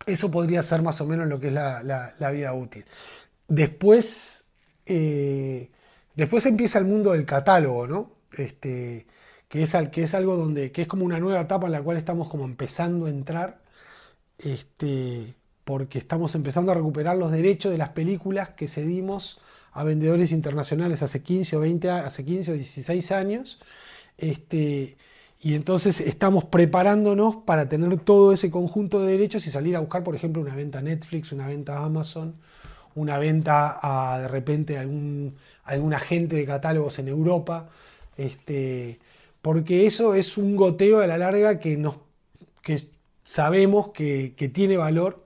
eso 0.06 0.32
podría 0.32 0.64
ser 0.64 0.82
más 0.82 1.00
o 1.02 1.06
menos 1.06 1.28
lo 1.28 1.40
que 1.40 1.48
es 1.48 1.54
la, 1.54 2.32
vida 2.32 2.54
útil. 2.54 2.86
Después, 3.48 4.46
eh, 4.86 5.70
después 6.16 6.46
empieza 6.46 6.80
el 6.80 6.86
mundo 6.86 7.12
del 7.14 7.26
catálogo, 7.26 7.88
¿no? 7.88 8.12
Este, 8.38 9.06
que 9.48 9.64
es, 9.64 9.76
que 9.92 10.04
es 10.04 10.14
algo 10.14 10.36
donde, 10.38 10.72
que 10.72 10.84
es 10.84 10.88
como 10.88 11.06
una 11.06 11.20
nueva 11.20 11.42
etapa 11.42 11.68
en 11.68 11.74
la 11.74 11.82
cual 11.82 11.98
estamos 11.98 12.28
como 12.30 12.46
empezando 12.46 13.06
a 13.06 13.10
entrar, 13.10 13.62
este, 14.40 15.36
porque 15.64 15.98
estamos 16.00 16.36
empezando 16.36 16.72
a 16.72 16.76
recuperar 16.76 17.18
los 17.18 17.32
derechos 17.32 17.72
de 17.72 17.78
las 17.78 17.90
películas 17.90 18.50
que 18.50 18.68
cedimos 18.68 19.40
a 19.72 19.84
vendedores 19.84 20.32
internacionales 20.32 21.04
hace 21.04 21.22
15 21.22 21.58
o 21.58 21.60
20, 21.62 21.90
hace 21.90 22.26
15 22.26 22.52
o 22.52 22.56
16 22.56 23.12
años, 23.12 23.60
este, 24.18 24.98
y 25.42 25.54
entonces 25.54 26.00
estamos 26.00 26.46
preparándonos 26.46 27.38
para 27.38 27.70
tener 27.70 28.00
todo 28.00 28.34
ese 28.34 28.50
conjunto 28.50 29.02
de 29.02 29.12
derechos 29.12 29.46
y 29.46 29.52
salir 29.52 29.76
a 29.76 29.80
buscar, 29.80 30.04
por 30.04 30.16
ejemplo, 30.16 30.42
una 30.42 30.56
venta 30.56 30.80
a 30.80 30.82
Netflix, 30.82 31.32
una 31.32 31.48
venta 31.48 31.78
a 31.78 31.86
Amazon, 31.86 32.34
una 32.96 33.18
venta 33.18 33.80
a 33.82 34.20
de 34.20 34.28
repente 34.28 34.78
algún, 34.78 35.36
algún 35.66 35.94
agente 35.94 36.36
de 36.36 36.46
catálogos 36.46 36.98
en 37.00 37.10
Europa. 37.10 37.70
Este, 38.18 39.00
porque 39.42 39.86
eso 39.86 40.16
es 40.16 40.38
un 40.38 40.56
goteo 40.56 41.02
a 41.02 41.08
la 41.08 41.18
larga 41.18 41.60
que, 41.60 41.78
nos, 41.78 41.98
que 42.64 42.82
sabemos 43.24 43.90
que, 43.90 44.34
tiene 44.54 44.78
valor. 44.78 45.24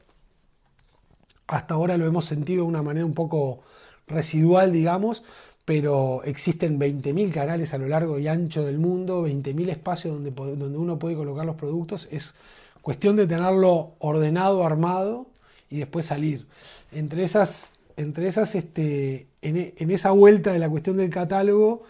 Hasta 1.48 1.76
ahora 1.76 1.98
lo 1.98 2.06
hemos 2.06 2.26
sentido 2.26 2.64
de 2.64 2.70
una 2.70 2.84
manera 2.84 3.06
un 3.06 3.14
poco 3.14 3.62
residual, 4.08 4.72
digamos, 4.74 5.24
pero 5.70 6.24
existen 6.24 6.80
20.000 6.80 7.32
canales 7.32 7.76
a 7.76 7.78
lo 7.78 7.88
largo 7.88 8.18
y 8.18 8.28
ancho 8.28 8.66
del 8.66 8.80
mundo, 8.80 9.28
20.000 9.28 9.70
espacios 9.70 10.16
donde, 10.16 10.32
donde 10.32 10.76
uno 10.80 10.98
puede 10.98 11.16
colocar 11.16 11.46
los 11.46 11.58
productos. 11.58 12.08
Es 12.10 12.34
cuestión 12.82 13.16
de 13.16 13.28
tenerlo 13.28 13.92
ordenado, 14.00 14.66
armado 14.66 15.28
y 15.70 15.78
después 15.78 16.08
salir. 16.08 16.48
Entre 16.92 17.22
esas, 17.22 17.70
entre 17.98 18.28
esas 18.28 18.56
este, 18.56 19.28
en, 19.44 19.76
en 19.78 19.92
esa 19.92 20.10
vuelta 20.10 20.52
de 20.52 20.58
la 20.58 20.72
cuestión 20.72 20.98
del 20.98 21.12
catálogo, 21.12 21.84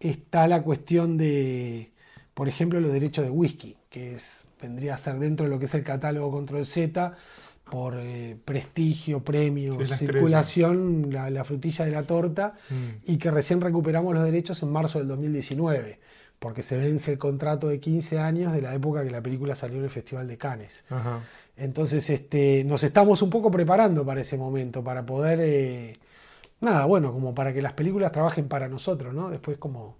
está 0.00 0.48
la 0.48 0.64
cuestión 0.64 1.16
de, 1.16 1.92
por 2.34 2.48
ejemplo, 2.48 2.80
los 2.80 2.90
derechos 2.90 3.24
de 3.24 3.30
whisky, 3.30 3.76
que 3.90 4.16
es, 4.16 4.44
vendría 4.60 4.94
a 4.94 4.98
ser 4.98 5.20
dentro 5.20 5.46
de 5.46 5.50
lo 5.50 5.60
que 5.60 5.66
es 5.66 5.74
el 5.74 5.84
catálogo 5.84 6.32
Control 6.32 6.66
Z, 6.66 7.14
por 7.70 7.94
eh, 7.96 8.36
prestigio, 8.44 9.20
premio, 9.20 9.78
circulación, 9.86 11.08
la, 11.10 11.44
frutilla 11.44 11.84
de 11.84 11.92
la 11.92 12.02
torta, 12.02 12.54
mm. 12.68 13.10
y 13.10 13.16
que 13.16 13.30
recién 13.30 13.60
recuperamos 13.60 14.12
los 14.14 14.24
derechos 14.24 14.62
en 14.62 14.70
marzo 14.70 14.98
del 14.98 15.08
2019, 15.08 15.98
porque 16.38 16.62
se 16.62 16.76
vence 16.76 17.12
el 17.12 17.18
contrato 17.18 17.68
de 17.68 17.80
15 17.80 18.18
años 18.18 18.52
de 18.52 18.60
la 18.60 18.74
época 18.74 19.04
que 19.04 19.10
la 19.10 19.22
película 19.22 19.54
salió 19.54 19.78
en 19.78 19.84
el 19.84 19.90
Festival 19.90 20.26
de 20.26 20.36
Cannes. 20.36 20.84
Entonces 21.56 22.10
este, 22.10 22.64
nos 22.64 22.82
estamos 22.82 23.22
un 23.22 23.30
poco 23.30 23.50
preparando 23.50 24.04
para 24.04 24.20
ese 24.20 24.36
momento, 24.36 24.82
para 24.82 25.06
poder... 25.06 25.38
Eh, 25.40 25.96
nada, 26.60 26.84
bueno, 26.86 27.12
como 27.12 27.34
para 27.34 27.52
que 27.52 27.62
las 27.62 27.74
películas 27.74 28.12
trabajen 28.12 28.48
para 28.48 28.68
nosotros, 28.68 29.14
¿no? 29.14 29.30
Después 29.30 29.58
como 29.58 29.96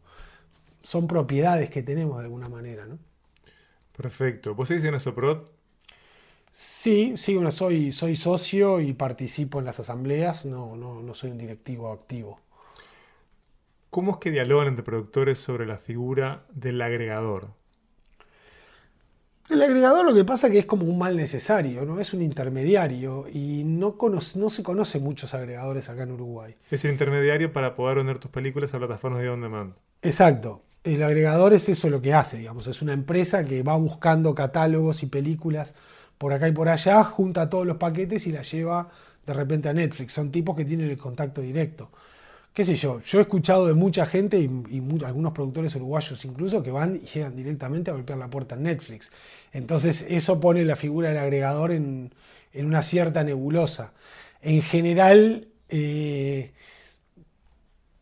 son 0.83 1.07
propiedades 1.07 1.71
que 1.71 1.83
tenemos 1.83 2.19
de 2.19 2.25
alguna 2.25 2.49
manera, 2.49 2.87
¿no? 2.87 2.99
Perfecto. 3.97 4.55
¿Vos 4.55 4.69
seguís 4.69 4.85
en 4.85 4.95
Asoprod? 4.95 5.60
Sí, 6.53 7.15
sí, 7.17 7.35
bueno, 7.35 7.51
soy, 7.51 7.93
soy 7.93 8.17
socio 8.17 8.81
y 8.81 8.93
participo 8.93 9.61
en 9.61 9.67
las 9.67 9.79
asambleas, 9.81 10.45
no, 10.47 10.77
no, 10.77 11.01
no 11.01 11.15
soy 11.15 11.31
un 11.31 11.39
directivo 11.39 11.93
activo. 11.93 12.41
¿Cómo 13.91 14.13
es 14.13 14.19
que 14.19 14.31
dialogan 14.31 14.69
entre 14.69 14.85
productores 14.85 15.39
sobre 15.39 15.67
la 15.67 15.79
figura 15.79 16.45
del 16.53 16.81
agregador? 16.81 17.49
El 19.49 19.63
agregador 19.63 20.05
lo 20.05 20.15
que 20.15 20.25
pasa 20.25 20.47
es 20.47 20.53
que 20.53 20.59
es 20.61 20.67
como 20.67 20.85
un 20.85 20.97
mal 20.97 21.17
necesario, 21.17 21.85
¿no? 21.85 21.99
Es 21.99 22.15
un 22.15 22.23
intermediario 22.23 23.27
y 23.29 23.65
no, 23.65 23.97
no 24.37 24.51
se 24.51 24.63
conoce 24.63 25.01
muchos 25.01 25.35
agregadores 25.35 25.89
acá 25.89 26.05
en 26.05 26.13
Uruguay. 26.13 26.55
Es 26.71 26.85
el 26.85 26.93
intermediario 26.93 27.53
para 27.53 27.75
poder 27.75 27.97
vender 27.97 28.21
tus 28.21 28.31
películas 28.31 28.73
a 28.73 28.79
plataformas 28.79 29.23
de 29.23 29.29
on 29.29 29.41
demand. 29.41 29.75
Exacto. 30.03 30.63
El 30.85 31.03
agregador 31.03 31.53
es 31.53 31.69
eso 31.69 31.91
lo 31.91 32.01
que 32.01 32.15
hace, 32.15 32.39
digamos. 32.39 32.69
Es 32.69 32.81
una 32.81 32.93
empresa 32.93 33.45
que 33.45 33.65
va 33.65 33.77
buscando 33.77 34.37
catálogos 34.37 35.03
y 35.03 35.07
películas 35.07 35.75
por 36.21 36.33
acá 36.33 36.47
y 36.47 36.53
por 36.53 36.69
allá, 36.69 37.03
junta 37.03 37.49
todos 37.49 37.67
los 37.67 37.79
paquetes 37.79 38.29
y 38.29 38.33
la 38.33 38.43
lleva 38.43 38.91
de 39.27 39.35
repente 39.35 39.69
a 39.69 39.73
Netflix. 39.73 40.13
Son 40.13 40.31
tipos 40.31 40.55
que 40.55 40.65
tienen 40.65 40.91
el 40.91 40.99
contacto 40.99 41.41
directo 41.41 41.91
qué 42.53 42.65
sé 42.65 42.77
yo, 42.77 43.01
yo 43.01 43.19
he 43.19 43.23
escuchado 43.23 43.67
de 43.67 43.75
mucha 43.75 44.07
gente 44.07 44.39
y, 44.39 44.49
algunos 45.05 45.33
productores 45.33 45.75
uruguayos 45.77 46.25
incluso 46.25 46.63
que 46.63 46.71
van 46.71 46.97
y 46.97 47.07
llegan 47.07 47.37
directamente 47.37 47.91
a 47.91 47.95
golpear 47.95 48.19
la 48.19 48.29
puerta 48.29 48.55
en 48.57 48.65
Netflix. 48.65 49.11
Entonces 49.53 50.05
eso 50.09 50.41
pone 50.41 50.65
la 50.65 50.77
figura 50.77 51.09
del 51.09 51.19
agregador 51.19 51.73
en, 51.73 52.13
una 52.55 52.83
cierta 52.83 53.23
nebulosa. 53.23 53.93
En 54.43 54.63
general, 54.63 55.49
eh, 55.69 56.53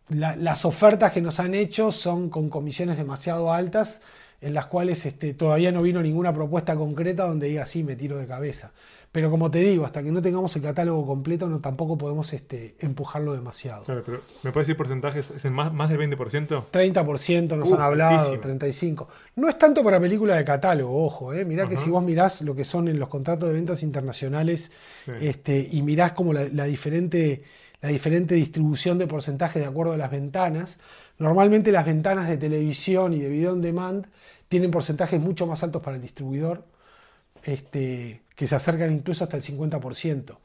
las 0.08 0.64
ofertas 0.64 1.12
que 1.12 1.20
nos 1.20 1.38
han 1.38 1.54
hecho 1.54 1.92
son 1.92 2.30
con 2.30 2.48
comisiones 2.48 2.96
demasiado 2.96 3.52
altas 3.52 4.00
en 4.40 4.54
las 4.54 4.66
cuales 4.66 5.04
este, 5.06 5.34
todavía 5.34 5.72
no 5.72 5.82
vino 5.82 6.02
ninguna 6.02 6.32
propuesta 6.32 6.76
concreta 6.76 7.26
donde 7.26 7.48
diga 7.48 7.66
sí, 7.66 7.82
me 7.82 7.96
tiro 7.96 8.18
de 8.18 8.26
cabeza. 8.26 8.72
Pero 9.10 9.30
como 9.30 9.50
te 9.50 9.60
digo, 9.60 9.86
hasta 9.86 10.02
que 10.02 10.12
no 10.12 10.20
tengamos 10.20 10.54
el 10.56 10.62
catálogo 10.62 11.06
completo, 11.06 11.48
no, 11.48 11.60
tampoco 11.60 11.96
podemos 11.96 12.30
este, 12.34 12.76
empujarlo 12.80 13.32
demasiado. 13.32 13.84
Claro, 13.84 14.02
pero 14.04 14.20
¿me 14.42 14.52
puedes 14.52 14.66
decir 14.66 14.76
porcentajes? 14.76 15.30
¿Es 15.30 15.44
más, 15.46 15.72
más 15.72 15.88
del 15.88 15.98
20%? 15.98 16.64
30% 16.70 17.56
nos 17.56 17.72
han 17.72 17.80
hablado, 17.80 18.38
35%. 18.38 19.06
No 19.36 19.48
es 19.48 19.58
tanto 19.58 19.82
para 19.82 19.98
películas 19.98 20.36
de 20.36 20.44
catálogo, 20.44 21.04
ojo. 21.06 21.32
Eh. 21.32 21.46
Mirá 21.46 21.66
que 21.66 21.78
si 21.78 21.88
vos 21.88 22.04
mirás 22.04 22.42
lo 22.42 22.54
que 22.54 22.64
son 22.64 22.86
en 22.86 22.98
los 22.98 23.08
contratos 23.08 23.48
de 23.48 23.54
ventas 23.54 23.82
internacionales 23.82 24.72
este, 25.20 25.66
y 25.70 25.80
mirás 25.80 26.12
como 26.12 26.34
la, 26.34 26.64
diferente, 26.64 27.44
la 27.80 27.88
diferente 27.88 28.34
distribución 28.34 28.98
de 28.98 29.06
porcentaje 29.06 29.58
de 29.58 29.64
acuerdo 29.64 29.94
a 29.94 29.96
las 29.96 30.10
ventanas, 30.10 30.78
normalmente 31.18 31.72
las 31.72 31.84
ventanas 31.84 32.28
de 32.28 32.36
televisión 32.36 33.12
y 33.12 33.18
de 33.18 33.28
video 33.28 33.52
on 33.52 33.60
demand 33.60 34.06
tienen 34.48 34.70
porcentajes 34.70 35.20
mucho 35.20 35.46
más 35.46 35.62
altos 35.62 35.82
para 35.82 35.96
el 35.96 36.02
distribuidor 36.02 36.64
este, 37.42 38.22
que 38.34 38.46
se 38.46 38.54
acercan 38.54 38.92
incluso 38.92 39.24
hasta 39.24 39.36
el 39.36 39.42
50%. 39.42 40.38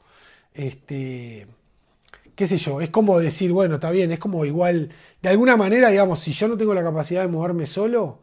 Este, 0.52 1.46
qué 2.34 2.46
sé 2.46 2.58
yo, 2.58 2.80
es 2.80 2.90
como 2.90 3.18
decir, 3.18 3.52
bueno, 3.52 3.76
está 3.76 3.90
bien, 3.90 4.12
es 4.12 4.18
como 4.18 4.44
igual, 4.44 4.90
de 5.22 5.28
alguna 5.28 5.56
manera, 5.56 5.90
digamos, 5.90 6.20
si 6.20 6.32
yo 6.32 6.48
no 6.48 6.56
tengo 6.56 6.74
la 6.74 6.82
capacidad 6.82 7.22
de 7.22 7.28
moverme 7.28 7.66
solo, 7.66 8.22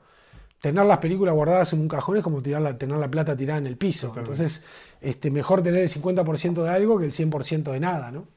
tener 0.61 0.85
las 0.85 0.99
películas 0.99 1.33
guardadas 1.33 1.73
en 1.73 1.79
un 1.79 1.87
cajón 1.87 2.17
es 2.17 2.23
como 2.23 2.41
tirar 2.41 2.61
la, 2.61 2.77
tener 2.77 2.97
la 2.97 3.09
plata 3.09 3.35
tirada 3.35 3.59
en 3.59 3.67
el 3.67 3.77
piso. 3.77 4.13
Entonces, 4.15 4.63
este, 5.01 5.31
mejor 5.31 5.63
tener 5.63 5.81
el 5.81 5.89
50% 5.89 6.63
de 6.63 6.69
algo 6.69 6.99
que 6.99 7.05
el 7.05 7.11
100% 7.11 7.71
de 7.71 7.79
nada, 7.79 8.11
¿no? 8.11 8.27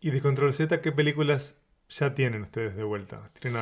¿Y 0.00 0.10
de 0.10 0.20
Control 0.20 0.52
Z 0.52 0.80
qué 0.80 0.92
películas 0.92 1.56
ya 1.88 2.14
tienen 2.14 2.42
ustedes 2.42 2.76
de 2.76 2.84
vuelta? 2.84 3.30
¿Tienen 3.40 3.60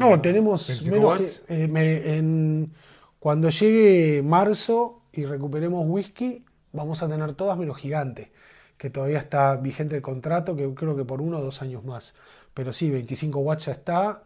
no, 0.00 0.20
tenemos 0.20 0.82
menos 0.82 1.42
eh, 1.48 1.68
en, 2.16 2.72
cuando 3.18 3.50
llegue 3.50 4.22
marzo 4.22 5.02
y 5.12 5.24
recuperemos 5.24 5.84
whisky, 5.86 6.44
vamos 6.72 7.02
a 7.02 7.08
tener 7.08 7.34
todas 7.34 7.58
menos 7.58 7.76
gigante, 7.76 8.32
que 8.76 8.90
todavía 8.90 9.18
está 9.18 9.56
vigente 9.56 9.96
el 9.96 10.02
contrato, 10.02 10.56
que 10.56 10.72
creo 10.74 10.96
que 10.96 11.04
por 11.04 11.20
uno 11.20 11.38
o 11.38 11.42
dos 11.42 11.62
años 11.62 11.84
más. 11.84 12.14
Pero 12.54 12.72
sí, 12.72 12.90
25 12.90 13.38
watts 13.40 13.66
ya 13.66 13.72
está, 13.72 14.22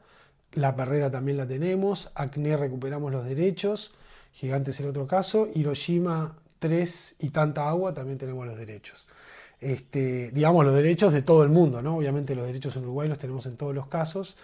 la 0.53 0.76
perrera 0.76 1.11
también 1.11 1.36
la 1.36 1.47
tenemos, 1.47 2.11
Acne 2.14 2.57
recuperamos 2.57 3.11
los 3.12 3.24
derechos, 3.24 3.93
Gigante 4.32 4.70
es 4.70 4.80
el 4.80 4.86
otro 4.86 5.07
caso, 5.07 5.49
Hiroshima 5.55 6.36
3 6.59 7.16
y 7.18 7.30
tanta 7.30 7.68
agua 7.68 7.93
también 7.93 8.18
tenemos 8.18 8.47
los 8.47 8.57
derechos. 8.57 9.07
Este, 9.63 10.33
digamos 10.33 10.65
los 10.65 10.75
derechos 10.75 11.13
de 11.13 11.23
todo 11.23 11.45
el 11.45 11.49
mundo, 11.49 11.83
¿no? 11.83 11.97
Obviamente 11.97 12.35
los 12.35 12.47
derechos 12.47 12.77
en 12.77 12.83
Uruguay 12.83 13.09
los 13.09 13.19
tenemos 13.19 13.47
en 13.47 13.57
todos 13.57 13.75
los 13.75 13.87
casos. 13.87 14.37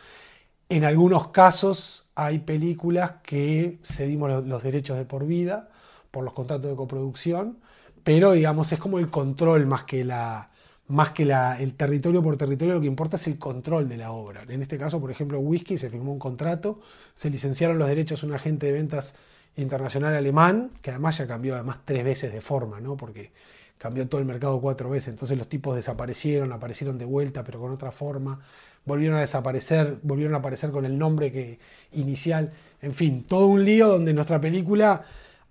En 0.68 0.84
algunos 0.84 1.28
casos 1.28 2.08
hay 2.14 2.38
películas 2.38 3.14
que 3.24 3.78
cedimos 3.82 4.46
los 4.46 4.62
derechos 4.62 4.96
de 4.96 5.04
por 5.04 5.26
vida 5.26 5.70
por 6.10 6.24
los 6.24 6.34
contratos 6.34 6.70
de 6.70 6.76
coproducción, 6.76 7.58
pero 8.04 8.32
digamos 8.32 8.72
es 8.72 8.78
como 8.78 8.98
el 8.98 9.10
control 9.10 9.66
más 9.66 9.84
que 9.84 10.04
la 10.04 10.50
más 10.88 11.10
que 11.10 11.24
la, 11.26 11.60
el 11.60 11.74
territorio 11.74 12.22
por 12.22 12.36
territorio, 12.36 12.74
lo 12.74 12.80
que 12.80 12.86
importa 12.86 13.16
es 13.16 13.26
el 13.26 13.38
control 13.38 13.88
de 13.90 13.98
la 13.98 14.10
obra. 14.12 14.44
En 14.48 14.62
este 14.62 14.78
caso, 14.78 15.00
por 15.00 15.10
ejemplo, 15.10 15.38
Whisky 15.38 15.76
se 15.76 15.90
firmó 15.90 16.12
un 16.12 16.18
contrato, 16.18 16.80
se 17.14 17.28
licenciaron 17.28 17.78
los 17.78 17.88
derechos 17.88 18.22
a 18.22 18.26
un 18.26 18.32
agente 18.32 18.66
de 18.66 18.72
ventas 18.72 19.14
internacional 19.56 20.14
alemán, 20.14 20.70
que 20.80 20.90
además 20.90 21.18
ya 21.18 21.26
cambió 21.26 21.56
además 21.56 21.78
tres 21.84 22.04
veces 22.04 22.32
de 22.32 22.40
forma, 22.40 22.80
¿no? 22.80 22.96
porque 22.96 23.32
cambió 23.78 24.06
todo 24.08 24.20
el 24.20 24.26
mercado 24.26 24.60
cuatro 24.60 24.90
veces, 24.90 25.08
entonces 25.08 25.38
los 25.38 25.48
tipos 25.48 25.76
desaparecieron, 25.76 26.52
aparecieron 26.52 26.98
de 26.98 27.04
vuelta, 27.04 27.44
pero 27.44 27.60
con 27.60 27.70
otra 27.70 27.92
forma 27.92 28.40
volvieron 28.88 29.16
a 29.18 29.20
desaparecer, 29.20 29.98
volvieron 30.02 30.34
a 30.34 30.38
aparecer 30.38 30.70
con 30.70 30.84
el 30.84 30.98
nombre 30.98 31.30
que, 31.30 31.60
inicial. 31.92 32.52
En 32.82 32.94
fin, 32.94 33.24
todo 33.24 33.46
un 33.46 33.64
lío 33.64 33.86
donde 33.86 34.12
nuestra 34.12 34.40
película, 34.40 35.04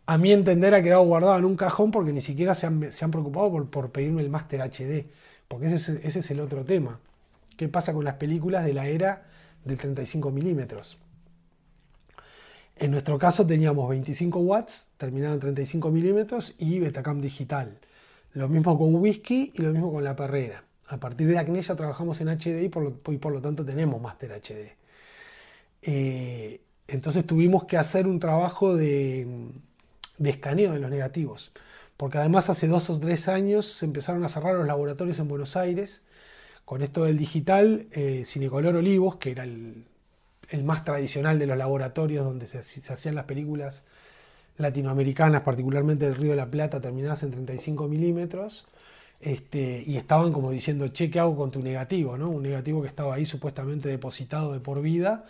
a 0.05 0.17
mi 0.17 0.33
entender, 0.33 0.73
ha 0.73 0.83
quedado 0.83 1.03
guardada 1.03 1.37
en 1.37 1.45
un 1.45 1.55
cajón 1.55 1.91
porque 1.91 2.11
ni 2.11 2.21
siquiera 2.21 2.55
se 2.55 2.65
han, 2.65 3.11
preocupado 3.11 3.69
por, 3.69 3.91
pedirme 3.91 4.21
el 4.21 4.29
máster 4.29 4.61
HD. 4.61 5.05
Porque 5.47 5.67
ese 5.67 5.99
es, 6.03 6.31
el 6.31 6.41
otro 6.41 6.65
tema. 6.65 6.99
¿Qué 7.55 7.69
pasa 7.69 7.93
con 7.93 8.03
las 8.03 8.15
películas 8.15 8.65
de 8.65 8.73
la 8.73 8.87
era 8.87 9.27
del 9.63 9.77
35 9.77 10.31
milímetros? 10.31 10.97
En 12.75 12.91
nuestro 12.91 13.17
caso 13.17 13.47
teníamos 13.47 13.89
25 13.89 14.39
watts, 14.39 14.87
terminado 14.97 15.33
en 15.35 15.39
35 15.39 15.89
milímetros 15.89 16.53
y 16.59 16.79
Betacam 16.79 17.21
digital. 17.21 17.79
Lo 18.37 18.47
mismo 18.47 18.77
con 18.77 18.93
Whisky 18.93 19.51
y 19.55 19.63
lo 19.63 19.71
mismo 19.71 19.91
con 19.91 20.03
la 20.03 20.15
perrera. 20.15 20.63
A 20.89 20.97
partir 20.97 21.25
de 21.25 21.39
Acne 21.39 21.59
ya 21.59 21.75
trabajamos 21.75 22.21
en 22.21 22.27
HD 22.27 22.65
y 22.65 22.69
por 22.69 22.83
lo, 22.83 22.93
por 22.93 23.33
lo 23.33 23.41
tanto 23.41 23.65
tenemos 23.65 23.99
Master 23.99 24.31
HD. 24.31 24.77
Eh, 25.81 26.61
entonces 26.87 27.25
tuvimos 27.25 27.65
que 27.65 27.77
hacer 27.77 28.05
un 28.05 28.19
trabajo 28.19 28.75
de, 28.75 29.49
escaneo 30.23 30.71
de 30.71 30.77
los 30.77 30.91
negativos. 30.91 31.51
Porque 31.97 32.19
además 32.19 32.47
hace 32.51 32.67
dos 32.67 32.91
o 32.91 32.99
tres 32.99 33.27
años 33.27 33.65
se 33.65 33.85
empezaron 33.85 34.23
a 34.23 34.29
cerrar 34.29 34.53
los 34.53 34.67
laboratorios 34.67 35.17
en 35.17 35.27
Buenos 35.27 35.57
Aires. 35.57 36.03
Con 36.63 36.83
esto 36.83 37.05
del 37.05 37.17
digital, 37.17 37.87
eh, 37.91 38.23
Cinecolor 38.27 38.75
Olivos, 38.75 39.15
que 39.15 39.31
era 39.31 39.45
el, 39.45 39.87
más 40.63 40.83
tradicional 40.83 41.39
de 41.39 41.47
los 41.47 41.57
laboratorios 41.57 42.23
donde 42.23 42.45
se, 42.45 42.61
se 42.61 42.93
hacían 42.93 43.15
las 43.15 43.25
películas 43.25 43.83
latinoamericanas, 44.57 45.41
particularmente 45.41 46.05
del 46.05 46.15
Río 46.15 46.31
de 46.31 46.37
la 46.37 46.49
Plata, 46.49 46.81
terminadas 46.81 47.23
en 47.23 47.31
35 47.31 47.87
milímetros, 47.87 48.67
este, 49.19 49.83
y 49.85 49.97
estaban 49.97 50.31
como 50.31 50.51
diciendo, 50.51 50.87
che, 50.89 51.09
¿qué 51.09 51.19
hago 51.19 51.35
con 51.35 51.51
tu 51.51 51.61
negativo? 51.61 52.17
¿no? 52.17 52.29
Un 52.29 52.43
negativo 52.43 52.81
que 52.81 52.87
estaba 52.87 53.15
ahí 53.15 53.25
supuestamente 53.25 53.89
depositado 53.89 54.53
de 54.53 54.59
por 54.59 54.81
vida, 54.81 55.25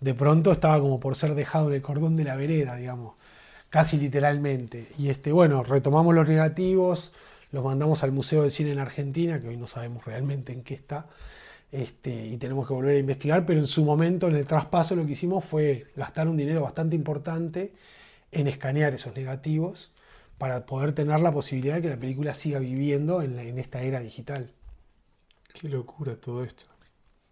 de 0.00 0.14
pronto 0.14 0.52
estaba 0.52 0.80
como 0.80 1.00
por 1.00 1.16
ser 1.16 1.34
dejado 1.34 1.68
en 1.68 1.74
el 1.74 1.82
cordón 1.82 2.16
de 2.16 2.24
la 2.24 2.36
vereda, 2.36 2.76
digamos, 2.76 3.14
casi 3.68 3.98
literalmente. 3.98 4.88
Y 4.98 5.08
este, 5.08 5.32
bueno, 5.32 5.62
retomamos 5.62 6.14
los 6.14 6.28
negativos, 6.28 7.12
los 7.52 7.64
mandamos 7.64 8.02
al 8.02 8.12
Museo 8.12 8.42
del 8.42 8.50
Cine 8.50 8.72
en 8.72 8.78
Argentina, 8.78 9.40
que 9.40 9.48
hoy 9.48 9.56
no 9.56 9.66
sabemos 9.66 10.04
realmente 10.04 10.52
en 10.52 10.62
qué 10.62 10.74
está, 10.74 11.06
este, 11.72 12.26
y 12.26 12.36
tenemos 12.36 12.66
que 12.66 12.74
volver 12.74 12.96
a 12.96 12.98
investigar, 12.98 13.46
pero 13.46 13.60
en 13.60 13.66
su 13.66 13.84
momento, 13.84 14.28
en 14.28 14.36
el 14.36 14.46
traspaso, 14.46 14.96
lo 14.96 15.06
que 15.06 15.12
hicimos 15.12 15.44
fue 15.44 15.86
gastar 15.96 16.28
un 16.28 16.36
dinero 16.36 16.62
bastante 16.62 16.96
importante 16.96 17.72
en 18.32 18.46
escanear 18.46 18.94
esos 18.94 19.14
negativos 19.16 19.92
para 20.38 20.64
poder 20.64 20.94
tener 20.94 21.20
la 21.20 21.32
posibilidad 21.32 21.74
de 21.74 21.82
que 21.82 21.90
la 21.90 21.98
película 21.98 22.34
siga 22.34 22.58
viviendo 22.60 23.20
en, 23.20 23.38
esta 23.58 23.82
era 23.82 24.00
digital. 24.00 24.50
Qué 25.52 25.68
locura 25.68 26.16
todo 26.16 26.44
esto. 26.44 26.64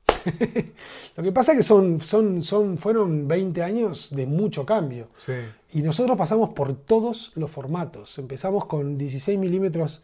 Lo 1.17 1.23
que 1.23 1.33
pasa 1.33 1.53
es 1.53 1.59
que 1.59 1.63
son, 1.63 2.03
son, 2.03 2.43
son, 2.43 2.77
fueron 2.77 3.27
20 3.27 3.63
años 3.63 4.11
de 4.15 4.27
mucho 4.27 4.67
cambio. 4.67 5.09
Y 5.73 5.81
nosotros 5.81 6.19
pasamos 6.19 6.51
por 6.51 6.75
todos 6.75 7.33
los 7.35 7.51
formatos. 7.51 8.19
Empezamos 8.19 8.67
con 8.67 8.99
16 8.99 9.39
milímetros 9.39 10.03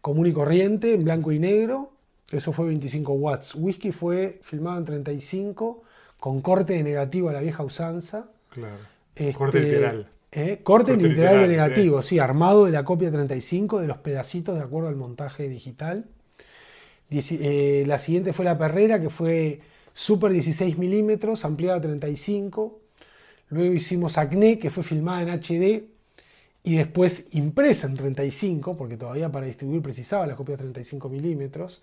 común 0.00 0.26
y 0.26 0.32
corriente, 0.32 0.94
en 0.94 1.04
blanco 1.04 1.32
y 1.32 1.38
negro. 1.38 1.92
Eso 2.30 2.52
fue 2.52 2.66
25 2.68 3.12
watts. 3.12 3.54
Whisky 3.54 3.92
fue 3.92 4.40
filmado 4.42 4.78
en 4.78 4.84
35, 4.86 5.82
con 6.18 6.40
corte 6.40 6.74
de 6.74 6.82
negativo 6.82 7.28
a 7.28 7.32
la 7.32 7.40
vieja 7.40 7.62
usanza. 7.62 8.30
Claro. 8.48 8.78
corte 9.36 9.58
este, 9.58 9.70
literal. 9.70 10.08
¿Eh? 10.30 10.60
Corte, 10.62 10.96
literal, 10.96 11.40
de 11.40 11.48
negativo, 11.48 12.02
sí. 12.02 12.18
armado 12.18 12.66
de 12.66 12.72
la 12.72 12.84
copia 12.84 13.10
35 13.10 13.80
de 13.80 13.86
los 13.86 13.98
pedacitos 13.98 14.56
de 14.56 14.62
acuerdo 14.62 14.88
al 14.88 14.96
montaje 14.96 15.48
digital. 15.48 16.06
Eh, 17.10 17.84
la 17.86 17.98
siguiente 17.98 18.34
fue 18.34 18.44
la 18.44 18.58
perrera, 18.58 19.00
que 19.00 19.08
fue 19.08 19.60
super 19.94 20.30
16 20.30 20.76
milímetros, 20.76 21.44
ampliada 21.46 21.78
a 21.78 21.80
35. 21.80 22.78
Luego 23.48 23.72
hicimos 23.72 24.18
Acné, 24.18 24.58
que 24.58 24.68
fue 24.68 24.82
filmada 24.82 25.22
en 25.22 25.30
HD 25.30 25.84
y 26.62 26.76
después 26.76 27.26
impresa 27.30 27.86
en 27.86 27.96
35, 27.96 28.76
porque 28.76 28.98
todavía 28.98 29.32
para 29.32 29.46
distribuir 29.46 29.80
precisaba 29.80 30.26
la 30.26 30.36
copia 30.36 30.58
35 30.58 31.08
milímetros. 31.08 31.80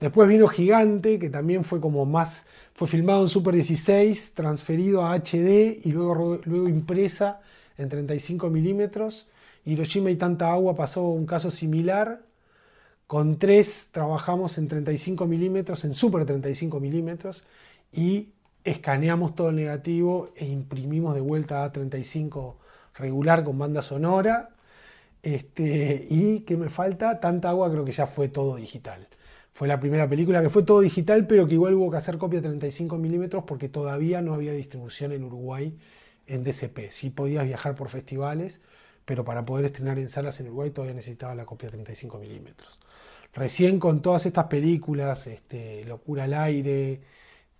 Después 0.00 0.28
vino 0.28 0.48
Gigante, 0.48 1.20
que 1.20 1.30
también 1.30 1.64
fue 1.64 1.80
como 1.80 2.04
más, 2.04 2.44
fue 2.74 2.88
filmado 2.88 3.22
en 3.22 3.28
Super 3.28 3.54
16, 3.54 4.32
transferido 4.34 5.06
a 5.06 5.14
HD 5.14 5.80
y 5.84 5.92
luego, 5.92 6.40
luego 6.44 6.68
impresa 6.68 7.40
en 7.78 7.88
35 7.88 8.50
milímetros. 8.50 9.28
Hiroshima 9.64 10.10
y 10.10 10.16
tanta 10.16 10.52
agua 10.52 10.74
pasó 10.74 11.08
un 11.08 11.26
caso 11.26 11.50
similar. 11.50 12.22
Con 13.06 13.38
tres 13.38 13.88
trabajamos 13.92 14.58
en 14.58 14.68
35 14.68 15.26
milímetros, 15.26 15.84
en 15.84 15.94
Super 15.94 16.24
35 16.24 16.80
milímetros 16.80 17.44
y 17.92 18.30
escaneamos 18.64 19.34
todo 19.36 19.50
el 19.50 19.56
negativo 19.56 20.30
e 20.36 20.46
imprimimos 20.46 21.14
de 21.14 21.20
vuelta 21.20 21.62
a 21.64 21.72
35 21.72 22.58
regular 22.94 23.44
con 23.44 23.58
banda 23.58 23.82
sonora. 23.82 24.50
Este, 25.22 26.06
y 26.08 26.40
que 26.40 26.56
me 26.56 26.68
falta, 26.68 27.20
tanta 27.20 27.48
agua 27.48 27.70
creo 27.70 27.84
que 27.84 27.92
ya 27.92 28.06
fue 28.06 28.28
todo 28.28 28.56
digital. 28.56 29.08
Fue 29.52 29.66
la 29.68 29.80
primera 29.80 30.08
película 30.08 30.42
que 30.42 30.50
fue 30.50 30.62
todo 30.64 30.80
digital, 30.80 31.26
pero 31.26 31.46
que 31.48 31.54
igual 31.54 31.74
hubo 31.74 31.90
que 31.90 31.96
hacer 31.96 32.18
copia 32.18 32.42
35 32.42 32.98
milímetros 32.98 33.44
porque 33.46 33.68
todavía 33.68 34.20
no 34.20 34.34
había 34.34 34.52
distribución 34.52 35.12
en 35.12 35.24
Uruguay 35.24 35.76
en 36.26 36.44
DCP. 36.44 36.90
Sí 36.90 37.10
podías 37.10 37.44
viajar 37.44 37.74
por 37.74 37.88
festivales, 37.88 38.60
pero 39.04 39.24
para 39.24 39.44
poder 39.44 39.66
estrenar 39.66 39.98
en 39.98 40.08
salas 40.08 40.40
en 40.40 40.46
Uruguay 40.46 40.70
todavía 40.70 40.94
necesitaba 40.94 41.34
la 41.34 41.46
copia 41.46 41.70
35 41.70 42.18
milímetros. 42.18 42.78
Recién 43.32 43.78
con 43.78 44.00
todas 44.02 44.26
estas 44.26 44.46
películas, 44.46 45.26
este, 45.26 45.84
Locura 45.84 46.24
al 46.24 46.34
aire, 46.34 47.00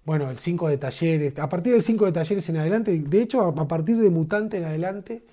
bueno, 0.04 0.30
el 0.30 0.38
5 0.38 0.68
de 0.68 0.78
talleres, 0.78 1.38
a 1.38 1.48
partir 1.48 1.72
del 1.72 1.82
5 1.82 2.06
de 2.06 2.12
talleres 2.12 2.48
en 2.48 2.56
adelante, 2.56 2.98
de 2.98 3.22
hecho 3.22 3.42
a 3.42 3.68
partir 3.68 3.98
de 3.98 4.08
Mutante 4.08 4.56
en 4.56 4.64
adelante, 4.64 5.24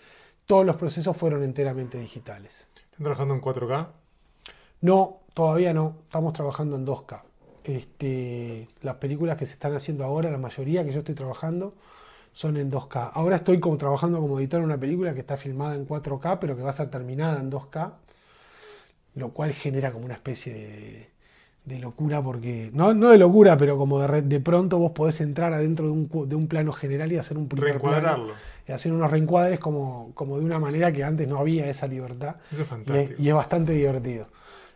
todos 0.46 0.66
los 0.66 0.76
procesos 0.76 1.16
fueron 1.16 1.44
enteramente 1.44 2.00
digitales. 2.00 2.68
¿Están 2.76 3.04
trabajando 3.06 3.34
en 3.36 3.42
4K? 3.42 3.88
No, 4.82 5.22
todavía 5.34 5.74
no. 5.74 5.98
Estamos 6.04 6.34
trabajando 6.34 6.76
en 6.76 6.86
2K. 6.86 7.22
Este, 7.64 8.68
las 8.82 8.96
películas 8.96 9.38
que 9.38 9.46
se 9.46 9.54
están 9.54 9.74
haciendo 9.74 10.04
ahora, 10.04 10.30
la 10.30 10.38
mayoría 10.38 10.84
que 10.84 10.92
yo 10.92 11.00
estoy 11.00 11.16
trabajando, 11.16 11.74
son 12.34 12.58
en 12.58 12.72
2K. 12.72 13.12
Ahora 13.14 13.38
estoy 13.38 13.60
como 13.60 13.78
trabajando 13.78 14.20
como 14.20 14.40
editor 14.40 14.60
en 14.60 14.66
una 14.66 14.80
película 14.80 15.14
que 15.14 15.22
está 15.22 15.38
filmada 15.38 15.76
en 15.76 15.88
4K, 15.88 16.40
pero 16.42 16.58
que 16.58 16.64
va 16.64 16.72
a 16.72 16.74
ser 16.74 16.90
terminada 16.90 17.40
en 17.40 17.52
2K, 17.52 17.94
lo 19.16 19.30
cual 19.30 19.54
genera 19.54 19.92
como 19.92 20.06
una 20.06 20.16
especie 20.16 21.10
de, 21.66 21.80
locura, 21.80 22.22
porque 22.22 22.72
no, 22.74 22.94
no 22.94 23.10
de 23.10 23.20
locura, 23.20 23.56
pero 23.56 23.78
como 23.78 24.02
de, 24.02 24.24
de, 24.24 24.40
pronto 24.40 24.80
vos 24.80 24.92
podés 24.92 25.22
entrar 25.22 25.54
adentro 25.54 25.86
de 25.86 25.92
un, 25.92 26.10
de 26.28 26.36
un 26.36 26.48
plano 26.48 26.74
general 26.74 27.12
y 27.12 27.18
hacer 27.18 27.38
un 27.38 27.48
primer 27.48 27.80
plano, 27.80 28.28
y 28.68 28.72
hacer 28.72 28.92
unos 28.92 29.10
reencuadres 29.12 29.60
como, 29.60 30.12
como 30.16 30.40
de 30.40 30.46
una 30.46 30.60
manera 30.60 30.92
que 30.92 31.04
antes 31.04 31.28
no 31.28 31.38
había 31.38 31.70
esa 31.70 31.88
libertad. 31.88 32.38
Eso 32.52 32.64
es 32.64 32.68
fantástico. 32.68 33.22
y 33.22 33.30
es 33.30 33.36
bastante 33.36 33.74
divertido. 33.74 34.28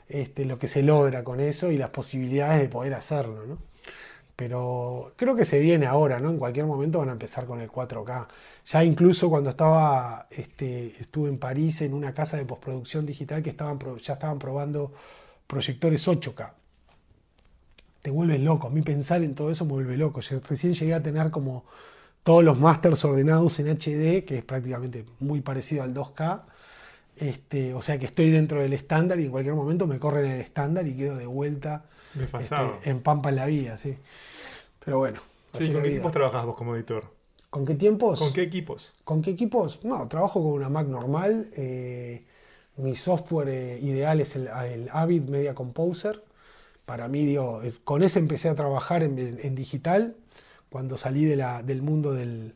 Este, 0.08 0.45
lo 0.45 0.58
que 0.58 0.68
se 0.68 0.84
logra 0.84 1.24
con 1.24 1.41
eso 1.41 1.72
y 1.72 1.78
las 1.78 1.89
posibilidades 1.89 2.62
de 2.62 2.70
poder 2.70 2.93
hacerlo. 2.93 3.45
¿no? 3.45 3.58
Pero 4.38 5.14
creo 5.18 5.36
que 5.36 5.44
se 5.44 5.60
viene 5.60 5.88
ahora, 5.88 6.20
¿no? 6.20 6.30
En 6.30 6.38
cualquier 6.38 6.66
momento 6.66 7.00
van 7.00 7.10
a 7.10 7.14
empezar 7.14 7.46
con 7.46 7.60
el 7.60 7.70
4K. 7.70 8.28
Ya 8.68 8.84
incluso 8.86 9.30
cuando 9.30 9.50
estaba, 9.50 10.28
este, 10.32 10.96
estuve 11.02 11.30
en 11.30 11.40
París 11.40 11.82
en 11.82 11.94
una 11.94 12.14
casa 12.14 12.38
de 12.38 12.46
postproducción 12.46 13.06
digital 13.06 13.44
que 13.44 13.56
ya 13.56 14.14
estaban 14.14 14.40
probando 14.40 14.94
proyectores 15.48 16.08
8K. 16.08 16.52
Te 18.04 18.12
vuelve 18.12 18.40
loco. 18.40 18.68
A 18.68 18.70
mí 18.70 18.82
pensar 18.84 19.24
en 19.24 19.36
todo 19.36 19.52
eso 19.52 19.66
me 19.66 19.74
vuelve 19.74 19.98
loco. 19.98 20.22
Recién 20.48 20.74
llegué 20.74 20.94
a 20.94 21.04
tener 21.04 21.32
como 21.32 21.66
todos 22.24 22.44
los 22.44 22.60
masters 22.60 23.04
ordenados 23.06 23.60
en 23.60 23.70
HD, 23.70 24.24
que 24.24 24.38
es 24.38 24.44
prácticamente 24.46 25.06
muy 25.20 25.42
parecido 25.42 25.84
al 25.84 25.94
2K 25.94 26.44
este, 27.20 27.74
o 27.74 27.82
sea 27.82 27.98
que 27.98 28.06
estoy 28.06 28.30
dentro 28.30 28.62
del 28.62 28.74
estándar 28.74 29.20
y 29.20 29.26
en 29.26 29.32
cualquier 29.32 29.56
momento 29.56 29.88
me 29.88 30.00
corren 30.00 30.32
el 30.32 30.42
estándar 30.42 30.88
y 30.88 30.96
quedo 30.96 31.18
de 31.18 31.26
vuelta 31.26 31.86
este, 32.16 32.55
en 32.84 33.01
Pampa 33.01 33.30
en 33.30 33.36
la 33.36 33.45
vía, 33.45 33.78
sí. 33.78 33.97
Pero 34.84 34.99
bueno. 34.99 35.20
¿Con 35.51 35.62
qué 35.62 35.89
equipos 35.89 36.12
trabajas 36.12 36.45
vos 36.45 36.55
como 36.55 36.76
editor? 36.76 37.05
¿Con 37.49 37.66
qué 37.66 37.76
tiempos? 37.76 38.20
¿Con 38.20 38.34
qué 38.34 38.41
equipos? 38.43 38.93
¿Con 39.03 39.22
qué 39.22 39.32
equipos? 39.32 39.84
No, 39.84 40.08
trabajo 40.08 40.43
con 40.43 40.53
una 40.53 40.70
Mac 40.70 40.88
normal. 40.88 41.47
Eh, 41.55 42.24
mi 42.78 42.95
software 42.95 43.49
eh, 43.49 43.80
ideal 43.82 44.20
es 44.20 44.36
el, 44.36 44.49
Avid 44.91 45.24
Media 45.24 45.55
Composer. 45.55 46.24
Para 46.86 47.08
mí, 47.08 47.26
digo, 47.26 47.62
eh, 47.64 47.74
con 47.84 48.03
ese 48.03 48.20
empecé 48.20 48.49
a 48.49 48.55
trabajar 48.55 49.03
en, 49.03 49.55
digital 49.55 50.16
cuando 50.70 50.97
salí 50.97 51.26
de 51.26 51.38
la, 51.38 51.64
del 51.64 51.82
mundo 51.82 52.14
del, 52.14 52.53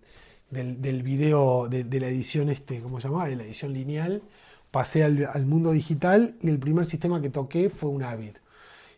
del, 0.49 1.03
video, 1.03 1.67
de, 1.69 1.83
de, 1.83 1.99
la 1.99 2.07
edición, 2.07 2.49
este, 2.49 2.81
¿cómo 2.81 2.99
se 3.01 3.07
llama? 3.07 3.27
De 3.27 3.35
la 3.35 3.43
edición 3.43 3.73
lineal 3.73 4.21
pasé 4.71 5.03
al, 5.03 5.45
mundo 5.45 5.71
digital 5.73 6.35
y 6.41 6.49
el 6.49 6.57
primer 6.57 6.85
sistema 6.85 7.21
que 7.21 7.29
toqué 7.29 7.69
fue 7.69 7.89
un 7.89 8.03
Avid. 8.03 8.37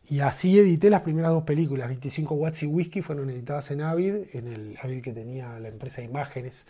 Y 0.09 0.19
así 0.19 0.59
edité 0.59 0.89
las 0.89 1.01
primeras 1.01 1.31
dos 1.31 1.43
películas, 1.43 1.87
25 1.87 2.35
Watts 2.35 2.63
y 2.63 2.67
Whisky, 2.67 3.01
fueron 3.01 3.29
editadas 3.29 3.71
en 3.71 3.81
Avid, 3.81 4.15
en 4.33 4.47
el 4.47 4.77
Avid 4.81 5.01
que 5.01 5.13
tenía 5.13 5.59
la 5.59 5.69
empresa 5.69 6.01
imágenes 6.01 6.65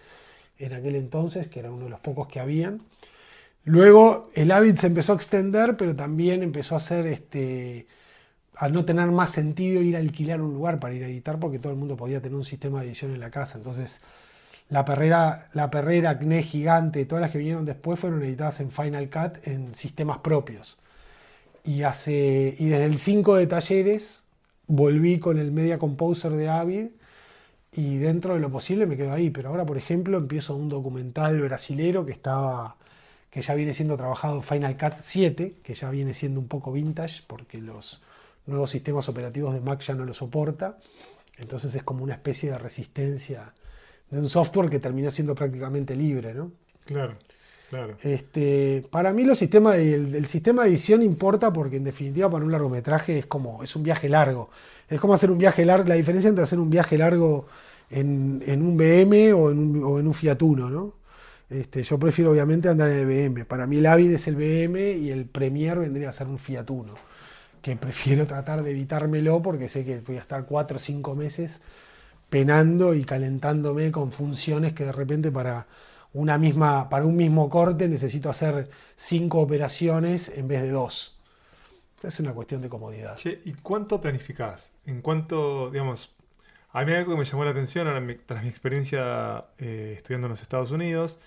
en 0.59 0.73
aquel 0.73 0.95
entonces, 0.95 1.47
que 1.47 1.59
era 1.59 1.71
uno 1.71 1.85
de 1.85 1.89
los 1.89 1.99
pocos 1.99 2.27
que 2.27 2.39
habían. 2.39 2.81
Luego 3.65 4.29
el 4.35 4.51
Avid 4.51 4.77
se 4.77 4.87
empezó 4.87 5.13
a 5.13 5.15
extender, 5.15 5.77
pero 5.77 5.95
también 5.95 6.43
empezó 6.43 6.75
a 6.75 6.79
ser, 6.79 7.07
este, 7.07 7.87
al 8.55 8.73
no 8.73 8.85
tener 8.85 9.07
más 9.11 9.31
sentido 9.31 9.81
ir 9.81 9.95
a 9.95 9.99
alquilar 9.99 10.41
un 10.41 10.53
lugar 10.53 10.79
para 10.79 10.93
ir 10.93 11.03
a 11.03 11.07
editar, 11.07 11.39
porque 11.39 11.59
todo 11.59 11.73
el 11.73 11.79
mundo 11.79 11.97
podía 11.97 12.21
tener 12.21 12.35
un 12.35 12.45
sistema 12.45 12.81
de 12.81 12.87
edición 12.87 13.13
en 13.13 13.19
la 13.19 13.31
casa. 13.31 13.57
Entonces 13.57 14.01
la 14.69 14.85
perrera, 14.85 15.49
la 15.53 15.69
perrera, 15.69 16.11
Acné 16.11 16.43
Gigante, 16.43 17.05
todas 17.05 17.21
las 17.21 17.31
que 17.31 17.37
vinieron 17.37 17.65
después 17.65 17.99
fueron 17.99 18.23
editadas 18.23 18.59
en 18.59 18.71
Final 18.71 19.09
Cut 19.09 19.47
en 19.47 19.75
sistemas 19.75 20.19
propios. 20.19 20.77
Y, 21.63 21.83
hace, 21.83 22.55
y 22.59 22.67
desde 22.67 22.85
el 22.85 22.97
5 22.97 23.35
de 23.35 23.47
talleres 23.47 24.23
volví 24.67 25.19
con 25.19 25.37
el 25.37 25.51
Media 25.51 25.77
Composer 25.77 26.33
de 26.33 26.49
Avid 26.49 26.87
y 27.71 27.97
dentro 27.97 28.33
de 28.33 28.39
lo 28.39 28.51
posible 28.51 28.85
me 28.85 28.97
quedo 28.97 29.13
ahí. 29.13 29.29
Pero 29.29 29.49
ahora, 29.49 29.65
por 29.65 29.77
ejemplo, 29.77 30.17
empiezo 30.17 30.55
un 30.55 30.69
documental 30.69 31.39
brasilero 31.41 32.05
que 32.05 32.11
estaba 32.11 32.77
que 33.33 33.41
ya 33.41 33.55
viene 33.55 33.73
siendo 33.73 33.97
trabajado 33.97 34.35
en 34.35 34.43
Final 34.43 34.77
Cut 34.77 34.93
7, 35.01 35.55
que 35.63 35.73
ya 35.73 35.89
viene 35.89 36.13
siendo 36.13 36.39
un 36.39 36.47
poco 36.47 36.71
vintage 36.71 37.23
porque 37.25 37.57
los 37.57 37.99
nuevos 38.45 38.69
sistemas 38.69 39.09
operativos 39.09 39.55
de 39.55 39.59
Mac 39.59 39.81
ya 39.81 39.95
no 39.95 40.05
lo 40.05 40.13
soporta. 40.13 40.77
Entonces 41.39 41.73
es 41.73 41.81
como 41.81 42.03
una 42.03 42.13
especie 42.13 42.51
de 42.51 42.59
resistencia 42.59 43.51
de 44.11 44.19
un 44.19 44.29
software 44.29 44.69
que 44.69 44.77
terminó 44.77 45.09
siendo 45.09 45.33
prácticamente 45.33 45.95
libre, 45.95 46.35
¿no? 46.35 46.51
Claro, 46.85 47.17
claro. 47.69 47.95
Este, 48.03 48.85
para 48.91 49.13
mí 49.13 49.23
el, 49.23 49.35
sistema 49.35 49.73
de 50.63 50.69
edición 50.69 51.01
importa 51.01 51.51
porque 51.51 51.77
en 51.77 51.83
definitiva 51.83 52.29
para 52.29 52.45
un 52.45 52.51
largometraje 52.51 53.19
es 53.19 53.25
como, 53.25 53.63
es 53.63 53.75
un 53.75 53.83
viaje 53.83 54.09
largo. 54.09 54.49
Es 54.89 54.99
como 54.99 55.13
hacer 55.13 55.31
un 55.31 55.37
viaje 55.37 55.65
largo, 55.65 55.87
la 55.87 55.95
diferencia 55.95 56.29
entre 56.29 56.43
hacer 56.43 56.59
un 56.59 56.69
viaje 56.69 56.97
largo 56.97 57.47
en, 57.89 58.61
un 58.61 58.77
BM 58.77 59.33
o 59.33 59.51
en 59.51 59.59
un, 59.59 60.07
o 60.07 60.13
Fiat 60.13 60.41
Uno, 60.41 60.69
¿no? 60.69 60.93
Este, 61.49 61.83
yo 61.83 61.99
prefiero 61.99 62.31
obviamente 62.31 62.69
andar 62.69 62.89
en 62.89 62.97
el 62.97 63.05
BM. 63.05 63.45
Para 63.45 63.67
mí 63.67 63.77
el 63.77 63.85
Avid 63.85 64.11
es 64.11 64.27
el 64.27 64.35
BM 64.35 64.93
y 64.93 65.11
el 65.11 65.25
Premier 65.25 65.77
vendría 65.77 66.09
a 66.09 66.11
ser 66.11 66.27
un 66.27 66.39
Fiat 66.39 66.69
Uno. 66.69 66.95
Que 67.61 67.75
prefiero 67.75 68.25
tratar 68.27 68.63
de 68.63 68.71
evitármelo 68.71 69.41
porque 69.41 69.67
sé 69.67 69.85
que 69.85 70.01
voy 70.01 70.17
a 70.17 70.21
estar 70.21 70.45
cuatro 70.45 70.77
o 70.77 70.79
cinco 70.79 71.15
meses 71.15 71.61
penando 72.29 72.95
y 72.95 73.03
calentándome 73.03 73.91
con 73.91 74.11
funciones 74.11 74.73
que 74.73 74.85
de 74.85 74.91
repente 74.91 75.31
para 75.31 75.67
una 76.13 76.37
misma, 76.37 76.89
para 76.89 77.05
un 77.05 77.15
mismo 77.15 77.49
corte 77.49 77.87
necesito 77.87 78.29
hacer 78.29 78.69
cinco 78.95 79.39
operaciones 79.39 80.29
en 80.29 80.47
vez 80.47 80.61
de 80.61 80.69
dos. 80.71 81.19
Es 82.03 82.19
una 82.19 82.33
cuestión 82.33 82.61
de 82.61 82.69
comodidad. 82.69 83.17
¿Y 83.45 83.53
cuánto 83.53 84.01
planificás? 84.01 84.73
En 84.85 85.01
cuánto, 85.01 85.69
digamos, 85.71 86.13
a 86.71 86.83
mí 86.83 86.91
algo 86.91 87.13
que 87.13 87.19
me 87.19 87.25
llamó 87.25 87.45
la 87.45 87.51
atención 87.51 87.87
tras 88.25 88.43
mi 88.43 88.49
experiencia 88.49 89.45
eh, 89.57 89.93
estudiando 89.95 90.27
en 90.27 90.31
los 90.31 90.41
Estados 90.41 90.71
Unidos, 90.71 91.19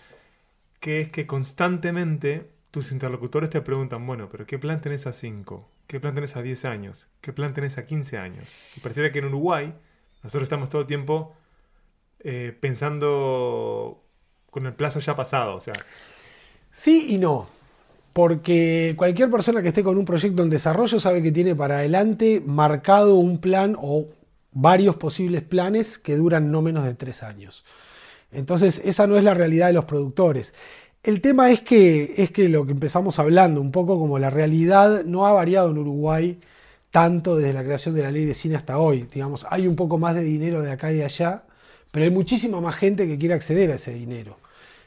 que 0.80 1.00
es 1.00 1.08
que 1.08 1.26
constantemente 1.26 2.50
tus 2.70 2.92
interlocutores 2.92 3.48
te 3.48 3.60
preguntan, 3.62 4.06
bueno, 4.06 4.28
pero 4.30 4.44
¿qué 4.46 4.58
plan 4.58 4.82
tenés 4.82 5.06
a 5.06 5.14
5? 5.14 5.66
¿Qué 5.86 5.98
plan 5.98 6.14
tenés 6.14 6.36
a 6.36 6.42
10 6.42 6.64
años? 6.66 7.08
¿Qué 7.22 7.32
plan 7.32 7.54
tenés 7.54 7.78
a 7.78 7.86
15 7.86 8.18
años? 8.18 8.54
Y 8.76 8.80
pareciera 8.80 9.10
que 9.12 9.20
en 9.20 9.26
Uruguay 9.26 9.72
nosotros 10.22 10.42
estamos 10.42 10.68
todo 10.68 10.82
el 10.82 10.86
tiempo 10.86 11.34
eh, 12.20 12.56
pensando 12.60 14.05
con 14.56 14.64
el 14.64 14.72
plazo 14.72 15.00
ya 15.00 15.14
pasado, 15.14 15.54
o 15.54 15.60
sea. 15.60 15.74
Sí 16.72 17.08
y 17.10 17.18
no. 17.18 17.46
Porque 18.14 18.94
cualquier 18.96 19.30
persona 19.30 19.60
que 19.60 19.68
esté 19.68 19.82
con 19.82 19.98
un 19.98 20.06
proyecto 20.06 20.42
en 20.42 20.48
desarrollo 20.48 20.98
sabe 20.98 21.22
que 21.22 21.30
tiene 21.30 21.54
para 21.54 21.76
adelante 21.76 22.42
marcado 22.42 23.16
un 23.16 23.36
plan 23.36 23.76
o 23.78 24.06
varios 24.52 24.96
posibles 24.96 25.42
planes 25.42 25.98
que 25.98 26.16
duran 26.16 26.50
no 26.50 26.62
menos 26.62 26.84
de 26.84 26.94
tres 26.94 27.22
años. 27.22 27.66
Entonces, 28.32 28.80
esa 28.82 29.06
no 29.06 29.18
es 29.18 29.24
la 29.24 29.34
realidad 29.34 29.66
de 29.66 29.74
los 29.74 29.84
productores. 29.84 30.54
El 31.02 31.20
tema 31.20 31.50
es 31.50 31.60
que, 31.60 32.14
es 32.16 32.30
que 32.30 32.48
lo 32.48 32.64
que 32.64 32.72
empezamos 32.72 33.18
hablando, 33.18 33.60
un 33.60 33.72
poco 33.72 33.98
como 33.98 34.18
la 34.18 34.30
realidad 34.30 35.04
no 35.04 35.26
ha 35.26 35.34
variado 35.34 35.70
en 35.70 35.76
Uruguay 35.76 36.40
tanto 36.90 37.36
desde 37.36 37.52
la 37.52 37.62
creación 37.62 37.94
de 37.94 38.04
la 38.04 38.10
ley 38.10 38.24
de 38.24 38.34
cine 38.34 38.56
hasta 38.56 38.78
hoy. 38.78 39.06
Digamos, 39.12 39.46
hay 39.50 39.66
un 39.66 39.76
poco 39.76 39.98
más 39.98 40.14
de 40.14 40.22
dinero 40.22 40.62
de 40.62 40.72
acá 40.72 40.90
y 40.92 40.96
de 40.96 41.04
allá, 41.04 41.42
pero 41.90 42.06
hay 42.06 42.10
muchísima 42.10 42.58
más 42.62 42.74
gente 42.76 43.06
que 43.06 43.18
quiere 43.18 43.34
acceder 43.34 43.70
a 43.70 43.74
ese 43.74 43.92
dinero. 43.92 44.38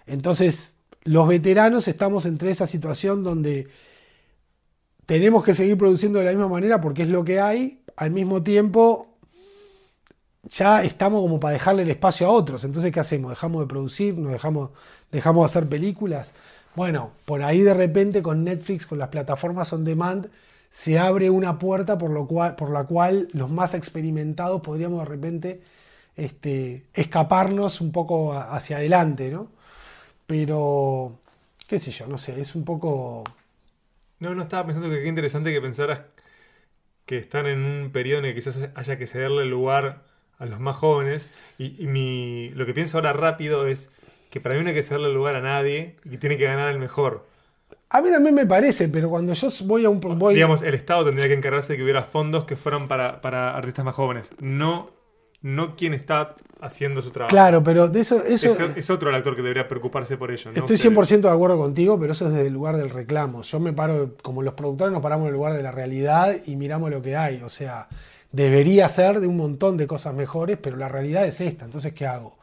Entonces, 0.10 0.76
los 1.04 1.28
veteranos 1.28 1.88
estamos 1.88 2.26
entre 2.26 2.52
esa 2.52 2.68
situación 2.68 3.24
donde 3.24 3.68
tenemos 5.06 5.44
que 5.44 5.54
seguir 5.54 5.78
produciendo 5.78 6.20
de 6.20 6.26
la 6.26 6.32
misma 6.32 6.48
manera 6.48 6.82
porque 6.82 7.04
es 7.04 7.10
lo 7.10 7.24
que 7.24 7.40
hay, 7.40 7.82
al 7.96 8.12
mismo 8.12 8.44
tiempo 8.44 9.08
ya 10.52 10.84
estamos 10.84 11.22
como 11.22 11.40
para 11.40 11.54
dejarle 11.54 11.84
el 11.84 11.90
espacio 11.90 12.28
a 12.28 12.32
otros. 12.32 12.64
Entonces, 12.64 12.92
¿qué 12.92 13.00
hacemos? 13.00 13.32
¿Dejamos 13.32 13.62
de 13.62 13.68
producir? 13.68 14.18
¿Nos 14.18 14.32
dejamos, 14.32 14.72
dejamos 15.12 15.44
de 15.44 15.46
hacer 15.46 15.70
películas? 15.70 16.34
Bueno, 16.76 17.12
por 17.26 17.44
ahí 17.44 17.62
de 17.62 17.74
repente 17.74 18.22
con 18.22 18.44
Netflix, 18.44 18.88
con 18.88 19.00
las 19.00 19.10
plataformas 19.10 19.74
on 19.74 19.84
demand, 19.84 20.30
se 20.70 21.00
abre 21.00 21.30
una 21.30 21.60
puerta 21.60 21.98
por, 21.98 22.12
lo 22.12 22.28
cual, 22.28 22.56
por 22.56 22.70
la 22.70 22.86
cual 22.86 23.28
los 23.34 23.50
más 23.50 23.74
experimentados 23.74 24.62
podríamos 24.62 25.00
de 25.00 25.06
repente 25.06 25.62
este, 26.16 26.86
escaparnos 26.94 27.82
un 27.82 27.92
poco 27.92 28.34
hacia 28.34 28.78
adelante, 28.78 29.30
¿no? 29.30 29.59
Pero, 30.30 31.20
qué 31.68 31.80
sé 31.80 31.90
yo, 31.90 32.06
no 32.06 32.20
sé, 32.20 32.40
es 32.40 32.54
un 32.54 32.64
poco... 32.64 33.24
No, 34.20 34.36
no 34.36 34.44
estaba 34.44 34.64
pensando 34.64 34.88
que 34.88 35.02
qué 35.02 35.08
interesante 35.08 35.52
que 35.52 35.60
pensaras 35.60 36.02
que 37.08 37.18
están 37.18 37.48
en 37.48 37.66
un 37.66 37.90
periodo 37.92 38.20
en 38.20 38.26
el 38.26 38.36
que 38.36 38.42
quizás 38.42 38.60
haya 38.76 38.98
que 39.00 39.08
cederle 39.08 39.46
lugar 39.46 40.04
a 40.38 40.46
los 40.46 40.60
más 40.60 40.78
jóvenes. 40.78 41.36
Y, 41.58 41.88
mi, 41.88 42.50
lo 42.50 42.68
que 42.68 42.76
pienso 42.76 43.00
ahora 43.00 43.12
rápido 43.12 43.66
es 43.66 43.90
que 44.30 44.40
para 44.40 44.54
mí 44.54 44.62
no 44.62 44.70
hay 44.70 44.76
que 44.76 44.84
cederle 44.84 45.12
lugar 45.12 45.34
a 45.36 45.42
nadie 45.42 45.96
y 46.06 46.12
que 46.12 46.18
tiene 46.20 46.38
que 46.38 46.46
ganar 46.46 46.70
el 46.72 46.78
mejor. 46.78 47.26
A 47.90 48.00
mí 48.00 48.12
también 48.12 48.36
me 48.36 48.46
parece, 48.46 48.88
pero 48.88 49.10
cuando 49.10 49.34
yo 49.34 49.48
voy 49.64 49.86
a 49.86 49.90
un... 49.90 50.00
Voy... 50.00 50.36
Digamos, 50.36 50.62
el 50.62 50.76
Estado 50.76 51.06
tendría 51.06 51.28
que 51.28 51.34
encargarse 51.34 51.74
de 51.74 51.78
que 51.78 51.84
hubiera 51.84 52.04
fondos 52.04 52.46
que 52.46 52.56
fueran 52.56 52.88
para, 52.88 53.20
para 53.22 53.58
artistas 53.58 53.84
más 53.84 53.96
jóvenes, 53.96 54.36
no, 54.40 54.92
no 55.42 55.76
quien 55.76 55.94
está 55.94 56.36
haciendo 56.62 57.02
su 57.02 57.12
trabajo. 57.12 57.32
Claro, 57.32 57.64
pero 57.64 57.88
de 57.88 58.02
eso... 58.02 58.24
eso 58.26 58.50
es, 58.76 58.90
otro 58.90 59.10
el 59.10 59.16
actor 59.16 59.36
que 59.36 59.42
debería 59.42 59.68
preocuparse 59.68 60.18
por 60.18 60.32
ello. 60.32 60.52
Estoy 60.54 60.76
100% 60.76 61.22
de 61.22 61.30
acuerdo 61.30 61.58
contigo, 61.58 62.00
pero 62.00 62.14
eso 62.14 62.28
es 62.28 62.34
desde 62.34 62.48
el 62.48 62.54
lugar 62.54 62.76
del 62.78 62.90
reclamo. 62.90 63.44
Yo 63.44 63.60
me 63.60 63.72
paro, 63.72 64.16
como 64.22 64.44
los 64.44 64.54
productores 64.54 64.92
nos 64.92 65.02
paramos 65.02 65.26
en 65.26 65.30
el 65.30 65.36
lugar 65.36 65.54
de 65.54 65.64
la 65.64 65.72
realidad 65.72 66.36
y 66.46 66.56
miramos 66.56 66.92
lo 66.92 67.02
que 67.02 67.16
hay. 67.16 67.42
O 67.44 67.50
sea, 67.50 67.88
debería 68.32 68.90
ser 68.90 69.22
de 69.22 69.28
un 69.28 69.38
montón 69.38 69.78
de 69.78 69.88
cosas 69.88 70.14
mejores, 70.14 70.58
pero 70.62 70.76
la 70.76 70.90
realidad 70.90 71.26
es 71.26 71.40
esta. 71.40 71.66
Entonces, 71.66 71.94
¿qué 71.94 72.06
hago? 72.06 72.40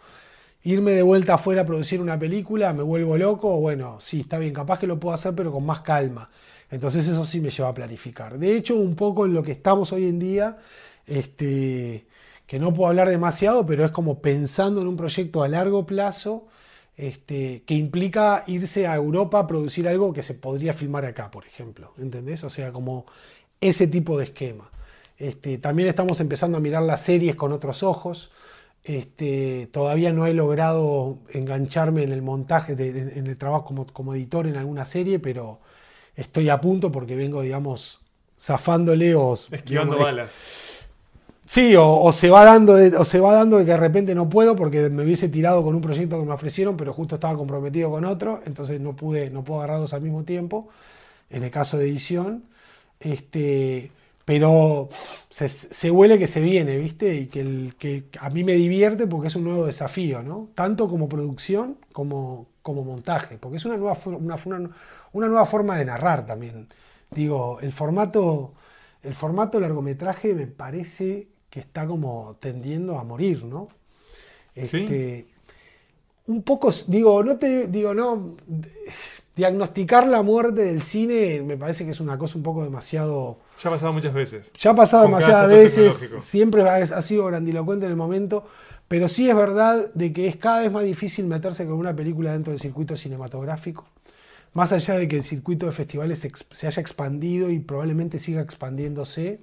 irme 0.66 0.90
de 0.92 1.02
vuelta 1.02 1.34
afuera 1.34 1.62
a 1.62 1.64
producir 1.64 2.00
una 2.00 2.18
película, 2.18 2.72
me 2.72 2.82
vuelvo 2.82 3.16
loco, 3.16 3.60
bueno, 3.60 3.98
sí, 4.00 4.22
está 4.22 4.36
bien, 4.36 4.52
capaz 4.52 4.80
que 4.80 4.88
lo 4.88 4.98
puedo 4.98 5.14
hacer, 5.14 5.32
pero 5.32 5.52
con 5.52 5.64
más 5.64 5.80
calma. 5.82 6.28
Entonces 6.68 7.06
eso 7.06 7.24
sí 7.24 7.40
me 7.40 7.50
lleva 7.50 7.68
a 7.68 7.74
planificar. 7.74 8.36
De 8.36 8.56
hecho, 8.56 8.74
un 8.74 8.96
poco 8.96 9.26
en 9.26 9.32
lo 9.32 9.44
que 9.44 9.52
estamos 9.52 9.92
hoy 9.92 10.08
en 10.08 10.18
día, 10.18 10.58
este, 11.06 12.06
que 12.46 12.58
no 12.58 12.72
puedo 12.72 12.88
hablar 12.88 13.08
demasiado, 13.08 13.66
pero 13.66 13.84
es 13.84 13.90
como 13.90 14.20
pensando 14.20 14.80
en 14.80 14.86
un 14.86 14.96
proyecto 14.96 15.42
a 15.42 15.48
largo 15.48 15.84
plazo, 15.84 16.46
este, 16.96 17.62
que 17.66 17.74
implica 17.74 18.44
irse 18.46 18.86
a 18.86 18.94
Europa 18.94 19.40
a 19.40 19.46
producir 19.46 19.86
algo 19.88 20.12
que 20.12 20.22
se 20.22 20.34
podría 20.34 20.72
filmar 20.72 21.04
acá, 21.04 21.30
por 21.30 21.44
ejemplo. 21.44 21.92
¿Entendés? 21.98 22.44
O 22.44 22.50
sea, 22.50 22.72
como 22.72 23.06
ese 23.60 23.86
tipo 23.86 24.18
de 24.18 24.24
esquema. 24.24 24.70
Este, 25.18 25.58
también 25.58 25.88
estamos 25.88 26.20
empezando 26.20 26.58
a 26.58 26.60
mirar 26.60 26.82
las 26.82 27.02
series 27.02 27.36
con 27.36 27.52
otros 27.52 27.82
ojos. 27.82 28.30
Este, 28.84 29.68
todavía 29.72 30.12
no 30.12 30.26
he 30.26 30.34
logrado 30.34 31.18
engancharme 31.30 32.04
en 32.04 32.12
el 32.12 32.22
montaje, 32.22 32.72
en 32.72 33.26
el 33.26 33.36
trabajo 33.36 33.74
como, 33.92 34.14
editor 34.14 34.46
en 34.46 34.56
alguna 34.56 34.84
serie, 34.84 35.18
pero 35.18 35.58
estoy 36.14 36.48
a 36.48 36.60
punto 36.60 36.92
porque 36.92 37.16
vengo, 37.16 37.42
digamos, 37.42 38.00
zafándole 38.40 39.14
o... 39.16 39.34
Esquivando 39.50 39.98
balas. 39.98 40.38
Sí, 41.46 41.74
o, 41.78 42.12
se 42.12 42.28
va 42.28 42.44
dando 42.44 42.74
o 42.74 43.04
se 43.04 43.20
va 43.20 43.32
dando 43.34 43.58
de 43.58 43.64
que 43.64 43.70
de 43.70 43.76
repente 43.76 44.14
no 44.14 44.28
puedo 44.28 44.56
porque 44.56 44.90
me 44.90 45.04
hubiese 45.04 45.28
tirado 45.28 45.62
con 45.62 45.74
un 45.76 45.80
proyecto 45.80 46.18
que 46.18 46.26
me 46.26 46.32
ofrecieron, 46.32 46.76
pero 46.76 46.92
justo 46.92 47.14
estaba 47.16 47.36
comprometido 47.38 47.90
con 47.90 48.04
otro, 48.04 48.40
entonces 48.46 48.80
no 48.80 48.96
pude, 48.96 49.30
no 49.30 49.44
puedo 49.44 49.60
agarrar 49.60 49.78
dos 49.78 49.94
al 49.94 50.02
mismo 50.02 50.24
tiempo, 50.24 50.68
en 51.30 51.44
el 51.44 51.50
caso 51.50 51.78
de 51.78 51.86
edición. 51.88 52.44
Este, 53.00 53.92
pero 54.24 54.88
se, 55.30 55.90
huele 55.90 56.18
que 56.18 56.26
se 56.26 56.40
viene, 56.40 56.78
¿viste? 56.78 57.14
Y 57.14 57.26
que 57.28 58.04
a 58.20 58.30
mí 58.30 58.42
me 58.44 58.54
divierte 58.54 59.06
porque 59.06 59.28
es 59.28 59.36
un 59.36 59.44
nuevo 59.44 59.66
desafío, 59.66 60.22
¿no? 60.22 60.48
Tanto 60.54 60.88
como 60.88 61.08
producción 61.08 61.78
como, 61.92 62.48
como 62.62 62.84
montaje, 62.84 63.38
porque 63.38 63.58
es 63.58 63.64
una 63.64 63.76
nueva, 63.76 63.96
una, 64.06 64.36
una, 65.12 65.28
nueva 65.28 65.46
forma 65.46 65.78
de 65.78 65.84
narrar 65.84 66.26
también. 66.26 66.68
Digo, 67.10 67.60
el 67.60 67.72
formato, 67.72 68.54
el 69.02 69.14
formato 69.14 69.60
largometraje 69.60 70.34
me 70.34 70.48
parece 70.48 71.28
que 71.56 71.60
está 71.60 71.86
como 71.86 72.36
tendiendo 72.38 72.98
a 72.98 73.02
morir, 73.02 73.42
¿no? 73.42 73.68
Este, 74.54 75.26
Un 76.26 76.42
poco, 76.42 76.70
digo, 76.86 77.24
no 77.24 77.38
te, 77.38 77.66
digo, 77.68 77.94
no, 77.94 78.36
diagnosticar 79.34 80.06
la 80.06 80.20
muerte 80.20 80.66
del 80.66 80.82
cine 80.82 81.40
me 81.40 81.56
parece 81.56 81.86
que 81.86 81.92
es 81.92 82.00
una 82.00 82.18
cosa 82.18 82.36
un 82.36 82.42
poco 82.42 82.62
demasiado... 82.62 83.38
Ya 83.58 83.70
ha 83.70 83.72
pasado 83.72 83.94
muchas 83.94 84.12
veces. 84.12 84.52
Ya 84.58 84.72
ha 84.72 84.74
pasado 84.74 85.04
demasiadas 85.04 85.48
veces, 85.48 85.94
siempre 86.22 86.60
ha, 86.68 87.00
sido 87.00 87.24
grandilocuente 87.24 87.86
en 87.86 87.92
el 87.92 87.96
momento, 87.96 88.44
pero 88.86 89.08
sí 89.08 89.30
es 89.30 89.34
verdad 89.34 89.90
de 89.94 90.12
que 90.12 90.28
es 90.28 90.36
cada 90.36 90.60
vez 90.60 90.70
más 90.70 90.84
difícil 90.84 91.24
meterse 91.24 91.64
con 91.64 91.76
una 91.76 91.96
película 91.96 92.34
dentro 92.34 92.52
del 92.52 92.60
circuito 92.60 92.96
cinematográfico, 92.96 93.86
más 94.52 94.72
allá 94.72 94.98
de 94.98 95.08
que 95.08 95.16
el 95.16 95.22
circuito 95.22 95.64
de 95.64 95.72
festivales 95.72 96.18
se, 96.50 96.66
haya 96.66 96.82
expandido 96.82 97.48
y 97.48 97.60
probablemente 97.60 98.18
siga 98.18 98.42
expandiéndose. 98.42 99.40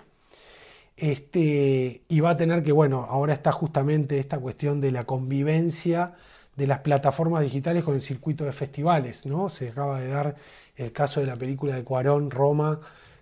Este, 0.95 2.03
y 2.07 2.19
va 2.19 2.31
a 2.31 2.37
tener 2.37 2.63
que, 2.63 2.71
bueno, 2.71 3.07
ahora 3.09 3.33
está 3.33 3.51
justamente 3.51 4.19
esta 4.19 4.37
cuestión 4.39 4.79
de 4.79 4.91
la 4.91 5.05
convivencia 5.05 6.13
de 6.55 6.67
las 6.67 6.79
plataformas 6.79 7.41
digitales 7.41 7.83
con 7.83 7.95
el 7.95 8.01
circuito 8.01 8.45
de 8.45 8.51
festivales, 8.51 9.25
¿no? 9.25 9.49
Se 9.49 9.69
acaba 9.69 9.99
de 9.99 10.07
dar 10.09 10.35
el 10.75 10.91
caso 10.91 11.19
de 11.19 11.27
la 11.27 11.35
película 11.35 11.75
de 11.75 11.83
Cuarón, 11.83 12.29
Roma, 12.29 12.79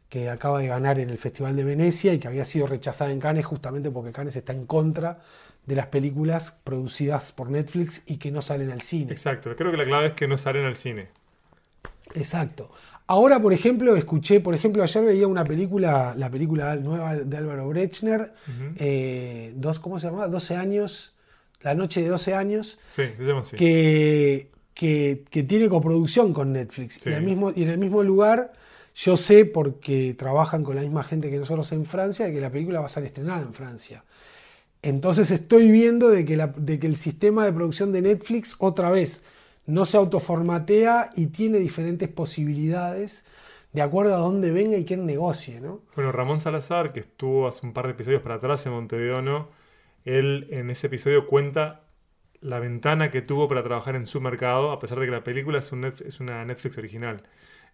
que 0.10 0.30
acaba 0.30 0.60
de 0.60 0.68
ganar 0.68 1.00
en 1.00 1.10
el 1.10 1.18
Festival 1.18 1.56
de 1.56 1.64
Venecia 1.64 2.14
y 2.14 2.20
que 2.20 2.28
había 2.28 2.44
sido 2.44 2.68
rechazada 2.68 3.12
en 3.12 3.20
Cannes 3.20 3.46
justamente 3.46 3.90
porque 3.90 4.12
Cannes 4.12 4.36
está 4.36 4.52
en 4.52 4.66
contra 4.66 5.20
de 5.66 5.76
las 5.76 5.88
películas 5.88 6.52
producidas 6.64 7.32
por 7.32 7.50
Netflix 7.50 8.04
y 8.06 8.18
que 8.18 8.32
no 8.32 8.42
salen 8.42 8.72
al 8.72 8.82
cine. 8.82 9.14
Exacto, 9.14 9.56
creo 9.56 9.72
que 9.72 9.78
la 9.78 9.86
clave 9.86 10.08
es 10.08 10.14
que 10.14 10.28
no 10.28 10.38
salen 10.38 10.66
al 10.66 10.76
cine. 10.76 11.08
Exacto. 12.14 12.72
Ahora, 13.08 13.42
por 13.42 13.52
ejemplo, 13.52 13.96
escuché, 13.96 14.40
por 14.40 14.56
ejemplo, 14.56 14.84
ayer 14.84 15.04
veía 15.04 15.28
una 15.28 15.44
película, 15.44 16.14
la 16.18 16.30
película 16.30 16.76
nueva 16.78 17.16
de 17.16 17.38
Álvaro 17.38 17.68
Brechner, 17.68 18.34
eh, 18.78 19.54
dos, 19.56 19.80
¿cómo 19.80 20.00
se 20.00 20.08
llama? 20.08 20.28
12 20.28 20.56
años 20.56 21.14
la 21.64 21.76
noche 21.76 22.02
de 22.02 22.10
12 22.10 22.34
años, 22.34 22.80
Que, 23.58 24.50
que, 24.74 25.44
tiene 25.44 25.70
coproducción 25.70 26.34
con 26.34 26.54
Netflix. 26.54 27.06
Y, 27.06 27.10
en 27.10 27.16
el 27.16 27.24
mismo, 27.24 27.52
y 27.56 27.64
en 27.64 27.70
el 27.70 27.78
mismo 27.78 28.04
lugar, 28.04 28.54
yo 28.96 29.18
sé, 29.18 29.46
porque 29.46 30.16
trabajan 30.18 30.64
con 30.64 30.76
la 30.76 30.82
misma 30.82 31.04
gente 31.04 31.30
que 31.30 31.38
nosotros 31.38 31.72
en 31.72 31.86
Francia, 31.86 32.32
que 32.32 32.42
la 32.42 32.50
película 32.50 32.80
va 32.80 32.88
a 32.88 32.90
ser 32.90 33.04
estrenada 33.04 33.42
en 33.42 33.54
Francia. 33.54 34.04
Entonces 34.82 35.30
estoy 35.30 35.72
viendo 35.72 36.10
de 36.10 36.26
que, 36.26 36.50
de 36.56 36.80
que 36.80 36.88
el 36.88 36.96
sistema 36.96 37.46
de 37.46 37.54
producción 37.54 37.92
de 37.92 38.02
Netflix 38.02 38.56
otra 38.58 38.90
vez 38.90 39.22
no 39.66 39.86
se 39.86 39.98
autoformatea 39.98 41.12
y 41.16 41.28
tiene 41.28 41.60
diferentes 41.60 42.10
posibilidades 42.10 43.26
de 43.74 43.82
acuerdo 43.82 44.16
a 44.16 44.20
dónde 44.20 44.52
venga 44.52 44.78
y 44.78 44.86
quién 44.86 45.06
negocie. 45.06 45.62
¿no? 45.62 45.82
Bueno, 45.96 46.12
Ramón 46.12 46.40
Salazar, 46.40 46.92
que 46.92 47.00
estuvo 47.00 47.48
hace 47.48 47.66
un 47.66 47.74
par 47.74 47.86
de 47.86 47.94
episodios 47.94 48.22
para 48.22 48.36
atrás 48.36 48.66
en 48.66 48.74
Montevideo, 48.74 49.22
¿no? 49.22 49.50
él 50.04 50.48
en 50.52 50.70
ese 50.70 50.88
episodio 50.88 51.28
cuenta 51.28 51.84
la 52.42 52.60
ventana 52.60 53.12
que 53.12 53.22
tuvo 53.22 53.48
para 53.48 53.64
trabajar 53.64 53.96
en 53.96 54.08
su 54.08 54.20
mercado, 54.20 54.72
a 54.72 54.80
pesar 54.80 55.00
de 55.00 55.06
que 55.06 55.12
la 55.12 55.24
película 55.24 55.60
es, 55.60 55.72
es 56.02 56.20
una 56.20 56.44
Netflix 56.44 56.78
original. 56.78 57.24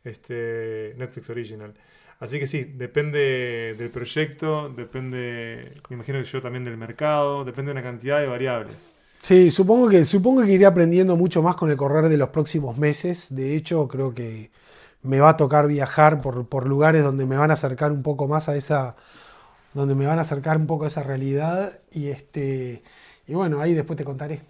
Este, 0.03 0.93
Netflix 0.97 1.29
Original. 1.29 1.73
Así 2.19 2.39
que 2.39 2.47
sí, 2.47 2.63
depende 2.63 3.75
del 3.77 3.89
proyecto, 3.89 4.69
depende, 4.69 5.73
me 5.89 5.95
imagino 5.95 6.19
que 6.19 6.25
yo 6.25 6.41
también 6.41 6.63
del 6.63 6.77
mercado, 6.77 7.43
depende 7.43 7.69
de 7.69 7.73
una 7.73 7.83
cantidad 7.83 8.19
de 8.19 8.27
variables. 8.27 8.91
Sí, 9.20 9.51
supongo 9.51 9.89
que, 9.89 10.05
supongo 10.05 10.43
que 10.43 10.51
iré 10.51 10.65
aprendiendo 10.65 11.18
mucho 11.18 11.41
más 11.41 11.55
con 11.55 11.70
el 11.70 11.78
correr 11.78 12.09
de 12.09 12.18
los 12.18 12.30
próximos 12.30 12.78
meses. 12.78 13.28
De 13.30 13.55
hecho, 13.55 13.88
creo 13.88 14.13
que 14.13 14.51
me 15.01 15.20
va 15.20 15.30
a 15.30 15.38
tocar 15.38 15.68
viajar 15.68 16.22
por, 16.22 16.47
por 16.47 16.68
lugares 16.68 17.03
donde 17.03 17.26
me 17.26 17.36
van 17.36 17.51
a 17.51 17.55
acercar 17.55 17.91
un 17.91 18.03
poco 18.03 18.28
más 18.28 18.47
a 18.47 18.55
esa, 18.55 18.95
donde 19.74 19.95
me 19.95 20.05
van 20.05 20.20
a 20.20 20.22
acercar 20.22 20.57
un 20.57 20.68
poco 20.68 20.86
a 20.86 20.88
esa 20.88 21.03
realidad 21.03 21.80
y 21.91 22.07
este 22.07 22.84
y 23.28 23.34
bueno, 23.34 23.61
ahí 23.61 23.74
después 23.74 23.97
te 23.97 24.05
contaré. 24.05 24.41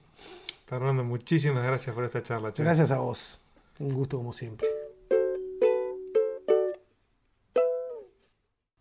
Fernando, 0.67 1.03
muchísimas 1.03 1.63
gracias 1.63 1.95
por 1.95 2.03
esta 2.03 2.21
charla. 2.21 2.53
Gracias 2.55 2.91
a 2.91 2.99
vos. 2.99 3.39
Un 3.79 3.93
gusto 3.93 4.17
como 4.17 4.33
siempre. 4.33 4.67